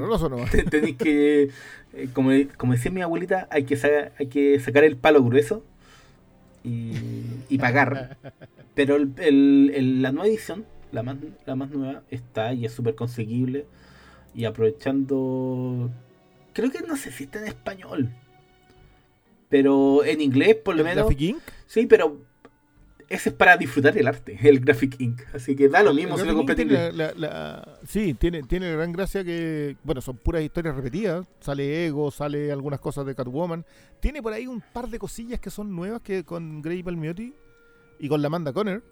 [0.70, 1.50] Tenéis que.
[1.94, 3.76] eh, como, como decía mi abuelita, hay que,
[4.18, 5.64] hay que sacar el palo grueso
[6.62, 6.92] y,
[7.48, 8.16] y pagar.
[8.74, 11.16] Pero el- el- el- la nueva edición, la más,
[11.46, 13.66] la más nueva, está y es súper conseguible.
[14.34, 15.90] Y aprovechando.
[16.52, 18.10] Creo que no sé si está en español.
[19.48, 21.06] Pero en inglés, por lo ¿El menos.
[21.66, 22.20] Sí, pero.
[23.08, 25.22] Ese es para disfrutar el arte, el Graphic Inc.
[25.34, 26.56] Así que da lo mismo El si lo compras
[27.86, 31.26] sí, tiene, tiene la gran gracia que, bueno, son puras historias repetidas.
[31.40, 33.64] Sale Ego, sale algunas cosas de Catwoman.
[34.00, 37.34] Tiene por ahí un par de cosillas que son nuevas que con Grey Palmiotti
[37.98, 38.82] y con la Amanda Conner.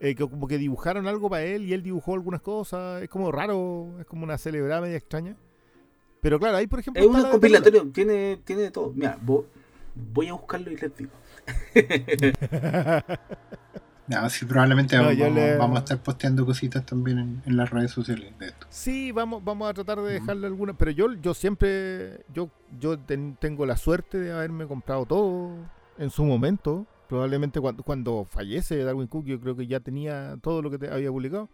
[0.00, 3.02] eh, que como que dibujaron algo para él y él dibujó algunas cosas.
[3.02, 5.36] Es como raro, es como una celebrada media extraña.
[6.20, 7.02] Pero claro, ahí por ejemplo.
[7.02, 8.92] Es un compilatorio, tiene, tiene de todo.
[8.94, 9.44] Mira, vo-
[9.94, 11.10] voy a buscarlo y les digo.
[14.08, 17.70] No, sí, probablemente No, vamos, le- vamos a estar posteando cositas también en, en las
[17.70, 18.66] redes sociales de esto.
[18.68, 22.50] Sí, vamos, vamos a tratar de dejarle alguna, pero yo, yo siempre, yo,
[22.80, 25.54] yo ten- tengo la suerte de haberme comprado todo
[25.98, 26.84] en su momento.
[27.08, 30.90] Probablemente cuando, cuando fallece Darwin Cook, yo creo que ya tenía todo lo que te
[30.90, 31.48] había publicado.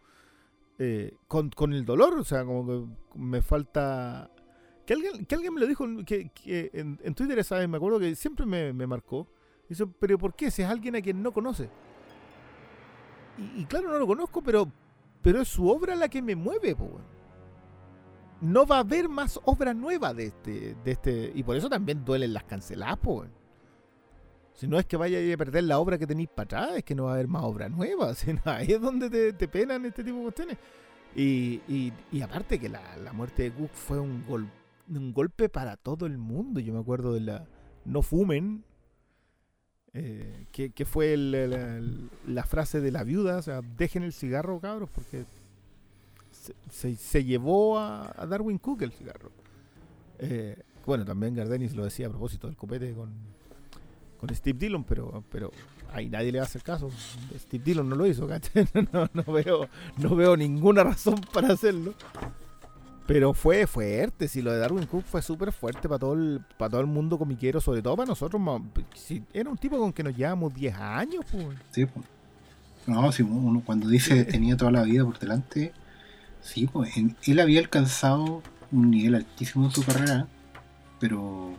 [0.78, 4.30] Eh, con, con el dolor, o sea, como que me falta...
[4.86, 7.76] Que alguien, que alguien me lo dijo que, que en, en Twitter esa vez, me
[7.76, 9.28] acuerdo que siempre me, me marcó.
[9.68, 10.50] Dice, pero ¿por qué?
[10.50, 11.68] Si es alguien a quien no conoce.
[13.56, 14.70] Y, claro, no lo conozco, pero,
[15.22, 17.00] pero es su obra la que me mueve, po.
[18.40, 21.32] No va a haber más obra nueva de este, de este.
[21.34, 23.26] Y por eso también duelen las canceladas, po.
[24.54, 26.94] Si no es que vaya a perder la obra que tenéis para atrás, es que
[26.94, 28.12] no va a haber más obra nueva.
[28.44, 30.58] Ahí es donde te, te penan este tipo de cuestiones.
[31.14, 34.48] Y, y, y aparte que la, la muerte de Cook fue un, gol,
[34.88, 36.58] un golpe para todo el mundo.
[36.58, 37.46] Yo me acuerdo de la
[37.84, 38.64] No fumen,
[39.94, 44.60] eh, que, que fue el- la frase de la viuda, o sea, dejen el cigarro,
[44.60, 45.24] cabros, porque
[46.70, 49.30] se, se- llevó a, Darwin Cook el cigarro.
[50.18, 50.56] Eh,
[50.86, 53.10] bueno, también Gardenis lo decía a propósito del copete con,
[54.18, 55.50] con Steve Dillon, pero, pero
[55.92, 56.90] ahí nadie le va a hacer caso.
[57.38, 58.26] Steve Dillon no lo hizo.
[58.92, 61.94] No, no veo, no veo ninguna razón para hacerlo.
[63.08, 66.68] Pero fue fuerte, si lo de Darwin Cook fue súper fuerte para todo, el, para
[66.72, 68.40] todo el mundo comiquero, sobre todo para nosotros.
[68.94, 71.46] si era un tipo con que nos llevamos 10 años, pues.
[71.70, 72.04] Sí, pues.
[72.86, 75.72] No, si uno cuando dice tenía toda la vida por delante,
[76.42, 80.26] sí, pues en- él había alcanzado un nivel altísimo en su carrera,
[81.00, 81.54] pero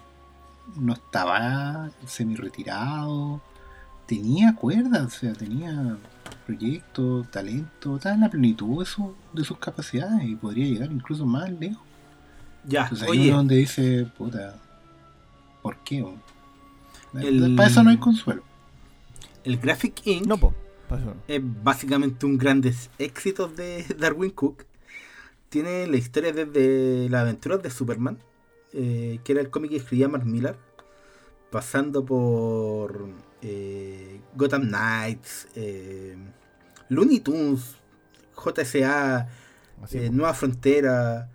[0.75, 3.41] no estaba semi retirado,
[4.05, 5.97] tenía cuerdas, o sea, tenía
[6.53, 11.25] proyectos, talento, estaba en la plenitud de, su- de sus capacidades y podría llegar incluso
[11.25, 11.83] más lejos.
[12.65, 14.55] Ya, Entonces ahí oye, uno donde dice, puta,
[15.61, 16.03] ¿por qué?
[17.13, 18.43] El- Para eso no hay consuelo.
[19.43, 20.25] el Graphic Inc.
[20.25, 20.53] No, pues.
[21.05, 21.13] no.
[21.27, 24.65] es básicamente un grandes éxitos de Darwin Cook.
[25.49, 28.17] Tiene la historia desde las aventuras de Superman,
[28.73, 30.57] eh, que era el cómic que escribía Mark Millar,
[31.51, 33.09] pasando por
[33.41, 36.15] eh, Gotham Knights, eh,
[36.89, 37.75] Looney Tunes,
[38.35, 39.27] JSA,
[39.91, 40.09] eh.
[40.11, 41.29] Nueva Frontera,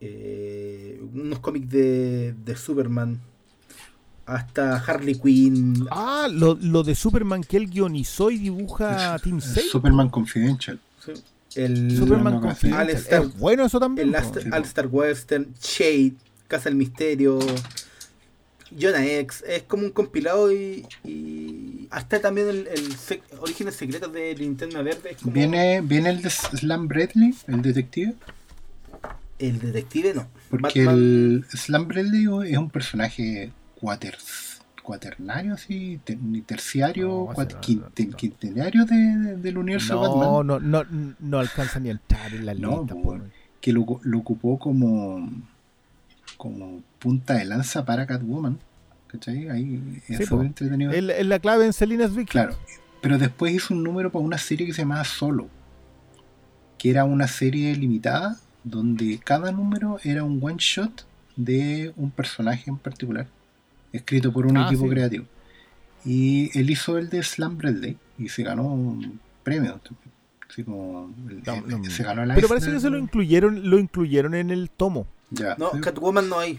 [0.00, 3.20] eh, unos cómics de, de Superman,
[4.26, 5.86] hasta Harley Quinn.
[5.90, 9.70] Ah, lo, lo de Superman que él guionizó y dibuja Team Es 6.
[9.70, 10.80] Superman Confidential.
[11.04, 11.12] Sí.
[11.56, 12.80] El, Superman Confidential.
[12.80, 14.08] Al Star- Es bueno eso también.
[14.08, 14.28] el po.
[14.28, 16.14] All- Sí, All Star Western, Shade,
[16.48, 17.38] Casa del Misterio,
[18.78, 24.12] Jonah X, es como un compilado y, y hasta también el, el sec- Orígenes Secretos
[24.12, 25.10] de Linterna Verde.
[25.12, 28.14] es como- ¿Viene, ¿Viene el de Slam Bradley, el detective?
[29.38, 30.28] El detective no.
[30.50, 33.50] Porque Batman- el Slam Bradley es un personaje
[33.80, 34.16] cuater,
[34.82, 38.16] cuaternario, así, te- ni terciario, No, cuat- no, no, no.
[38.16, 40.46] quintenario de- de- del universo de No, Batman.
[40.70, 42.94] no, no, no alcanza ni a entrar en la No, lista.
[42.94, 43.32] weón.
[43.60, 45.28] Que lo, lo ocupó como,
[46.36, 48.58] como punta de lanza para Catwoman.
[49.14, 49.48] ¿Cachai?
[49.48, 50.42] Ahí es Sí, po.
[50.42, 50.90] entretenido.
[50.92, 52.30] Es, la clave en Selena's Victims.
[52.30, 52.56] Claro,
[53.00, 55.48] pero después hizo un número para una serie que se llamaba Solo,
[56.78, 62.68] que era una serie limitada donde cada número era un one shot de un personaje
[62.70, 63.26] en particular,
[63.92, 64.90] escrito por un Ah, equipo sí.
[64.90, 65.24] creativo.
[66.04, 69.80] Y él hizo el de Slam Bradley y se ganó un premio.
[70.50, 73.70] Así como el- No, el- no, se ganó la Pero parece que se lo incluyeron,
[73.70, 75.06] lo incluyeron en el tomo.
[75.30, 75.70] Ya, No.
[75.80, 76.58] Catwoman no hay.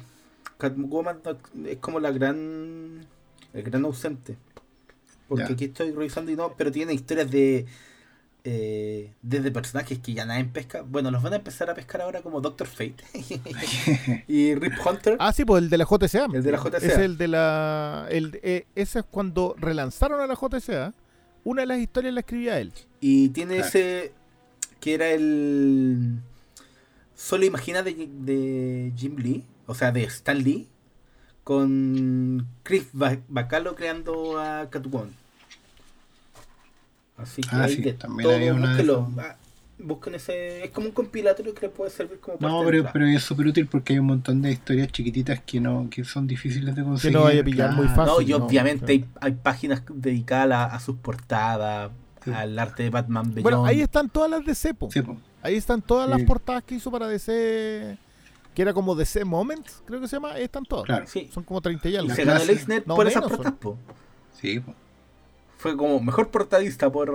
[0.57, 3.05] Catwoman no- es como la gran.
[3.53, 4.35] El gran ausente.
[5.27, 5.53] Porque Ya.
[5.53, 7.65] aquí estoy revisando y no, pero tiene historias de.
[8.47, 10.83] eh, desde personajes que ya nadie pesca.
[10.87, 12.97] Bueno, los van a empezar a pescar ahora como Doctor Fate
[14.27, 15.17] y Rip Hunter.
[15.19, 16.27] Ah, sí, pues el de la JSA.
[16.31, 16.77] El de la JSA.
[16.77, 18.07] Es el de la.
[18.11, 20.93] El, eh, ese es cuando relanzaron a la JSA.
[21.43, 22.71] Una de las historias la escribía él.
[23.01, 23.67] Y tiene Claro.
[23.69, 24.11] ese.
[24.79, 26.19] que era el.
[27.15, 30.67] Solo imagina de, de Jim Lee, o sea, de Stan Lee,
[31.43, 35.13] con Chris Ba- Bacalo creando a Catwoman.
[37.17, 39.21] Así que Ah, hay sí, de también todo, una de.
[39.21, 39.35] Ah,
[39.79, 40.63] busquen ese.
[40.65, 43.23] Es como un compilatorio que le puede servir como parte No, de pero, pero es
[43.23, 46.81] súper útil porque hay un montón de historias chiquititas que no que son difíciles de
[46.81, 47.17] Que conseguir.
[47.17, 48.05] no vaya a pillar muy fácil.
[48.05, 51.91] No, y no, obviamente hay, hay páginas dedicadas a, sus portadas,
[52.23, 52.31] Sí.
[52.31, 53.43] al arte de Batman Beyond.
[53.43, 54.89] Bueno, ahí están todas las DC, po.
[54.91, 55.15] Sí, po.
[55.43, 57.97] Ahí están todas las portadas que hizo para DC.
[58.55, 60.37] Que era como DC Moments, creo que se llama.
[60.39, 61.05] Están claro.
[61.07, 61.29] Sí.
[61.33, 62.15] Son como 30 y Y algo.
[62.15, 63.77] se La ganó el no, por esas menos portadas, po.
[64.33, 64.73] Sí, po.
[65.57, 67.13] fue como mejor portadista por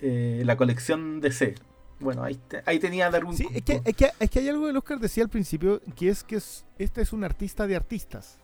[0.00, 1.54] eh, la colección DC.
[2.00, 4.38] Bueno, ahí, te- ahí tenía a Darwin Sí, Cook, es que, es, que, es que
[4.38, 7.24] hay algo que el Oscar decía al principio, que es que es, este es un
[7.24, 8.38] artista de artistas.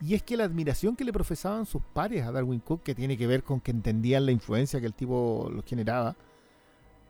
[0.00, 3.16] Y es que la admiración que le profesaban sus pares a Darwin Cook, que tiene
[3.16, 6.16] que ver con que entendían la influencia que el tipo los generaba,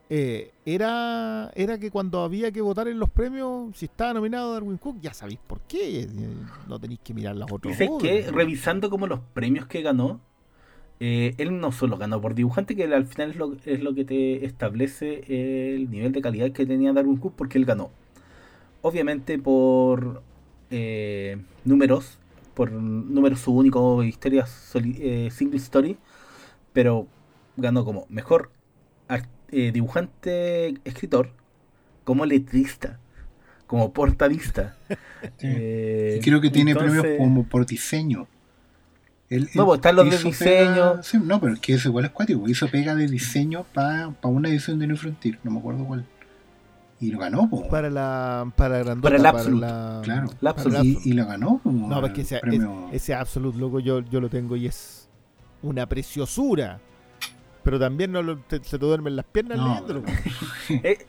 [0.09, 4.77] eh, era, era que cuando había que votar en los premios, si estaba nominado Darwin
[4.77, 6.01] Cook, ya sabéis por qué.
[6.01, 6.07] eh,
[6.67, 7.77] No tenéis que mirar las otras.
[7.77, 10.21] Dices que revisando como los premios que ganó,
[10.99, 14.05] eh, él no solo ganó por dibujante, que al final es lo, es lo que
[14.05, 15.23] te establece
[15.75, 17.91] el nivel de calidad que tenía Darwin Cook, porque él ganó.
[18.81, 20.21] Obviamente por
[20.69, 22.19] eh, números,
[22.53, 25.97] por números únicos, historias soli- eh, single story,
[26.73, 27.07] pero
[27.57, 28.51] ganó como mejor
[29.07, 31.31] ar- eh, dibujante escritor,
[32.03, 32.99] como letrista,
[33.67, 34.75] como portadista.
[35.39, 35.47] Sí.
[35.49, 38.27] Eh, creo que tiene entonces- premios como por diseño.
[39.29, 40.93] Él- No, pues están los de diseño.
[40.93, 42.47] pega- sí, no, pero es que eso igual es cuático.
[42.47, 46.05] Hizo pega de diseño para una edición de New Frontier, no me acuerdo cuál.
[47.01, 47.67] Y lo ganó, po.
[47.67, 50.27] Para la para Grandota, Para el para Absolute, la- claro.
[50.27, 50.99] para La el Absolute.
[51.09, 52.87] Y, lo ganó como No, porque ese, premio.
[52.91, 55.09] es- ese Absolute loco yo, yo lo tengo y es
[55.63, 56.79] una preciosura.
[57.67, 60.03] Pero también no lo- te- se te duermen las piernas No, leyéndolo.
[60.69, 61.05] Eh,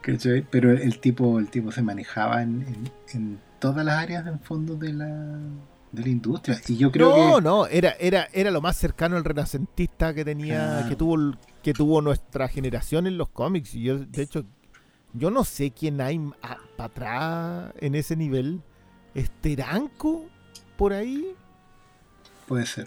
[0.00, 0.42] ¿Cachai?
[0.50, 4.74] Pero el tipo, el tipo se manejaba en, en- en todas las áreas del fondo
[4.74, 5.06] de la,
[5.92, 6.60] de la industria.
[6.66, 7.42] Y yo creo no, que.
[7.42, 10.88] no, era, era, era lo más cercano al renacentista que tenía, Claro.
[10.88, 11.16] que tuvo
[11.62, 13.76] que tuvo nuestra generación en los cómics.
[13.76, 14.44] Y yo, de hecho,
[15.12, 16.18] yo no sé quién hay
[16.76, 18.60] para atrás en ese nivel.
[19.14, 20.24] Esteranco
[20.76, 21.32] por ahí.
[22.48, 22.86] Puede ser.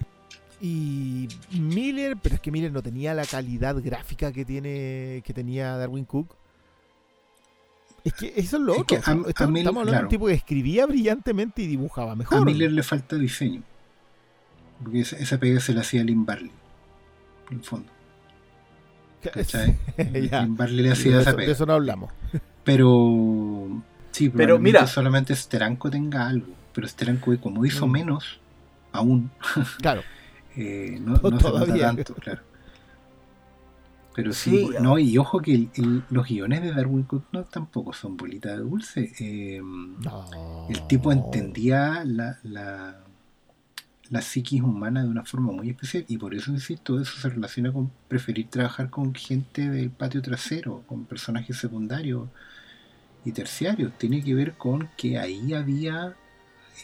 [0.62, 1.28] Y
[1.60, 6.06] Miller, pero es que Miller no tenía la calidad gráfica que tiene que tenía Darwin
[6.06, 6.36] Cook.
[8.04, 8.98] Es que eso es lo Es otro.
[8.98, 10.06] que o sea, a- Miller, estamos hablando de claro.
[10.06, 12.38] un tipo que escribía brillantemente y dibujaba mejor.
[12.40, 13.64] A Miller le falta diseño.
[14.84, 16.52] Porque esa, esa pega se la hacía Lynn Barley.
[17.52, 17.92] En el fondo.
[19.22, 19.78] ¿Cachai?
[19.98, 21.52] Lynn Barley le de, hacía esa eso, de pega.
[21.54, 22.12] eso no hablamos.
[22.64, 23.82] Pero.
[24.12, 24.88] Sí, Pero pero mira.
[24.88, 26.48] solamente Steranko tenga algo.
[26.74, 27.92] Pero Steranko, como hizo Mm.
[27.92, 28.40] menos,
[28.92, 29.32] aún,
[29.80, 30.02] Claro.
[30.56, 32.42] eh, no, no se nota tanto, claro.
[34.14, 37.46] Pero sí, Sí, no, y ojo que el- el- los guiones de Darwin Cook no
[37.46, 39.14] tampoco son bolita de dulce.
[39.20, 40.68] Eh, No.
[40.70, 43.00] el tipo entendía la, la,
[44.10, 47.72] la psiquis humana de una forma muy especial y por eso, insisto, eso se relaciona
[47.72, 52.28] con preferir trabajar con gente del patio trasero, con personajes secundarios
[53.24, 53.94] y terciarios.
[53.98, 56.16] Tiene que ver con que ahí había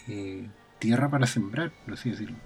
[0.06, 2.36] eh, tierra para sembrar, por así decirlo.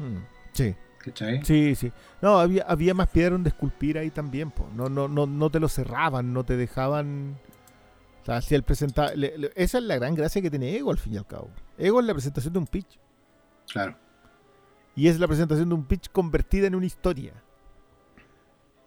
[0.00, 0.18] Mm,
[0.58, 0.74] Sí.
[0.98, 1.44] ¿Cachai?
[1.44, 1.92] Sí, sí.
[2.20, 4.68] No, había, había más piedra donde esculpir ahí también, po.
[4.74, 7.38] No, no, no, no te lo cerraban, no te dejaban.
[8.22, 9.12] O sea, si él presentaba.
[9.14, 11.48] le- le- esa es la gran gracia que tiene Ego al fin y al cabo.
[11.78, 12.98] Ego es la presentación de un pitch.
[13.72, 13.96] Claro.
[14.96, 17.32] Y es la presentación de un pitch convertida en una historia.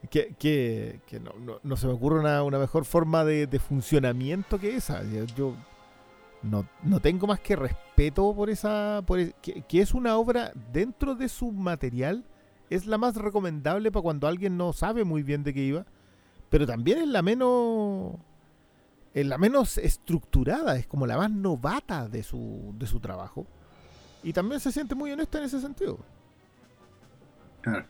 [0.09, 3.59] Que, que, que no, no- no se me ocurre una, una mejor forma de, de
[3.59, 5.01] funcionamiento que esa.
[5.03, 5.55] Yo- Yo
[6.43, 9.03] no, no tengo más que respeto por esa.
[9.05, 12.25] Por e- que, que es una obra dentro de su material.
[12.69, 15.85] Es la más recomendable para cuando alguien no sabe muy bien de qué iba.
[16.49, 18.13] Pero también es la menos.
[19.13, 20.77] Es la menos estructurada.
[20.77, 23.45] Es como la más novata de su, de su trabajo.
[24.23, 25.99] Y también se siente muy honesta en ese sentido.
[27.61, 27.85] Claro.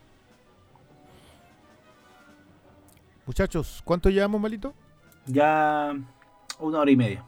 [3.25, 4.73] Muchachos, ¿cuánto llevamos, malito?
[5.27, 5.93] ya
[6.59, 7.25] una hora y media.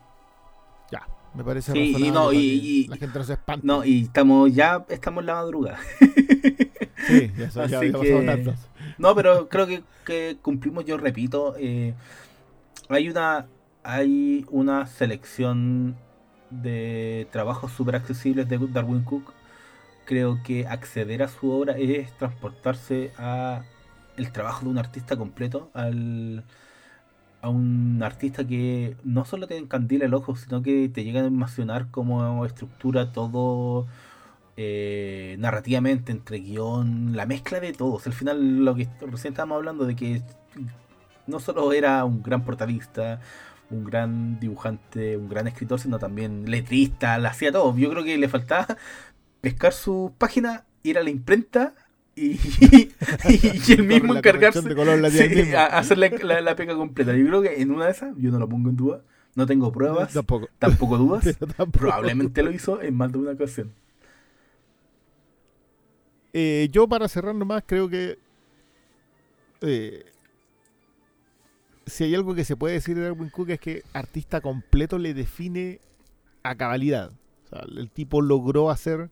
[1.34, 3.66] Me parece Sí, y no, y- la gente no se espante.
[3.66, 5.80] No, y estamos ya estamos en la madrugada.
[7.06, 8.54] Sí, ya, que-.
[8.98, 11.94] No, pero creo que, que cumplimos, yo repito, eh,
[12.88, 13.48] hay una
[13.84, 15.98] hay una selección
[16.50, 19.34] de trabajos súper accesibles de Darwin Cook.
[20.06, 23.64] Creo que acceder a su obra es transportarse a
[24.16, 26.44] el trabajo de un artista completo, al,
[27.44, 31.26] a un artista que no solo te encandila el ojo, sino que te llega a
[31.26, 33.86] emocionar como estructura todo
[34.56, 38.08] eh, narrativamente entre guion, la mezcla de todos.
[38.08, 40.22] Al final, lo que recién estábamos hablando de que
[41.28, 43.20] no solo era un gran portadista,
[43.70, 47.76] un gran dibujante, un gran escritor, sino también letrista, la hacía todo.
[47.78, 48.78] Yo creo que le faltaba
[49.42, 51.76] pescar su página, ir a la imprenta
[52.16, 52.40] y,
[53.28, 55.58] y él mismo encargarse de color la sí, mismo.
[55.58, 57.16] a a hacer la, la- la pega completa.
[57.16, 59.02] Yo creo que en una de esas, yo no lo pongo en duda,
[59.36, 60.48] no tengo pruebas, Tampoco.
[60.60, 61.24] tampoco dudas,
[61.58, 61.72] tampoco.
[61.72, 63.74] probablemente lo hizo en más de una ocasión.
[66.34, 68.18] Eh, yo para cerrar nomás creo que
[69.62, 70.04] eh,
[71.86, 75.14] si hay algo que se puede decir de Darwin Cook es que artista completo le
[75.14, 75.80] define
[76.44, 77.12] a cabalidad.
[77.46, 79.10] O sea, el tipo logró hacer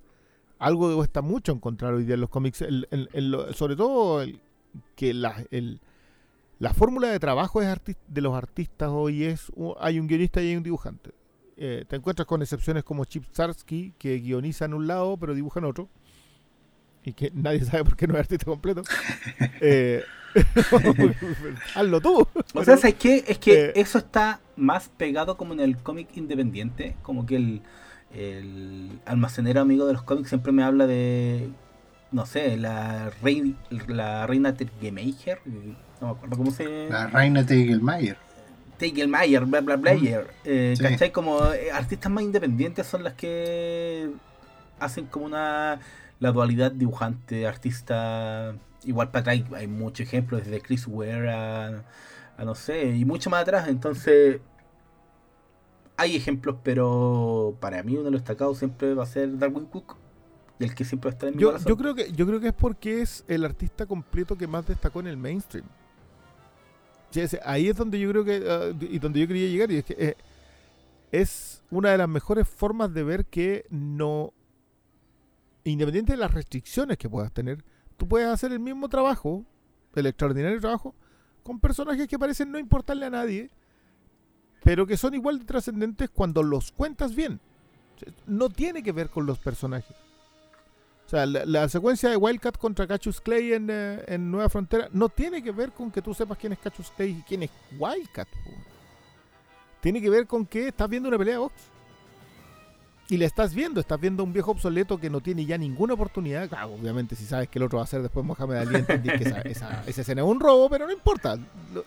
[0.61, 4.21] algo cuesta mucho encontrar hoy día en los cómics, el- el- el- lo- sobre todo
[4.21, 4.39] el-
[4.95, 5.81] que la, el-
[6.59, 7.75] la fórmula de trabajo es
[8.07, 11.11] de los artistas hoy es, hay un guionista y hay un dibujante.
[11.57, 15.59] Eh, te encuentras con excepciones como Chip Zarsky, que guioniza en un lado pero dibuja
[15.59, 15.89] en otro,
[17.03, 18.83] y que nadie sabe por qué no es artista completo.
[19.63, 20.03] Eh,
[21.75, 22.27] hazlo tú.
[22.53, 23.23] O sea, ¿sabes qué?
[23.27, 26.95] Es que eh, eso está más pegado como en el cómic independiente.
[27.01, 27.61] Como que el,
[28.13, 31.49] el almacenero amigo de los cómics siempre me habla de,
[32.11, 33.55] no sé, la, rei-
[33.87, 35.39] la reina Tegelmeier.
[36.01, 38.17] No me acuerdo cómo se La reina Tegelmayer.
[38.77, 39.93] Tegelmeier, bla bla bla.
[39.93, 40.83] Eh, Sí.
[40.83, 41.11] ¿Cachai?
[41.11, 44.09] Como eh, artistas más independientes son las que
[44.79, 45.79] hacen como una
[46.19, 48.53] la dualidad dibujante, artista.
[48.83, 51.83] Igual para atrás hay, hay muchos ejemplos, desde Chris Ware a,
[52.37, 53.67] a no sé, y mucho más atrás.
[53.67, 54.39] Entonces,
[55.97, 59.95] hay ejemplos, pero para mí uno de los destacados siempre va a ser Darwin Cook,
[60.59, 61.67] el que siempre va a estar en mi Yo, corazón.
[61.67, 64.99] yo creo que yo creo que es porque es el artista completo que más destacó
[64.99, 65.65] en el mainstream.
[67.43, 69.95] Ahí es donde yo creo que ah, y donde yo quería llegar y es que
[69.99, 70.15] eh,
[71.11, 74.33] es una de las mejores formas de ver que no
[75.63, 77.63] independiente de las restricciones que puedas tener,
[77.97, 79.45] tú puedes hacer el mismo trabajo,
[79.93, 80.95] el extraordinario trabajo
[81.43, 83.51] con personajes que parecen no importarle a nadie,
[84.63, 87.39] pero que son igual de trascendentes cuando los cuentas bien.
[88.25, 89.95] No tiene que ver con los personajes.
[91.05, 94.87] O sea, la, la secuencia de Wildcat contra Cassius Clay en, eh, en Nueva Frontera
[94.93, 97.49] no tiene que ver con que tú sepas quién es Cassius Clay y quién es
[97.77, 98.27] Wildcat.
[99.81, 101.53] Tiene que ver con que estás viendo una pelea de box.
[103.09, 105.95] Y le estás viendo, estás viendo a un viejo obsoleto que no tiene ya ninguna
[105.95, 106.47] oportunidad.
[106.47, 109.23] Claro, obviamente, si sabes que el otro va a ser después Mohamed Ali, entendí que
[109.25, 111.37] esa, esa- esa escena es un robo, pero no importa.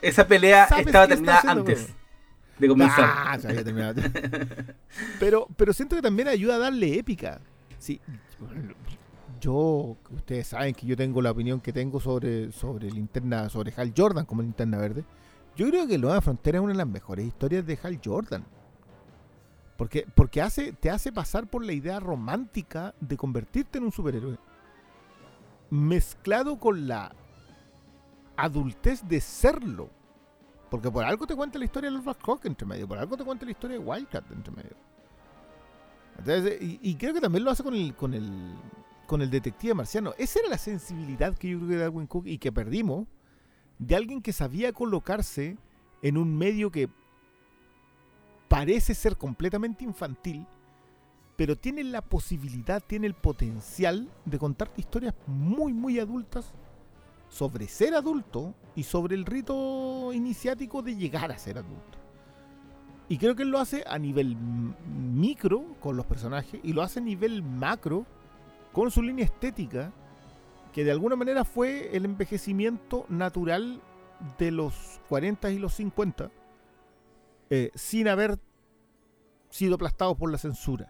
[0.02, 1.94] Esa pelea ¿Sabes estaba terminada antes?
[2.58, 3.04] De comenzar.
[3.04, 3.38] Ah,
[5.20, 7.40] pero, pero siento que también ayuda a darle épica.
[7.78, 8.00] Sí,
[9.44, 13.92] yo, ustedes saben que yo tengo la opinión que tengo sobre, sobre linterna, sobre Hal
[13.94, 15.04] Jordan como linterna verde.
[15.54, 18.44] Yo creo que Nueva Frontera es una de las mejores historias de Hal Jordan.
[19.76, 24.38] Porque, porque hace, te hace pasar por la idea romántica de convertirte en un superhéroe.
[25.68, 27.14] Mezclado con la
[28.36, 29.90] adultez de serlo.
[30.74, 33.22] Porque por algo te cuenta la historia de los Black entre medio, por algo te
[33.22, 34.76] cuenta la historia de Wildcat entre medio.
[36.18, 38.56] Entonces, y, y creo que también lo hace con el, con el
[39.06, 40.14] con el detective marciano.
[40.18, 43.06] Esa era la sensibilidad que yo creo que Darwin Cook y que perdimos
[43.78, 45.58] de alguien que sabía colocarse
[46.02, 46.88] en un medio que
[48.48, 50.44] parece ser completamente infantil,
[51.36, 56.52] pero tiene la posibilidad, tiene el potencial de contarte historias muy, muy adultas
[57.34, 61.98] sobre ser adulto y sobre el rito iniciático de llegar a ser adulto.
[63.08, 67.00] Y creo que él lo hace a nivel micro con los personajes y lo hace
[67.00, 68.06] a nivel macro
[68.72, 69.92] con su línea estética,
[70.72, 73.82] que de alguna manera fue el envejecimiento natural
[74.38, 76.30] de los 40 y los 50,
[77.50, 78.38] eh, sin haber
[79.50, 80.88] sido aplastados por la censura.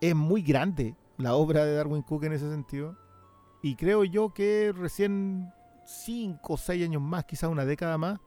[0.00, 2.96] Es muy grande la obra de Darwin Cook en ese sentido.
[3.68, 5.52] Y creo yo que recién
[5.84, 8.18] 5 o 6 años más, quizás una década más,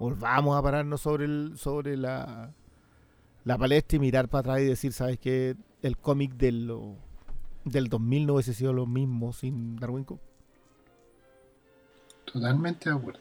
[0.00, 2.52] volvamos a pararnos sobre, el, sobre la,
[3.44, 5.54] la palestra y mirar para atrás y decir, ¿sabes qué?
[5.82, 6.74] El cómic del,
[7.64, 10.20] del 2000 no hubiese sido lo mismo sin Darwin Cook.
[12.24, 13.20] Totalmente de acuerdo.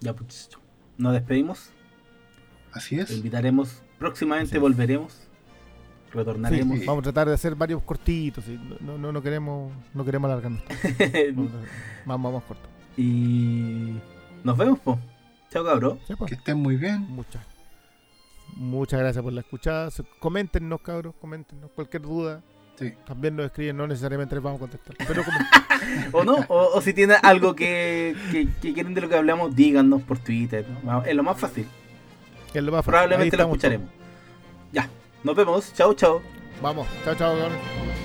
[0.00, 0.50] Ya, pues,
[0.98, 1.70] nos despedimos.
[2.72, 3.12] Así Te es.
[3.12, 3.80] invitaremos.
[4.00, 5.21] Próximamente volveremos.
[6.12, 6.78] Retornaremos.
[6.80, 8.44] Sí, vamos a tratar de hacer varios cortitos.
[8.44, 8.58] ¿sí?
[8.80, 10.62] No, no, no queremos no queremos alargarnos.
[11.34, 11.52] Vamos,
[12.04, 12.68] vamos, vamos corto.
[12.96, 13.94] y
[14.44, 14.98] nos vemos, po.
[15.50, 15.98] Chao, cabrón.
[16.06, 16.14] Sí.
[16.26, 17.00] Que estén muy bien.
[17.10, 17.46] Muchas,
[18.56, 19.88] muchas gracias por la escuchada.
[20.18, 22.42] Coméntenos, cabros, coméntenos cualquier duda.
[22.76, 22.92] Sí.
[23.06, 24.96] También nos escriben, no necesariamente les vamos a contestar.
[25.06, 25.62] Pero comenten.
[26.12, 29.54] O no, o, o si tienen algo que, que, que quieren de lo que hablamos,
[29.56, 30.64] díganos por Twitter.
[30.84, 31.02] ¿no?
[31.04, 31.66] Es lo más fácil.
[32.54, 32.90] es lo más fácil.
[32.92, 33.88] Probablemente lo escucharemos.
[34.70, 34.88] Ya,
[35.24, 35.72] nos vemos.
[35.74, 36.22] Chao, chao.
[36.60, 38.01] Vamos, chao, chao.